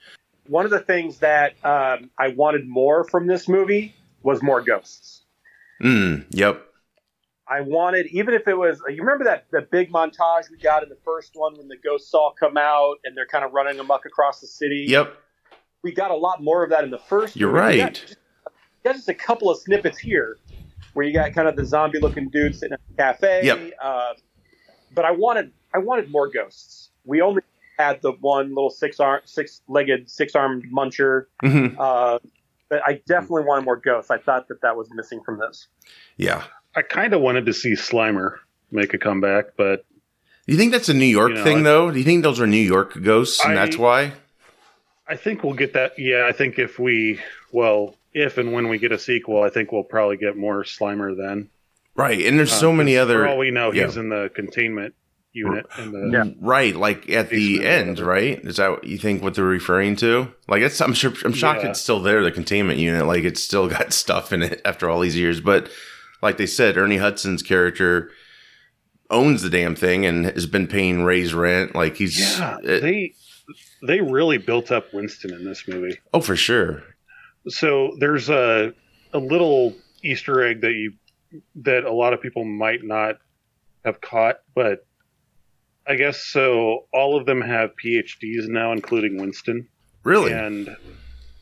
One 0.46 0.64
of 0.64 0.70
the 0.70 0.80
things 0.80 1.18
that 1.18 1.52
um, 1.64 2.10
I 2.18 2.28
wanted 2.28 2.68
more 2.68 3.04
from 3.04 3.26
this 3.26 3.48
movie 3.48 3.94
was 4.22 4.42
more 4.42 4.62
ghosts. 4.62 5.22
Mm, 5.82 6.26
yep. 6.30 6.62
I 7.48 7.60
wanted, 7.60 8.06
even 8.06 8.34
if 8.34 8.48
it 8.48 8.56
was, 8.56 8.80
you 8.88 9.02
remember 9.02 9.24
that 9.24 9.46
the 9.50 9.62
big 9.62 9.92
montage 9.92 10.50
we 10.50 10.58
got 10.58 10.82
in 10.82 10.88
the 10.88 10.98
first 11.04 11.32
one 11.34 11.56
when 11.56 11.68
the 11.68 11.76
ghosts 11.76 12.12
all 12.14 12.34
come 12.38 12.56
out 12.56 12.96
and 13.04 13.16
they're 13.16 13.26
kind 13.26 13.44
of 13.44 13.52
running 13.52 13.78
amok 13.78 14.06
across 14.06 14.40
the 14.40 14.46
city. 14.46 14.86
Yep. 14.88 15.14
We 15.86 15.92
got 15.92 16.10
a 16.10 16.16
lot 16.16 16.42
more 16.42 16.64
of 16.64 16.70
that 16.70 16.82
in 16.82 16.90
the 16.90 16.98
first. 16.98 17.36
You're 17.36 17.52
movie. 17.52 17.74
We 17.74 17.76
got 17.78 17.84
right. 17.84 17.94
just, 17.94 18.16
we 18.44 18.88
got 18.88 18.94
just 18.96 19.08
a 19.08 19.14
couple 19.14 19.48
of 19.50 19.58
snippets 19.58 19.98
here 19.98 20.36
where 20.94 21.06
you 21.06 21.12
got 21.12 21.32
kind 21.32 21.46
of 21.46 21.54
the 21.54 21.64
zombie-looking 21.64 22.28
dude 22.30 22.56
sitting 22.56 22.72
at 22.72 22.80
the 22.88 22.94
cafe. 23.00 23.40
Yep. 23.44 23.72
Uh, 23.80 24.14
but 24.96 25.04
I 25.04 25.12
wanted, 25.12 25.52
I 25.72 25.78
wanted 25.78 26.10
more 26.10 26.28
ghosts. 26.28 26.90
We 27.04 27.20
only 27.22 27.42
had 27.78 28.02
the 28.02 28.10
one 28.20 28.48
little 28.48 28.68
six-arm, 28.70 29.20
six-legged, 29.26 30.10
six-armed 30.10 30.64
muncher. 30.76 31.26
hmm 31.40 31.68
Uh, 31.78 32.18
but 32.68 32.82
I 32.84 33.00
definitely 33.06 33.44
wanted 33.44 33.64
more 33.64 33.76
ghosts. 33.76 34.10
I 34.10 34.18
thought 34.18 34.48
that 34.48 34.60
that 34.62 34.76
was 34.76 34.88
missing 34.92 35.20
from 35.24 35.38
this. 35.38 35.68
Yeah. 36.16 36.42
I 36.74 36.82
kind 36.82 37.14
of 37.14 37.20
wanted 37.20 37.46
to 37.46 37.52
see 37.52 37.74
Slimer 37.74 38.38
make 38.72 38.92
a 38.92 38.98
comeback, 38.98 39.56
but 39.56 39.84
Do 40.48 40.52
you 40.52 40.58
think 40.58 40.72
that's 40.72 40.88
a 40.88 40.94
New 40.94 41.04
York 41.06 41.28
You 41.30 41.34
know, 41.36 41.44
thing 41.44 41.58
I- 41.58 41.62
though? 41.62 41.90
Do 41.92 41.98
you 41.98 42.04
think 42.04 42.24
those 42.24 42.40
are 42.40 42.46
New 42.48 42.56
York 42.56 43.00
ghosts 43.00 43.44
and 43.44 43.52
I- 43.52 43.54
that's 43.66 43.78
why? 43.78 44.14
I 45.08 45.16
think 45.16 45.42
we'll 45.44 45.54
get 45.54 45.72
that. 45.74 45.98
Yeah, 45.98 46.26
I 46.28 46.32
think 46.32 46.58
if 46.58 46.78
we, 46.78 47.20
well, 47.52 47.94
if 48.12 48.38
and 48.38 48.52
when 48.52 48.68
we 48.68 48.78
get 48.78 48.92
a 48.92 48.98
sequel, 48.98 49.42
I 49.42 49.50
think 49.50 49.70
we'll 49.72 49.84
probably 49.84 50.16
get 50.16 50.36
more 50.36 50.64
Slimer 50.64 51.16
then. 51.16 51.48
Right. 51.94 52.24
And 52.26 52.38
there's 52.38 52.52
Uh, 52.52 52.56
so 52.56 52.72
many 52.72 52.96
other 52.96 53.20
For 53.20 53.28
all 53.28 53.38
we 53.38 53.50
know, 53.50 53.72
yeah. 53.72 53.86
he's 53.86 53.96
in 53.96 54.08
the 54.08 54.30
containment 54.34 54.94
unit. 55.32 55.66
In 55.78 55.92
the, 55.92 56.10
Yeah. 56.12 56.32
Right, 56.40 56.74
like 56.74 57.08
at 57.10 57.30
the 57.30 57.64
end, 57.64 57.90
whatever. 57.90 58.10
right? 58.10 58.38
Is 58.44 58.56
that 58.56 58.70
what 58.70 58.84
you 58.84 58.98
think 58.98 59.22
what 59.22 59.34
they're 59.34 59.44
referring 59.44 59.96
to? 59.96 60.32
Like 60.48 60.62
it's 60.62 60.80
I'm 60.80 60.92
sure 60.94 61.12
I'm 61.24 61.32
shocked 61.34 61.62
Yeah. 61.62 61.70
it's 61.70 61.80
still 61.80 62.00
there, 62.00 62.22
the 62.24 62.32
containment 62.32 62.78
unit. 62.78 63.06
Like 63.06 63.24
it's 63.24 63.42
still 63.42 63.68
got 63.68 63.92
stuff 63.94 64.32
in 64.32 64.42
it 64.42 64.60
after 64.64 64.88
all 64.90 65.00
these 65.00 65.16
years. 65.16 65.40
But 65.40 65.70
like 66.22 66.36
they 66.38 66.46
said, 66.46 66.76
Ernie 66.76 66.96
Hudson's 66.96 67.42
character 67.42 68.10
owns 69.10 69.42
the 69.42 69.50
damn 69.50 69.76
thing 69.76 70.04
and 70.04 70.24
has 70.26 70.46
been 70.46 70.66
paying 70.66 71.04
Ray's 71.04 71.32
rent. 71.32 71.74
Like 71.74 71.96
he's 71.96 72.18
Yeah, 72.38 72.58
it- 72.64 72.80
they 72.82 73.14
they 73.86 74.00
really 74.00 74.38
built 74.38 74.70
up 74.70 74.92
Winston 74.92 75.32
in 75.32 75.44
this 75.44 75.66
movie. 75.66 75.98
oh 76.12 76.20
for 76.20 76.36
sure. 76.36 76.82
So 77.48 77.96
there's 77.98 78.28
a 78.28 78.72
a 79.12 79.18
little 79.18 79.74
Easter 80.02 80.42
egg 80.44 80.60
that 80.62 80.72
you 80.72 80.92
that 81.56 81.84
a 81.84 81.92
lot 81.92 82.12
of 82.12 82.20
people 82.20 82.44
might 82.44 82.82
not 82.82 83.16
have 83.84 84.00
caught, 84.00 84.36
but 84.54 84.86
I 85.86 85.94
guess 85.94 86.18
so. 86.24 86.86
All 86.92 87.16
of 87.16 87.26
them 87.26 87.40
have 87.40 87.70
PhDs 87.82 88.48
now, 88.48 88.72
including 88.72 89.20
Winston. 89.20 89.68
Really? 90.02 90.32
And 90.32 90.76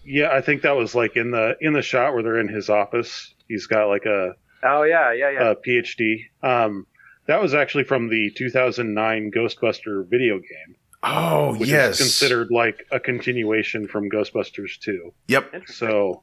yeah, 0.04 0.30
I 0.32 0.40
think 0.40 0.62
that 0.62 0.76
was 0.76 0.94
like 0.94 1.16
in 1.16 1.30
the 1.30 1.56
in 1.60 1.72
the 1.72 1.82
shot 1.82 2.12
where 2.14 2.22
they're 2.22 2.38
in 2.38 2.48
his 2.48 2.68
office. 2.68 3.34
He's 3.48 3.66
got 3.66 3.88
like 3.88 4.04
a, 4.06 4.34
Oh 4.62 4.82
yeah, 4.82 5.12
yeah, 5.12 5.30
yeah. 5.30 5.50
a 5.50 5.56
PhD. 5.56 6.24
Um, 6.42 6.86
that 7.26 7.40
was 7.40 7.54
actually 7.54 7.84
from 7.84 8.08
the 8.08 8.30
2009 8.36 9.30
Ghostbuster 9.34 10.08
video 10.08 10.38
game, 10.38 10.76
oh 11.04 11.56
which 11.56 11.68
yes. 11.68 11.94
is 11.94 11.98
considered 11.98 12.48
like 12.50 12.86
a 12.90 12.98
continuation 13.00 13.86
from 13.88 14.08
Ghostbusters 14.10 14.78
2. 14.80 15.12
Yep. 15.28 15.62
So 15.66 16.22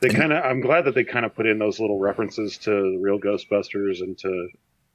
they 0.00 0.08
kind 0.08 0.32
of, 0.32 0.44
I'm 0.44 0.60
glad 0.60 0.86
that 0.86 0.94
they 0.94 1.04
kind 1.04 1.24
of 1.26 1.34
put 1.34 1.46
in 1.46 1.58
those 1.58 1.78
little 1.78 1.98
references 1.98 2.56
to 2.58 2.70
the 2.70 2.98
real 3.00 3.18
Ghostbusters 3.20 4.00
and 4.00 4.16
to 4.18 4.48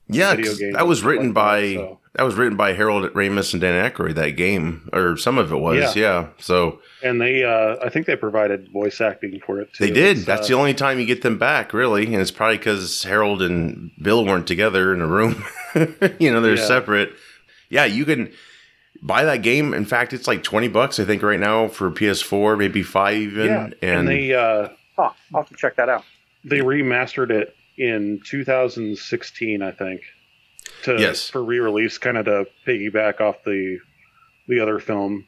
Yeah, 0.07 0.31
video 0.35 0.51
'cause 0.51 0.59
games 0.59 0.73
that 0.75 0.87
was 0.87 1.03
written 1.03 1.27
like 1.27 1.33
by 1.35 1.61
that, 1.61 1.73
so. 1.75 1.99
that 2.15 2.23
was 2.23 2.35
written 2.35 2.57
by 2.57 2.73
Harold 2.73 3.11
Ramis 3.13 3.53
and 3.53 3.61
Dan 3.61 3.91
Aykroyd. 3.91 4.15
That 4.15 4.31
game, 4.31 4.89
or 4.93 5.15
some 5.17 5.37
of 5.37 5.51
it 5.51 5.57
was, 5.57 5.95
yeah. 5.95 6.27
So 6.39 6.79
and 7.03 7.21
they, 7.21 7.43
uh, 7.43 7.75
I 7.83 7.89
think 7.89 8.07
they 8.07 8.15
provided 8.15 8.71
voice 8.71 8.99
acting 9.01 9.39
for 9.45 9.61
it 9.61 9.71
too. 9.73 9.85
they 9.85 9.91
did. 9.91 10.17
It's, 10.17 10.25
That's 10.25 10.45
uh, 10.45 10.49
the 10.49 10.53
only 10.55 10.73
time 10.73 10.99
you 10.99 11.05
get 11.05 11.21
them 11.21 11.37
back, 11.37 11.71
really, 11.73 12.05
and 12.05 12.15
it's 12.15 12.31
probably 12.31 12.57
because 12.57 13.03
Harold 13.03 13.41
and 13.43 13.91
Bill 14.01 14.25
weren't 14.25 14.47
together 14.47 14.91
in 14.93 15.01
a 15.01 15.07
room. 15.07 15.43
you 16.19 16.31
know, 16.31 16.41
they're 16.41 16.55
Yeah. 16.55 16.65
separate. 16.67 17.13
Yeah, 17.69 17.85
you 17.85 18.05
can 18.05 18.31
buy 19.05 19.23
that 19.25 19.41
game. 19.43 19.73
In 19.73 19.85
fact, 19.85 20.13
it's 20.13 20.27
like 20.27 20.43
twenty 20.43 20.67
bucks, 20.67 20.99
I 20.99 21.05
think, 21.05 21.21
right 21.23 21.39
now 21.39 21.67
for 21.67 21.89
PS4, 21.91 22.57
maybe 22.57 22.83
five 22.83 23.15
even. 23.15 23.45
yeah, 23.45 23.63
and, 23.65 23.75
and 23.81 24.07
they, 24.07 24.33
uh, 24.33 24.69
oh, 24.97 25.03
I'll 25.03 25.15
have 25.33 25.49
to 25.49 25.55
check 25.55 25.75
that 25.77 25.89
out. 25.89 26.03
they 26.43 26.59
remastered 26.59 27.29
it 27.31 27.55
in 27.77 28.21
2016, 28.25 29.61
I 29.61 29.71
think, 29.71 30.01
to 30.83 30.95
Yes. 30.99 31.29
for 31.29 31.43
re-release, 31.43 31.97
kind 31.97 32.17
of 32.17 32.25
to 32.25 32.45
piggyback 32.65 33.19
off 33.21 33.43
the 33.45 33.79
the 34.47 34.59
other 34.59 34.79
film. 34.79 35.25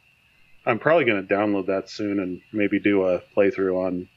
I'm 0.65 0.79
probably 0.79 1.05
going 1.05 1.25
to 1.25 1.33
download 1.33 1.67
that 1.67 1.89
soon 1.89 2.19
and 2.19 2.41
maybe 2.53 2.79
do 2.79 3.03
a 3.05 3.21
playthrough 3.35 3.87
on 3.87 4.09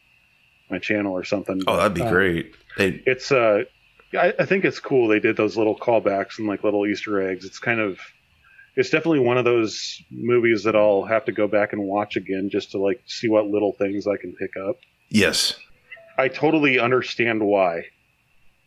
my 0.69 0.79
channel 0.79 1.13
or 1.13 1.25
something. 1.25 1.63
oh, 1.67 1.77
that'd 1.77 1.95
be 1.95 2.03
Uh, 2.03 2.11
great. 2.11 2.55
They, 2.77 3.03
It's 3.07 3.31
uh, 3.33 3.65
I, 4.13 4.35
I 4.39 4.45
think 4.45 4.65
it's 4.65 4.81
cool. 4.81 5.07
They 5.09 5.21
did 5.21 5.37
those 5.37 5.57
little 5.57 5.77
callbacks 5.79 6.39
and 6.39 6.47
like 6.49 6.65
little 6.65 6.87
Easter 6.87 7.21
eggs. 7.23 7.45
It's 7.45 7.59
kind 7.61 7.81
of, 7.81 7.99
it's 8.77 8.91
definitely 8.91 9.21
one 9.21 9.39
of 9.39 9.45
those 9.45 10.01
movies 10.11 10.65
that 10.65 10.77
I'll 10.77 11.05
have 11.05 11.25
to 11.27 11.33
go 11.33 11.49
back 11.49 11.73
and 11.73 11.83
watch 11.83 12.17
again 12.17 12.49
just 12.51 12.73
to 12.73 12.79
like 12.79 13.03
see 13.07 13.29
what 13.29 13.47
little 13.47 13.73
things 13.73 14.07
I 14.07 14.17
can 14.17 14.35
pick 14.35 14.53
up. 14.57 14.77
yes, 15.09 15.55
I 16.19 16.29
totally 16.29 16.79
understand 16.79 17.43
why, 17.43 17.85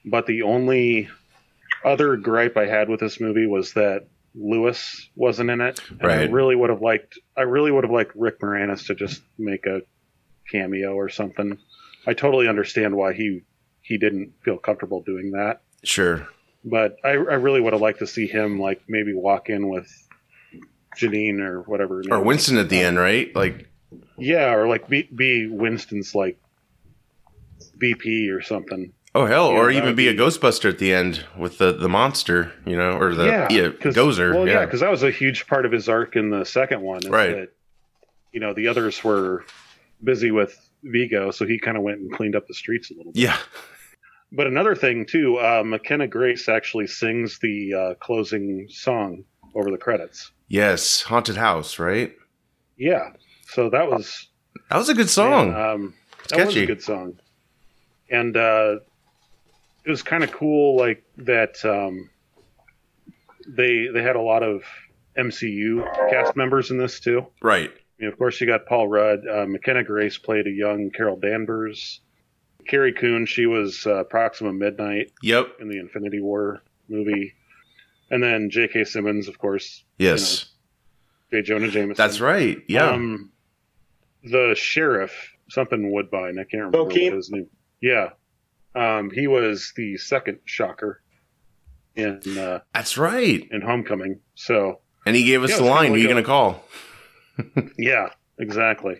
but 0.06 0.26
the 0.26 0.42
only 0.42 1.10
other 1.86 2.16
gripe 2.18 2.58
I 2.58 2.66
had 2.66 2.90
with 2.90 3.00
this 3.00 3.20
movie 3.20 3.46
was 3.46 3.74
that 3.74 4.08
Lewis 4.36 5.10
wasn't 5.16 5.50
in 5.52 5.62
it. 5.62 5.80
And 6.00 6.12
I 6.12 6.24
really 6.26 6.56
would 6.56 6.70
have 6.70 6.82
liked. 6.82 7.20
I 7.38 7.42
really 7.42 7.72
would 7.72 7.84
have 7.84 7.92
liked 7.92 8.16
Rick 8.16 8.40
Moranis 8.40 8.88
to 8.88 8.96
just 8.96 9.22
make 9.38 9.66
a 9.66 9.82
cameo 10.52 10.94
or 10.94 11.10
something. 11.10 11.58
I 12.08 12.14
totally 12.14 12.48
understand 12.48 12.96
why 12.96 13.14
he 13.14 13.42
he 13.82 13.98
didn't 13.98 14.34
feel 14.44 14.58
comfortable 14.58 15.02
doing 15.02 15.32
that, 15.32 15.62
sure. 15.84 16.28
But 16.66 16.98
I, 17.04 17.10
I 17.10 17.14
really 17.14 17.62
would 17.62 17.74
have 17.74 17.82
liked 17.82 18.00
to 18.00 18.08
see 18.08 18.28
him 18.28 18.60
like 18.60 18.82
maybe 18.88 19.14
walk 19.14 19.50
in 19.50 19.70
with 19.70 19.88
Janine 20.98 21.40
or 21.40 21.62
whatever. 21.62 22.02
Or. 22.10 22.22
Winston 22.22 22.58
at 22.58 22.70
the 22.70 22.80
end, 22.80 22.98
right? 22.98 23.36
Like, 23.36 23.70
Yeah, 24.18 24.54
or 24.54 24.68
like 24.68 24.88
be, 24.88 25.04
be 25.16 25.48
Winston's 25.48 26.14
like 26.16 26.40
BP 27.78 28.32
or 28.32 28.42
something. 28.42 28.94
oh 29.16 29.26
hell, 29.26 29.52
Yeah, 29.52 29.58
or 29.60 29.72
even 29.72 29.86
would 29.88 29.96
be, 29.96 30.08
a 30.08 30.14
Ghostbuster 30.14 30.70
at 30.70 30.78
the 30.80 30.94
end 30.94 31.26
with 31.38 31.58
the 31.58 31.72
the 31.74 31.90
monster, 31.90 32.52
you 32.66 32.76
know, 32.78 32.98
or 32.98 33.14
the 33.16 33.26
yeah, 33.26 33.70
'cause- 33.72 33.96
Gozer. 33.96 34.34
Well, 34.34 34.48
yeah, 34.48 34.54
yeah. 34.60 34.66
because 34.66 34.80
that 34.82 34.92
was 34.92 35.04
a 35.04 35.12
huge 35.12 35.48
part 35.48 35.66
of 35.66 35.72
his 35.72 35.90
arc 35.90 36.16
in 36.16 36.30
the 36.30 36.46
second 36.46 36.82
one. 36.82 37.02
Right. 37.10 37.32
That, 37.36 37.50
you 38.32 38.40
know, 38.40 38.54
the 38.54 38.68
others 38.68 39.04
were 39.04 39.46
busy 40.04 40.32
with 40.32 40.58
Vigo, 40.84 41.32
so 41.32 41.46
he 41.46 41.60
kind 41.60 41.78
of 41.78 41.84
went 41.84 42.00
and 42.00 42.12
cleaned 42.12 42.36
up 42.36 42.48
the 42.48 42.54
streets 42.54 42.90
a 42.92 42.96
little 42.96 43.12
bit. 43.12 43.22
yeah. 43.22 43.38
But 44.36 44.48
another 44.48 44.76
thing 44.76 45.06
too, 45.06 45.38
uh, 45.38 45.64
McKenna 45.64 46.08
Grace 46.08 46.50
actually 46.50 46.88
sings 46.88 47.38
the 47.40 47.74
uh, 47.74 47.94
closing 47.96 48.68
song 48.70 49.24
over 49.54 49.70
the 49.70 49.78
credits. 49.78 50.32
Yes, 50.48 51.04
haunted 51.04 51.38
house, 51.38 51.78
right? 51.78 52.14
Yeah, 52.76 53.12
so 53.46 53.70
that 53.70 53.90
was 53.90 54.30
That 54.70 54.78
was 54.78 54.90
a 54.90 54.96
good 54.96 55.10
song. 55.10 55.52
man, 55.52 55.62
um, 55.70 55.94
that 56.30 56.48
was 56.48 56.56
a 56.58 56.66
good 56.66 56.82
song, 56.82 57.20
and 58.10 58.36
uh, 58.36 58.78
it 59.86 59.90
was 59.90 60.02
kind 60.02 60.24
of 60.24 60.32
cool, 60.32 60.78
like 60.78 61.04
that. 61.18 61.64
Um, 61.64 62.10
they 63.48 63.88
they 63.94 64.02
had 64.02 64.16
a 64.16 64.22
lot 64.22 64.42
of 64.42 64.64
MCU 65.18 65.84
cast 66.10 66.36
members 66.36 66.72
in 66.72 66.78
this 66.78 67.00
too. 67.00 67.28
right. 67.42 67.70
I 67.70 68.06
mean, 68.06 68.12
of 68.12 68.18
course, 68.18 68.42
you 68.42 68.48
got 68.48 68.66
Paul 68.66 68.88
Rudd. 68.88 69.20
Uh, 69.28 69.46
McKenna 69.46 69.84
Grace 69.84 70.18
played 70.18 70.48
a 70.48 70.52
young 70.52 70.90
Carol 70.90 71.16
Danvers. 71.18 72.02
Carrie 72.68 72.94
Coon, 72.94 73.26
she 73.26 73.46
was 73.46 73.86
uh, 73.86 74.04
Proxima 74.06 74.54
Midnight 74.54 75.12
Yep. 75.22 75.58
in 75.60 75.70
the 75.70 75.80
Infinity 75.80 76.20
War 76.20 76.62
movie. 76.90 77.34
And 78.12 78.22
then 78.22 78.50
J.K. 78.50 78.84
Simmons, 78.86 79.28
of 79.28 79.38
course. 79.40 79.84
Yes. 79.98 80.46
J. 81.32 81.42
Jonah 81.42 81.70
Jameson. 81.70 81.96
That's 81.98 82.20
right. 82.20 82.58
Yeah. 82.68 82.90
Um, 82.92 83.32
the 84.24 84.54
sheriff, 84.56 85.14
something 85.50 85.92
Woodbine, 85.92 86.38
I 86.40 86.44
can't 86.44 86.64
remember 86.66 86.84
what 86.84 86.96
his 86.96 87.32
name. 87.32 87.48
Yeah. 87.82 88.10
Um, 88.76 89.10
he 89.12 89.28
was 89.28 89.74
the 89.76 89.98
second 89.98 90.40
shocker 90.46 91.02
in 91.96 92.20
uh, 92.38 92.60
That's 92.74 92.98
right. 92.98 93.48
in 93.52 93.62
Homecoming. 93.62 94.20
So 94.36 94.80
And 95.06 95.16
he 95.16 95.24
gave 95.24 95.44
us 95.44 95.52
Yeah, 95.52 95.58
the 95.58 95.64
line, 95.64 95.84
kinda 95.86 95.96
who 95.98 96.02
you 96.02 96.08
going 96.10 96.24
to 96.24 96.28
call? 96.28 96.64
yeah, 97.78 98.10
exactly. 98.38 99.00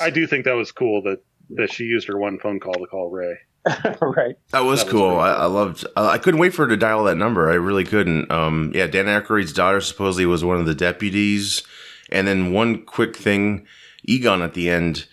I 0.00 0.10
do 0.10 0.26
think 0.26 0.44
that 0.44 0.52
was 0.54 0.72
cool 0.72 1.02
that 1.02 1.22
that 1.50 1.72
she 1.72 1.84
used 1.84 2.08
her 2.08 2.18
one 2.18 2.38
phone 2.38 2.60
call 2.60 2.74
to 2.74 2.86
call 2.86 3.10
Ray. 3.10 3.38
right. 3.66 3.74
That 3.82 4.00
was 4.00 4.36
That 4.52 4.64
was 4.64 4.84
cool. 4.84 5.08
pretty 5.16 5.20
I, 5.22 5.32
I 5.34 5.46
loved. 5.46 5.86
I, 5.96 6.06
I 6.10 6.18
couldn't 6.18 6.40
wait 6.40 6.54
for 6.54 6.62
her 6.64 6.68
to 6.68 6.76
dial 6.76 7.04
that 7.04 7.16
number. 7.16 7.50
I 7.50 7.54
really 7.54 7.84
couldn't. 7.84 8.30
Um, 8.30 8.70
yeah, 8.74 8.86
Dan 8.86 9.06
Aykroyd's 9.06 9.52
daughter 9.52 9.80
supposedly 9.80 10.26
was 10.26 10.44
one 10.44 10.58
of 10.58 10.66
the 10.66 10.74
deputies. 10.74 11.62
And 12.10 12.28
then 12.28 12.52
one 12.52 12.84
quick 12.84 13.16
thing, 13.16 13.66
Egon 14.04 14.40
at 14.42 14.54
the 14.54 14.70
end 14.70 15.06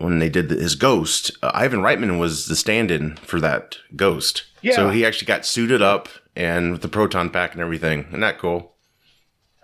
when 0.00 0.18
they 0.18 0.28
did 0.28 0.48
the, 0.50 0.56
his 0.56 0.74
ghost, 0.74 1.30
uh, 1.42 1.50
Ivan 1.54 1.80
Reitman 1.80 2.18
was 2.18 2.46
the 2.46 2.56
stand-in 2.56 3.16
for 3.16 3.40
that 3.40 3.76
ghost. 3.96 4.44
Yeah. 4.60 4.74
So 4.74 4.90
he 4.90 5.06
actually 5.06 5.26
got 5.26 5.46
suited 5.46 5.80
up 5.80 6.08
and 6.36 6.72
with 6.72 6.82
the 6.82 6.88
proton 6.88 7.30
pack 7.30 7.52
and 7.52 7.60
everything. 7.62 8.00
Isn't 8.08 8.20
that 8.20 8.38
cool? 8.38 8.74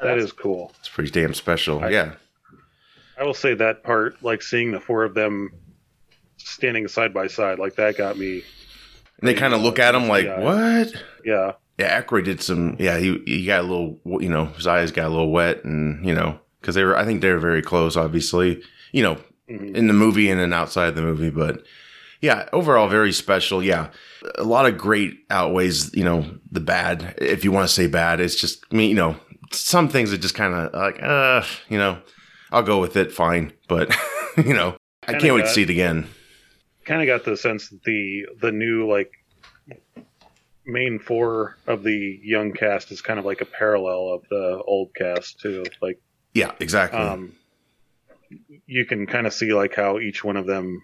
That 0.01 0.17
is 0.19 0.33
cool. 0.33 0.73
It's 0.79 0.89
pretty 0.89 1.11
damn 1.11 1.35
special. 1.35 1.81
I- 1.85 1.91
yeah. 1.91 2.13
I 3.19 3.25
will 3.25 3.35
say 3.35 3.53
that 3.55 3.83
part, 3.83 4.23
like 4.23 4.41
seeing 4.41 4.71
the 4.73 4.81
four 4.81 5.03
of 5.05 5.13
them 5.15 5.51
standing 6.45 6.89
side 6.89 7.13
by 7.15 7.27
side, 7.27 7.59
like 7.59 7.77
that 7.77 7.97
got 7.97 8.19
me. 8.19 8.43
And 9.21 9.29
they 9.29 9.35
kind 9.35 9.55
of 9.55 9.61
look 9.61 9.79
at 9.79 9.95
him 9.95 10.09
like, 10.09 10.27
what? 10.27 10.93
Yeah, 11.25 11.53
Yeah, 11.79 12.01
Aykroyd 12.03 12.25
did 12.25 12.43
some. 12.43 12.77
Yeah, 12.79 12.99
he 12.99 13.23
he 13.27 13.45
got 13.47 13.61
a 13.61 13.67
little. 13.69 14.01
You 14.21 14.29
know, 14.31 14.47
his 14.47 14.67
eyes 14.67 14.91
got 14.93 15.07
a 15.07 15.11
little 15.11 15.31
wet, 15.31 15.65
and 15.65 16.05
you 16.07 16.15
know, 16.15 16.39
because 16.61 16.75
they 16.75 16.85
were. 16.85 16.97
I 16.97 17.05
think 17.05 17.21
they 17.21 17.31
were 17.31 17.39
very 17.39 17.63
close. 17.63 17.97
Obviously, 17.97 18.63
you 18.93 19.03
know, 19.03 19.19
Mhm. 19.51 19.75
in 19.77 19.87
the 19.89 19.93
movie 19.93 20.31
and 20.31 20.41
then 20.41 20.53
outside 20.53 20.95
the 20.95 21.03
movie, 21.03 21.29
but 21.31 21.65
yeah, 22.23 22.49
overall 22.53 22.89
very 22.89 23.13
special. 23.13 23.63
Yeah, 23.63 23.89
a 24.39 24.45
lot 24.45 24.65
of 24.67 24.79
great 24.79 25.19
outweighs. 25.29 25.93
You 25.95 26.05
know, 26.05 26.25
the 26.51 26.61
bad. 26.61 27.15
If 27.19 27.45
you 27.45 27.53
want 27.53 27.69
to 27.69 27.75
say 27.75 27.87
bad, 27.89 28.21
it's 28.21 28.37
just 28.37 28.65
I 28.73 28.77
mean, 28.77 28.89
you 28.91 28.97
know, 28.97 29.17
some 29.53 29.89
things 29.89 30.13
that 30.13 30.19
just 30.23 30.35
kind 30.35 30.55
of 30.55 30.73
like, 30.73 31.03
uh, 31.03 31.43
you 31.69 31.77
know, 31.79 31.99
I'll 32.53 32.63
go 32.63 32.81
with 32.81 32.97
it. 32.97 33.13
Fine, 33.13 33.53
but 33.69 33.95
you 34.39 34.55
know, 34.55 34.77
I 35.07 35.15
can't 35.15 35.35
wait 35.35 35.43
to 35.47 35.49
see 35.51 35.63
it 35.63 35.71
again. 35.71 36.07
Kind 36.91 37.03
of 37.03 37.07
got 37.07 37.25
the 37.25 37.37
sense 37.37 37.69
that 37.69 37.83
the 37.85 38.27
the 38.41 38.51
new 38.51 38.91
like 38.91 39.13
main 40.67 40.99
four 40.99 41.57
of 41.67 41.83
the 41.83 42.21
young 42.23 42.53
cast 42.53 42.91
is 42.91 43.01
kind 43.01 43.19
of 43.19 43.25
like 43.25 43.41
a 43.41 43.45
parallel 43.45 44.09
of 44.15 44.23
the 44.29 44.61
old 44.67 44.93
cast 44.95 45.41
too. 45.41 45.65
Like, 45.81 46.01
Yeah, 46.35 46.53
exactly. 46.61 46.99
um, 47.01 47.33
you 48.67 48.85
can 48.87 49.07
kind 49.07 49.27
of 49.27 49.33
see 49.33 49.53
like 49.53 49.75
how 49.75 49.99
each 49.99 50.23
one 50.25 50.37
of 50.37 50.47
them 50.47 50.83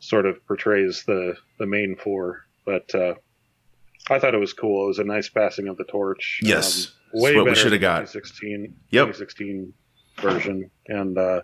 sort 0.00 0.26
of 0.26 0.44
portrays 0.46 1.04
the 1.06 1.36
the 1.58 1.66
main 1.66 1.96
four. 1.96 2.46
But 2.64 2.94
uh, 2.94 3.14
I 4.08 4.18
thought 4.18 4.34
it 4.34 4.38
was 4.40 4.52
cool. 4.52 4.84
It 4.84 4.88
was 4.88 4.98
a 5.00 5.04
nice 5.04 5.28
passing 5.28 5.68
of 5.68 5.76
the 5.76 5.84
torch. 5.84 6.40
Yes. 6.42 6.92
um, 7.14 7.20
way 7.20 7.34
what 7.36 7.44
we 7.44 7.50
better 7.50 7.56
shoulda 7.60 7.70
than 7.76 7.80
got. 7.80 7.98
2016, 8.06 8.74
Yep. 8.90 9.06
2016 9.08 9.72
version, 10.20 10.70
and 10.88 11.18
uh, 11.18 11.40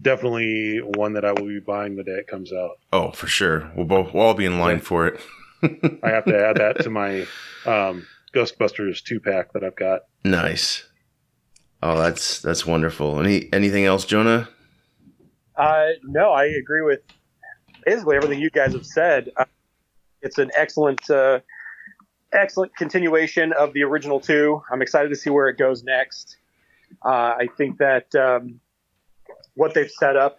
definitely 0.00 0.78
one 0.78 1.12
that 1.14 1.24
I 1.24 1.32
will 1.32 1.46
be 1.46 1.60
buying 1.60 1.96
the 1.96 2.04
day 2.04 2.12
it 2.12 2.26
comes 2.26 2.52
out. 2.52 2.78
oh, 2.92 3.10
for 3.12 3.26
sure. 3.26 3.70
We'll 3.74 3.86
both 3.86 4.14
we'll 4.14 4.24
all 4.24 4.34
be 4.34 4.44
in 4.44 4.58
line 4.58 4.80
for 4.80 5.06
it. 5.06 5.20
I 5.62 6.10
have 6.10 6.24
to 6.26 6.38
add 6.38 6.56
that 6.56 6.80
to 6.82 6.90
my 6.90 7.22
um, 7.66 8.06
Ghostbusters 8.34 9.02
two 9.02 9.20
pack 9.20 9.52
that 9.52 9.64
I've 9.64 9.76
got. 9.76 10.02
Nice. 10.24 10.84
Oh, 11.82 11.96
that's 11.98 12.40
that's 12.40 12.66
wonderful. 12.66 13.20
Any 13.20 13.52
anything 13.52 13.84
else, 13.84 14.04
Jonah? 14.04 14.48
Uh, 15.56 15.88
no, 16.04 16.30
I 16.30 16.44
agree 16.44 16.82
with 16.82 17.00
basically 17.84 18.16
everything 18.16 18.40
you 18.40 18.50
guys 18.50 18.72
have 18.72 18.86
said. 18.86 19.30
Uh, 19.36 19.44
it's 20.22 20.38
an 20.38 20.50
excellent, 20.56 21.08
uh, 21.10 21.40
excellent 22.32 22.74
continuation 22.76 23.52
of 23.52 23.72
the 23.72 23.82
original 23.82 24.20
two. 24.20 24.62
I'm 24.70 24.82
excited 24.82 25.08
to 25.08 25.16
see 25.16 25.30
where 25.30 25.48
it 25.48 25.58
goes 25.58 25.82
next. 25.82 26.36
Uh, 27.04 27.34
I 27.38 27.48
think 27.56 27.78
that 27.78 28.14
um, 28.14 28.60
what 29.58 29.74
they've 29.74 29.90
set 29.90 30.16
up 30.16 30.36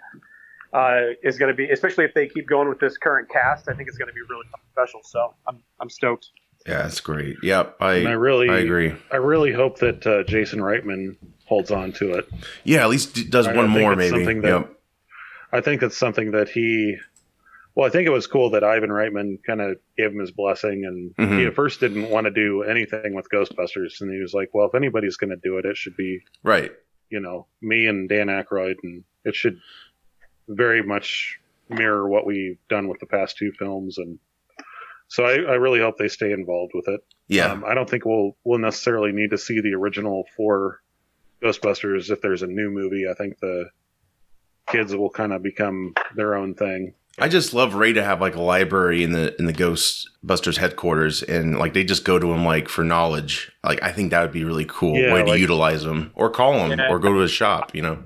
uh, 0.73 1.01
is 1.23 1.37
going 1.37 1.51
to 1.51 1.55
be, 1.55 1.69
especially 1.69 2.05
if 2.05 2.13
they 2.13 2.27
keep 2.27 2.47
going 2.47 2.69
with 2.69 2.79
this 2.79 2.97
current 2.97 3.29
cast, 3.29 3.67
I 3.69 3.73
think 3.73 3.87
it's 3.89 3.97
going 3.97 4.07
to 4.07 4.13
be 4.13 4.21
really 4.29 4.45
special. 4.71 5.01
So 5.03 5.33
I'm 5.47 5.61
I'm 5.79 5.89
stoked. 5.89 6.29
Yeah, 6.67 6.81
that's 6.83 6.99
great. 6.99 7.37
Yep, 7.41 7.77
I 7.79 7.93
And 7.95 8.07
I 8.09 8.11
really, 8.13 8.49
I 8.49 8.57
agree. 8.59 8.93
I 9.11 9.15
really 9.17 9.53
hope 9.53 9.79
that 9.79 10.05
uh, 10.05 10.23
Jason 10.23 10.59
Reitman 10.59 11.15
holds 11.45 11.71
on 11.71 11.91
to 11.93 12.13
it. 12.15 12.29
Yeah, 12.65 12.81
at 12.83 12.89
least 12.89 13.29
does 13.29 13.47
I- 13.47 13.53
I 13.53 13.55
one 13.55 13.67
think 13.67 13.79
more 13.79 13.95
maybe. 13.95 14.23
that- 14.25 14.43
Yep. 14.43 14.75
I 15.51 15.61
think 15.61 15.81
it's 15.83 15.97
something 15.97 16.31
that 16.31 16.49
he. 16.49 16.97
Well, 17.75 17.87
I 17.87 17.89
think 17.91 18.05
it 18.07 18.11
was 18.11 18.27
cool 18.27 18.49
that 18.51 18.63
Ivan 18.63 18.89
Reitman 18.89 19.37
kind 19.47 19.61
of 19.61 19.77
gave 19.97 20.11
him 20.11 20.19
his 20.19 20.31
blessing, 20.31 20.83
and 20.85 21.15
Mhm. 21.15 21.39
he 21.39 21.45
at 21.45 21.55
first 21.55 21.79
didn't 21.79 22.09
want 22.09 22.25
to 22.25 22.31
do 22.31 22.63
anything 22.63 23.15
with 23.15 23.29
Ghostbusters, 23.29 24.01
and 24.01 24.11
he 24.13 24.19
was 24.19 24.33
like, 24.33 24.49
"Well, 24.53 24.67
if 24.67 24.75
anybody's 24.75 25.15
going 25.17 25.29
to 25.31 25.37
do 25.41 25.57
it, 25.57 25.65
it 25.65 25.77
should 25.77 25.95
be 25.95 26.19
Right. 26.43 26.71
you 27.09 27.19
know 27.21 27.47
me 27.61 27.87
and 27.87 28.09
Dan 28.09 28.27
Aykroyd, 28.27 28.75
and 28.83 29.03
it 29.25 29.35
should 29.35 29.59
very 30.47 30.81
much 30.83 31.39
mirror 31.69 32.07
what 32.07 32.25
we've 32.25 32.57
done 32.69 32.87
with 32.87 32.99
the 32.99 33.05
past 33.05 33.37
two 33.37 33.51
films." 33.57 33.97
And 33.97 34.19
so 35.07 35.25
I, 35.25 35.33
I 35.33 35.55
really 35.55 35.79
hope 35.79 35.97
they 35.97 36.07
stay 36.07 36.31
involved 36.31 36.71
with 36.75 36.87
it. 36.87 37.01
Yeah. 37.27 37.51
Um, 37.51 37.63
I 37.65 37.73
don't 37.73 37.89
think 37.89 38.05
we'll 38.05 38.35
we'll 38.43 38.59
necessarily 38.59 39.11
need 39.11 39.31
to 39.31 39.37
see 39.37 39.59
the 39.61 39.73
original 39.73 40.25
four 40.35 40.81
Ghostbusters 41.43 42.09
if 42.11 42.21
there's 42.21 42.43
a 42.43 42.47
new 42.47 42.69
movie. 42.69 43.05
I 43.09 43.13
think 43.13 43.39
the 43.39 43.69
kids 44.67 44.95
will 44.95 45.09
kind 45.09 45.33
of 45.33 45.41
become 45.41 45.93
their 46.15 46.35
own 46.35 46.53
thing. 46.53 46.93
I 47.17 47.27
just 47.27 47.53
love 47.53 47.73
Ray 47.73 47.91
to 47.93 48.03
have 48.03 48.21
like 48.21 48.35
a 48.35 48.41
library 48.41 49.03
in 49.03 49.11
the 49.11 49.35
in 49.39 49.45
the 49.45 49.53
Ghostbusters 49.53 50.57
headquarters, 50.57 51.21
and 51.23 51.57
like 51.59 51.73
they 51.73 51.83
just 51.83 52.05
go 52.05 52.17
to 52.17 52.31
him 52.31 52.45
like 52.45 52.69
for 52.69 52.83
knowledge. 52.83 53.51
Like 53.63 53.81
I 53.83 53.91
think 53.91 54.11
that 54.11 54.21
would 54.21 54.31
be 54.31 54.43
really 54.45 54.65
cool 54.65 54.97
Yeah, 54.97 55.13
way 55.13 55.23
to 55.23 55.37
utilize 55.39 55.83
him, 55.83 56.11
or 56.15 56.29
call 56.29 56.53
him, 56.65 56.79
Yeah. 56.79 56.89
or 56.89 56.99
go 56.99 57.13
to 57.13 57.19
his 57.19 57.31
shop. 57.31 57.75
You 57.75 57.81
know. 57.81 58.03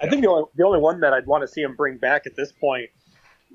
I 0.00 0.08
think 0.08 0.22
the 0.22 0.28
only, 0.30 0.44
the 0.56 0.64
only 0.64 0.78
one 0.80 1.00
that 1.00 1.12
I'd 1.12 1.26
want 1.26 1.42
to 1.42 1.48
see 1.48 1.60
him 1.62 1.74
bring 1.76 1.98
back 1.98 2.26
at 2.26 2.36
this 2.36 2.52
point, 2.52 2.90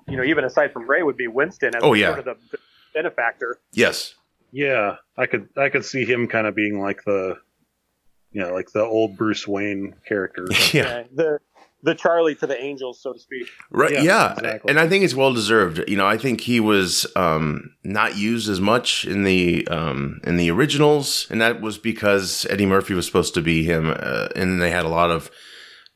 you 0.07 0.17
know, 0.17 0.23
even 0.23 0.43
aside 0.43 0.73
from 0.73 0.89
Ray, 0.89 1.03
would 1.03 1.17
be 1.17 1.27
Winston 1.27 1.75
as 1.75 1.81
Oh, 1.83 1.93
yeah. 1.93 2.07
sort 2.13 2.19
of 2.19 2.25
the, 2.25 2.35
the 2.51 2.57
benefactor. 2.93 3.59
Yes. 3.71 4.15
Yeah, 4.51 4.97
I 5.17 5.25
could 5.25 5.49
I 5.57 5.69
could 5.69 5.83
see 5.85 6.05
him 6.05 6.27
kind 6.27 6.45
of 6.45 6.53
being 6.55 6.79
like 6.79 7.03
the, 7.05 7.37
you 8.31 8.41
know, 8.41 8.53
like 8.53 8.71
the 8.71 8.83
old 8.83 9.17
Bruce 9.17 9.47
Wayne 9.47 9.95
character. 10.07 10.45
Yeah. 10.73 11.03
The 11.13 11.39
the 11.85 11.95
Charlie 11.95 12.35
to 12.35 12.47
the 12.47 12.57
Angels, 12.61 13.01
so 13.01 13.11
to 13.13 13.19
speak. 13.19 13.47
Right. 13.69 13.91
Yeah, 13.91 14.03
Yeah. 14.03 14.33
exactly. 14.33 14.69
And 14.69 14.79
I 14.79 14.87
think 14.87 15.03
it's 15.03 15.15
well 15.15 15.33
deserved. 15.33 15.83
You 15.89 15.97
know, 15.97 16.05
I 16.07 16.17
think 16.17 16.39
he 16.41 16.59
was 16.61 17.05
um, 17.17 17.75
not 17.83 18.15
used 18.15 18.47
as 18.47 18.61
much 18.61 19.03
in 19.05 19.23
the 19.23 19.67
um, 19.69 20.21
in 20.23 20.37
the 20.37 20.49
originals, 20.51 21.27
and 21.29 21.41
that 21.41 21.59
was 21.61 21.77
because 21.77 22.45
Eddie 22.49 22.65
Murphy 22.67 22.93
was 22.93 23.05
supposed 23.05 23.33
to 23.33 23.41
be 23.41 23.63
him, 23.65 23.93
uh, 23.99 24.27
and 24.35 24.61
they 24.61 24.69
had 24.71 24.85
a 24.85 24.89
lot 24.89 25.09
of 25.11 25.29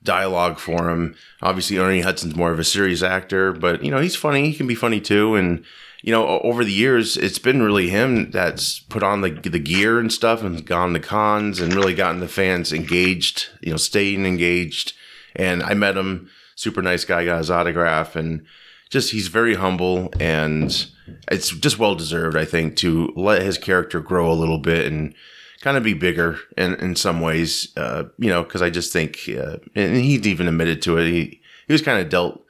dialogue 0.04 0.60
for 0.60 0.89
him. 0.89 1.16
Obviously, 1.41 1.78
Ernie 1.78 2.02
Hudson's 2.02 2.36
more 2.36 2.52
of 2.52 2.60
a 2.60 2.64
serious 2.64 3.04
actor, 3.04 3.52
but 3.52 3.84
you 3.84 3.91
know, 3.91 4.00
he's 4.00 4.16
funny. 4.16 4.50
He 4.50 4.56
can 4.56 4.68
be 4.68 4.76
funny 4.76 5.02
too, 5.02 5.36
and 5.36 5.64
you 6.04 6.12
know, 6.12 6.39
over 6.41 6.64
the 6.64 6.72
years, 6.72 7.18
it's 7.18 7.39
been 7.39 7.62
really 7.62 7.89
him 7.89 8.32
that's 8.32 8.80
put 8.80 9.04
on 9.04 9.22
the 9.22 9.32
the 9.32 9.60
gear 9.60 10.00
and 10.00 10.12
stuff, 10.12 10.41
and 10.41 10.66
gone 10.66 10.93
to 10.93 11.00
cons, 11.00 11.60
and 11.60 11.74
really 11.74 11.93
gotten 11.93 12.20
the 12.20 12.28
fans 12.28 12.72
engaged. 12.72 13.48
You 13.62 13.72
know, 13.72 13.78
staying 13.78 14.26
engaged. 14.26 14.93
And 15.36 15.62
I 15.62 15.76
met 15.76 15.98
him, 15.98 16.30
super 16.56 16.82
nice 16.82 17.06
guy, 17.06 17.26
got 17.26 17.38
his 17.38 17.52
autograph, 17.52 18.16
and 18.16 18.45
just 18.89 19.12
he's 19.12 19.28
very 19.28 19.56
humble, 19.56 20.12
and 20.20 20.88
it's 21.32 21.50
just 21.50 21.78
well 21.78 21.95
deserved, 21.95 22.36
I 22.38 22.45
think, 22.45 22.76
to 22.78 23.14
let 23.16 23.41
his 23.41 23.58
character 23.58 24.00
grow 24.00 24.32
a 24.32 24.34
little 24.34 24.58
bit 24.58 24.86
and 24.86 25.14
kind 25.62 25.78
of 25.78 25.84
be 25.84 25.93
bigger 25.93 26.39
in 26.58 26.76
in 26.76 26.95
some 26.95 27.22
ways. 27.22 27.74
Uh, 27.78 28.05
you 28.18 28.30
know, 28.30 28.43
because 28.43 28.62
I 28.62 28.70
just 28.70 28.93
think, 28.93 29.20
uh, 29.30 29.58
and 29.76 29.95
he's 29.97 30.28
even 30.28 30.47
admitted 30.47 30.82
to 30.84 30.97
it. 30.97 31.10
He 31.10 31.41
he 31.68 31.74
was 31.74 31.82
kind 31.82 32.01
of 32.01 32.10
dealt, 32.10 32.43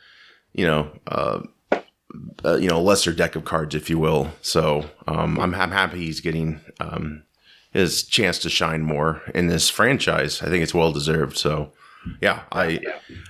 you 0.54 0.66
know. 0.66 0.92
Uh, 1.08 1.42
uh, 2.46 2.56
you 2.56 2.68
know, 2.68 2.82
lesser 2.82 3.14
deck 3.14 3.36
of 3.36 3.46
cards, 3.46 3.76
if 3.76 3.90
you 3.90 4.00
will. 4.00 4.32
So 4.42 4.90
um, 5.08 5.40
I'm, 5.40 5.54
I'm 5.54 5.72
happy 5.72 5.98
he's 5.98 6.22
getting 6.22 6.62
um, 6.80 7.24
his 7.72 8.04
chance 8.04 8.40
to 8.40 8.50
shine 8.50 8.82
more 8.82 9.22
in 9.36 9.48
this 9.48 9.70
franchise. 9.70 10.42
I 10.42 10.46
think 10.50 10.64
it's 10.64 10.74
well 10.74 10.92
deserved. 10.92 11.38
So 11.38 11.74
yeah, 12.22 12.44
I 12.52 12.80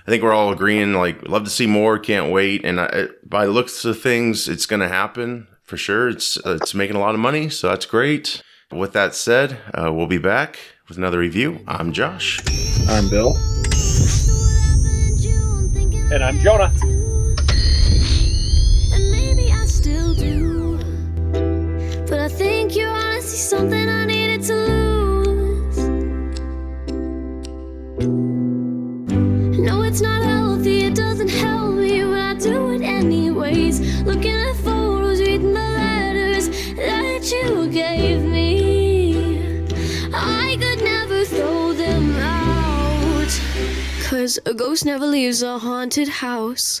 I 0.06 0.10
think 0.10 0.22
we're 0.22 0.32
all 0.32 0.52
agreeing. 0.52 0.92
Like, 0.94 1.28
love 1.28 1.44
to 1.44 1.50
see 1.50 1.66
more. 1.66 1.98
Can't 1.98 2.32
wait. 2.32 2.64
And 2.64 2.80
I, 2.80 3.08
by 3.24 3.46
looks 3.46 3.84
of 3.84 4.00
things, 4.00 4.48
it's 4.48 4.66
going 4.66 4.80
to 4.80 4.88
happen 4.88 5.48
for 5.64 5.76
sure. 5.76 6.08
It's 6.08 6.36
uh, 6.38 6.58
it's 6.60 6.74
making 6.74 6.96
a 6.96 7.00
lot 7.00 7.14
of 7.14 7.20
money, 7.20 7.48
so 7.48 7.68
that's 7.68 7.86
great. 7.86 8.42
With 8.70 8.92
that 8.92 9.14
said, 9.14 9.58
uh, 9.72 9.90
we'll 9.90 10.06
be 10.06 10.18
back 10.18 10.58
with 10.88 10.98
another 10.98 11.18
review. 11.18 11.60
I'm 11.66 11.90
Josh. 11.90 12.38
I'm 12.86 13.08
Bill. 13.08 13.34
And 16.12 16.22
I'm 16.22 16.38
Jonah. 16.40 16.70
And 18.92 19.10
maybe 19.10 19.50
I 19.50 19.64
still 19.64 20.14
do. 20.14 20.76
But 22.10 22.20
I 22.20 22.28
think 22.28 22.76
you're 22.76 22.90
honestly 22.90 23.38
something 23.38 23.88
I 23.88 24.04
needed 24.04 24.42
to 24.48 24.54
lose. 24.54 25.78
No, 29.58 29.82
it's 29.82 30.02
not 30.02 30.22
healthy, 30.22 30.80
it 30.84 30.94
doesn't 30.94 31.30
help 31.30 31.72
me, 31.76 32.02
but 32.02 32.20
I 32.20 32.34
do 32.34 32.72
it 32.72 32.82
anyways. 32.82 34.02
Looking 34.02 34.34
at 34.34 34.56
photos, 34.56 35.20
reading 35.20 35.54
the 35.54 35.60
letters 35.60 36.48
that 36.76 37.32
you 37.32 37.70
gave 37.70 38.24
me. 38.24 38.27
Cause 44.18 44.40
a 44.46 44.52
ghost 44.52 44.84
never 44.84 45.06
leaves 45.06 45.44
a 45.44 45.60
haunted 45.60 46.08
house. 46.08 46.80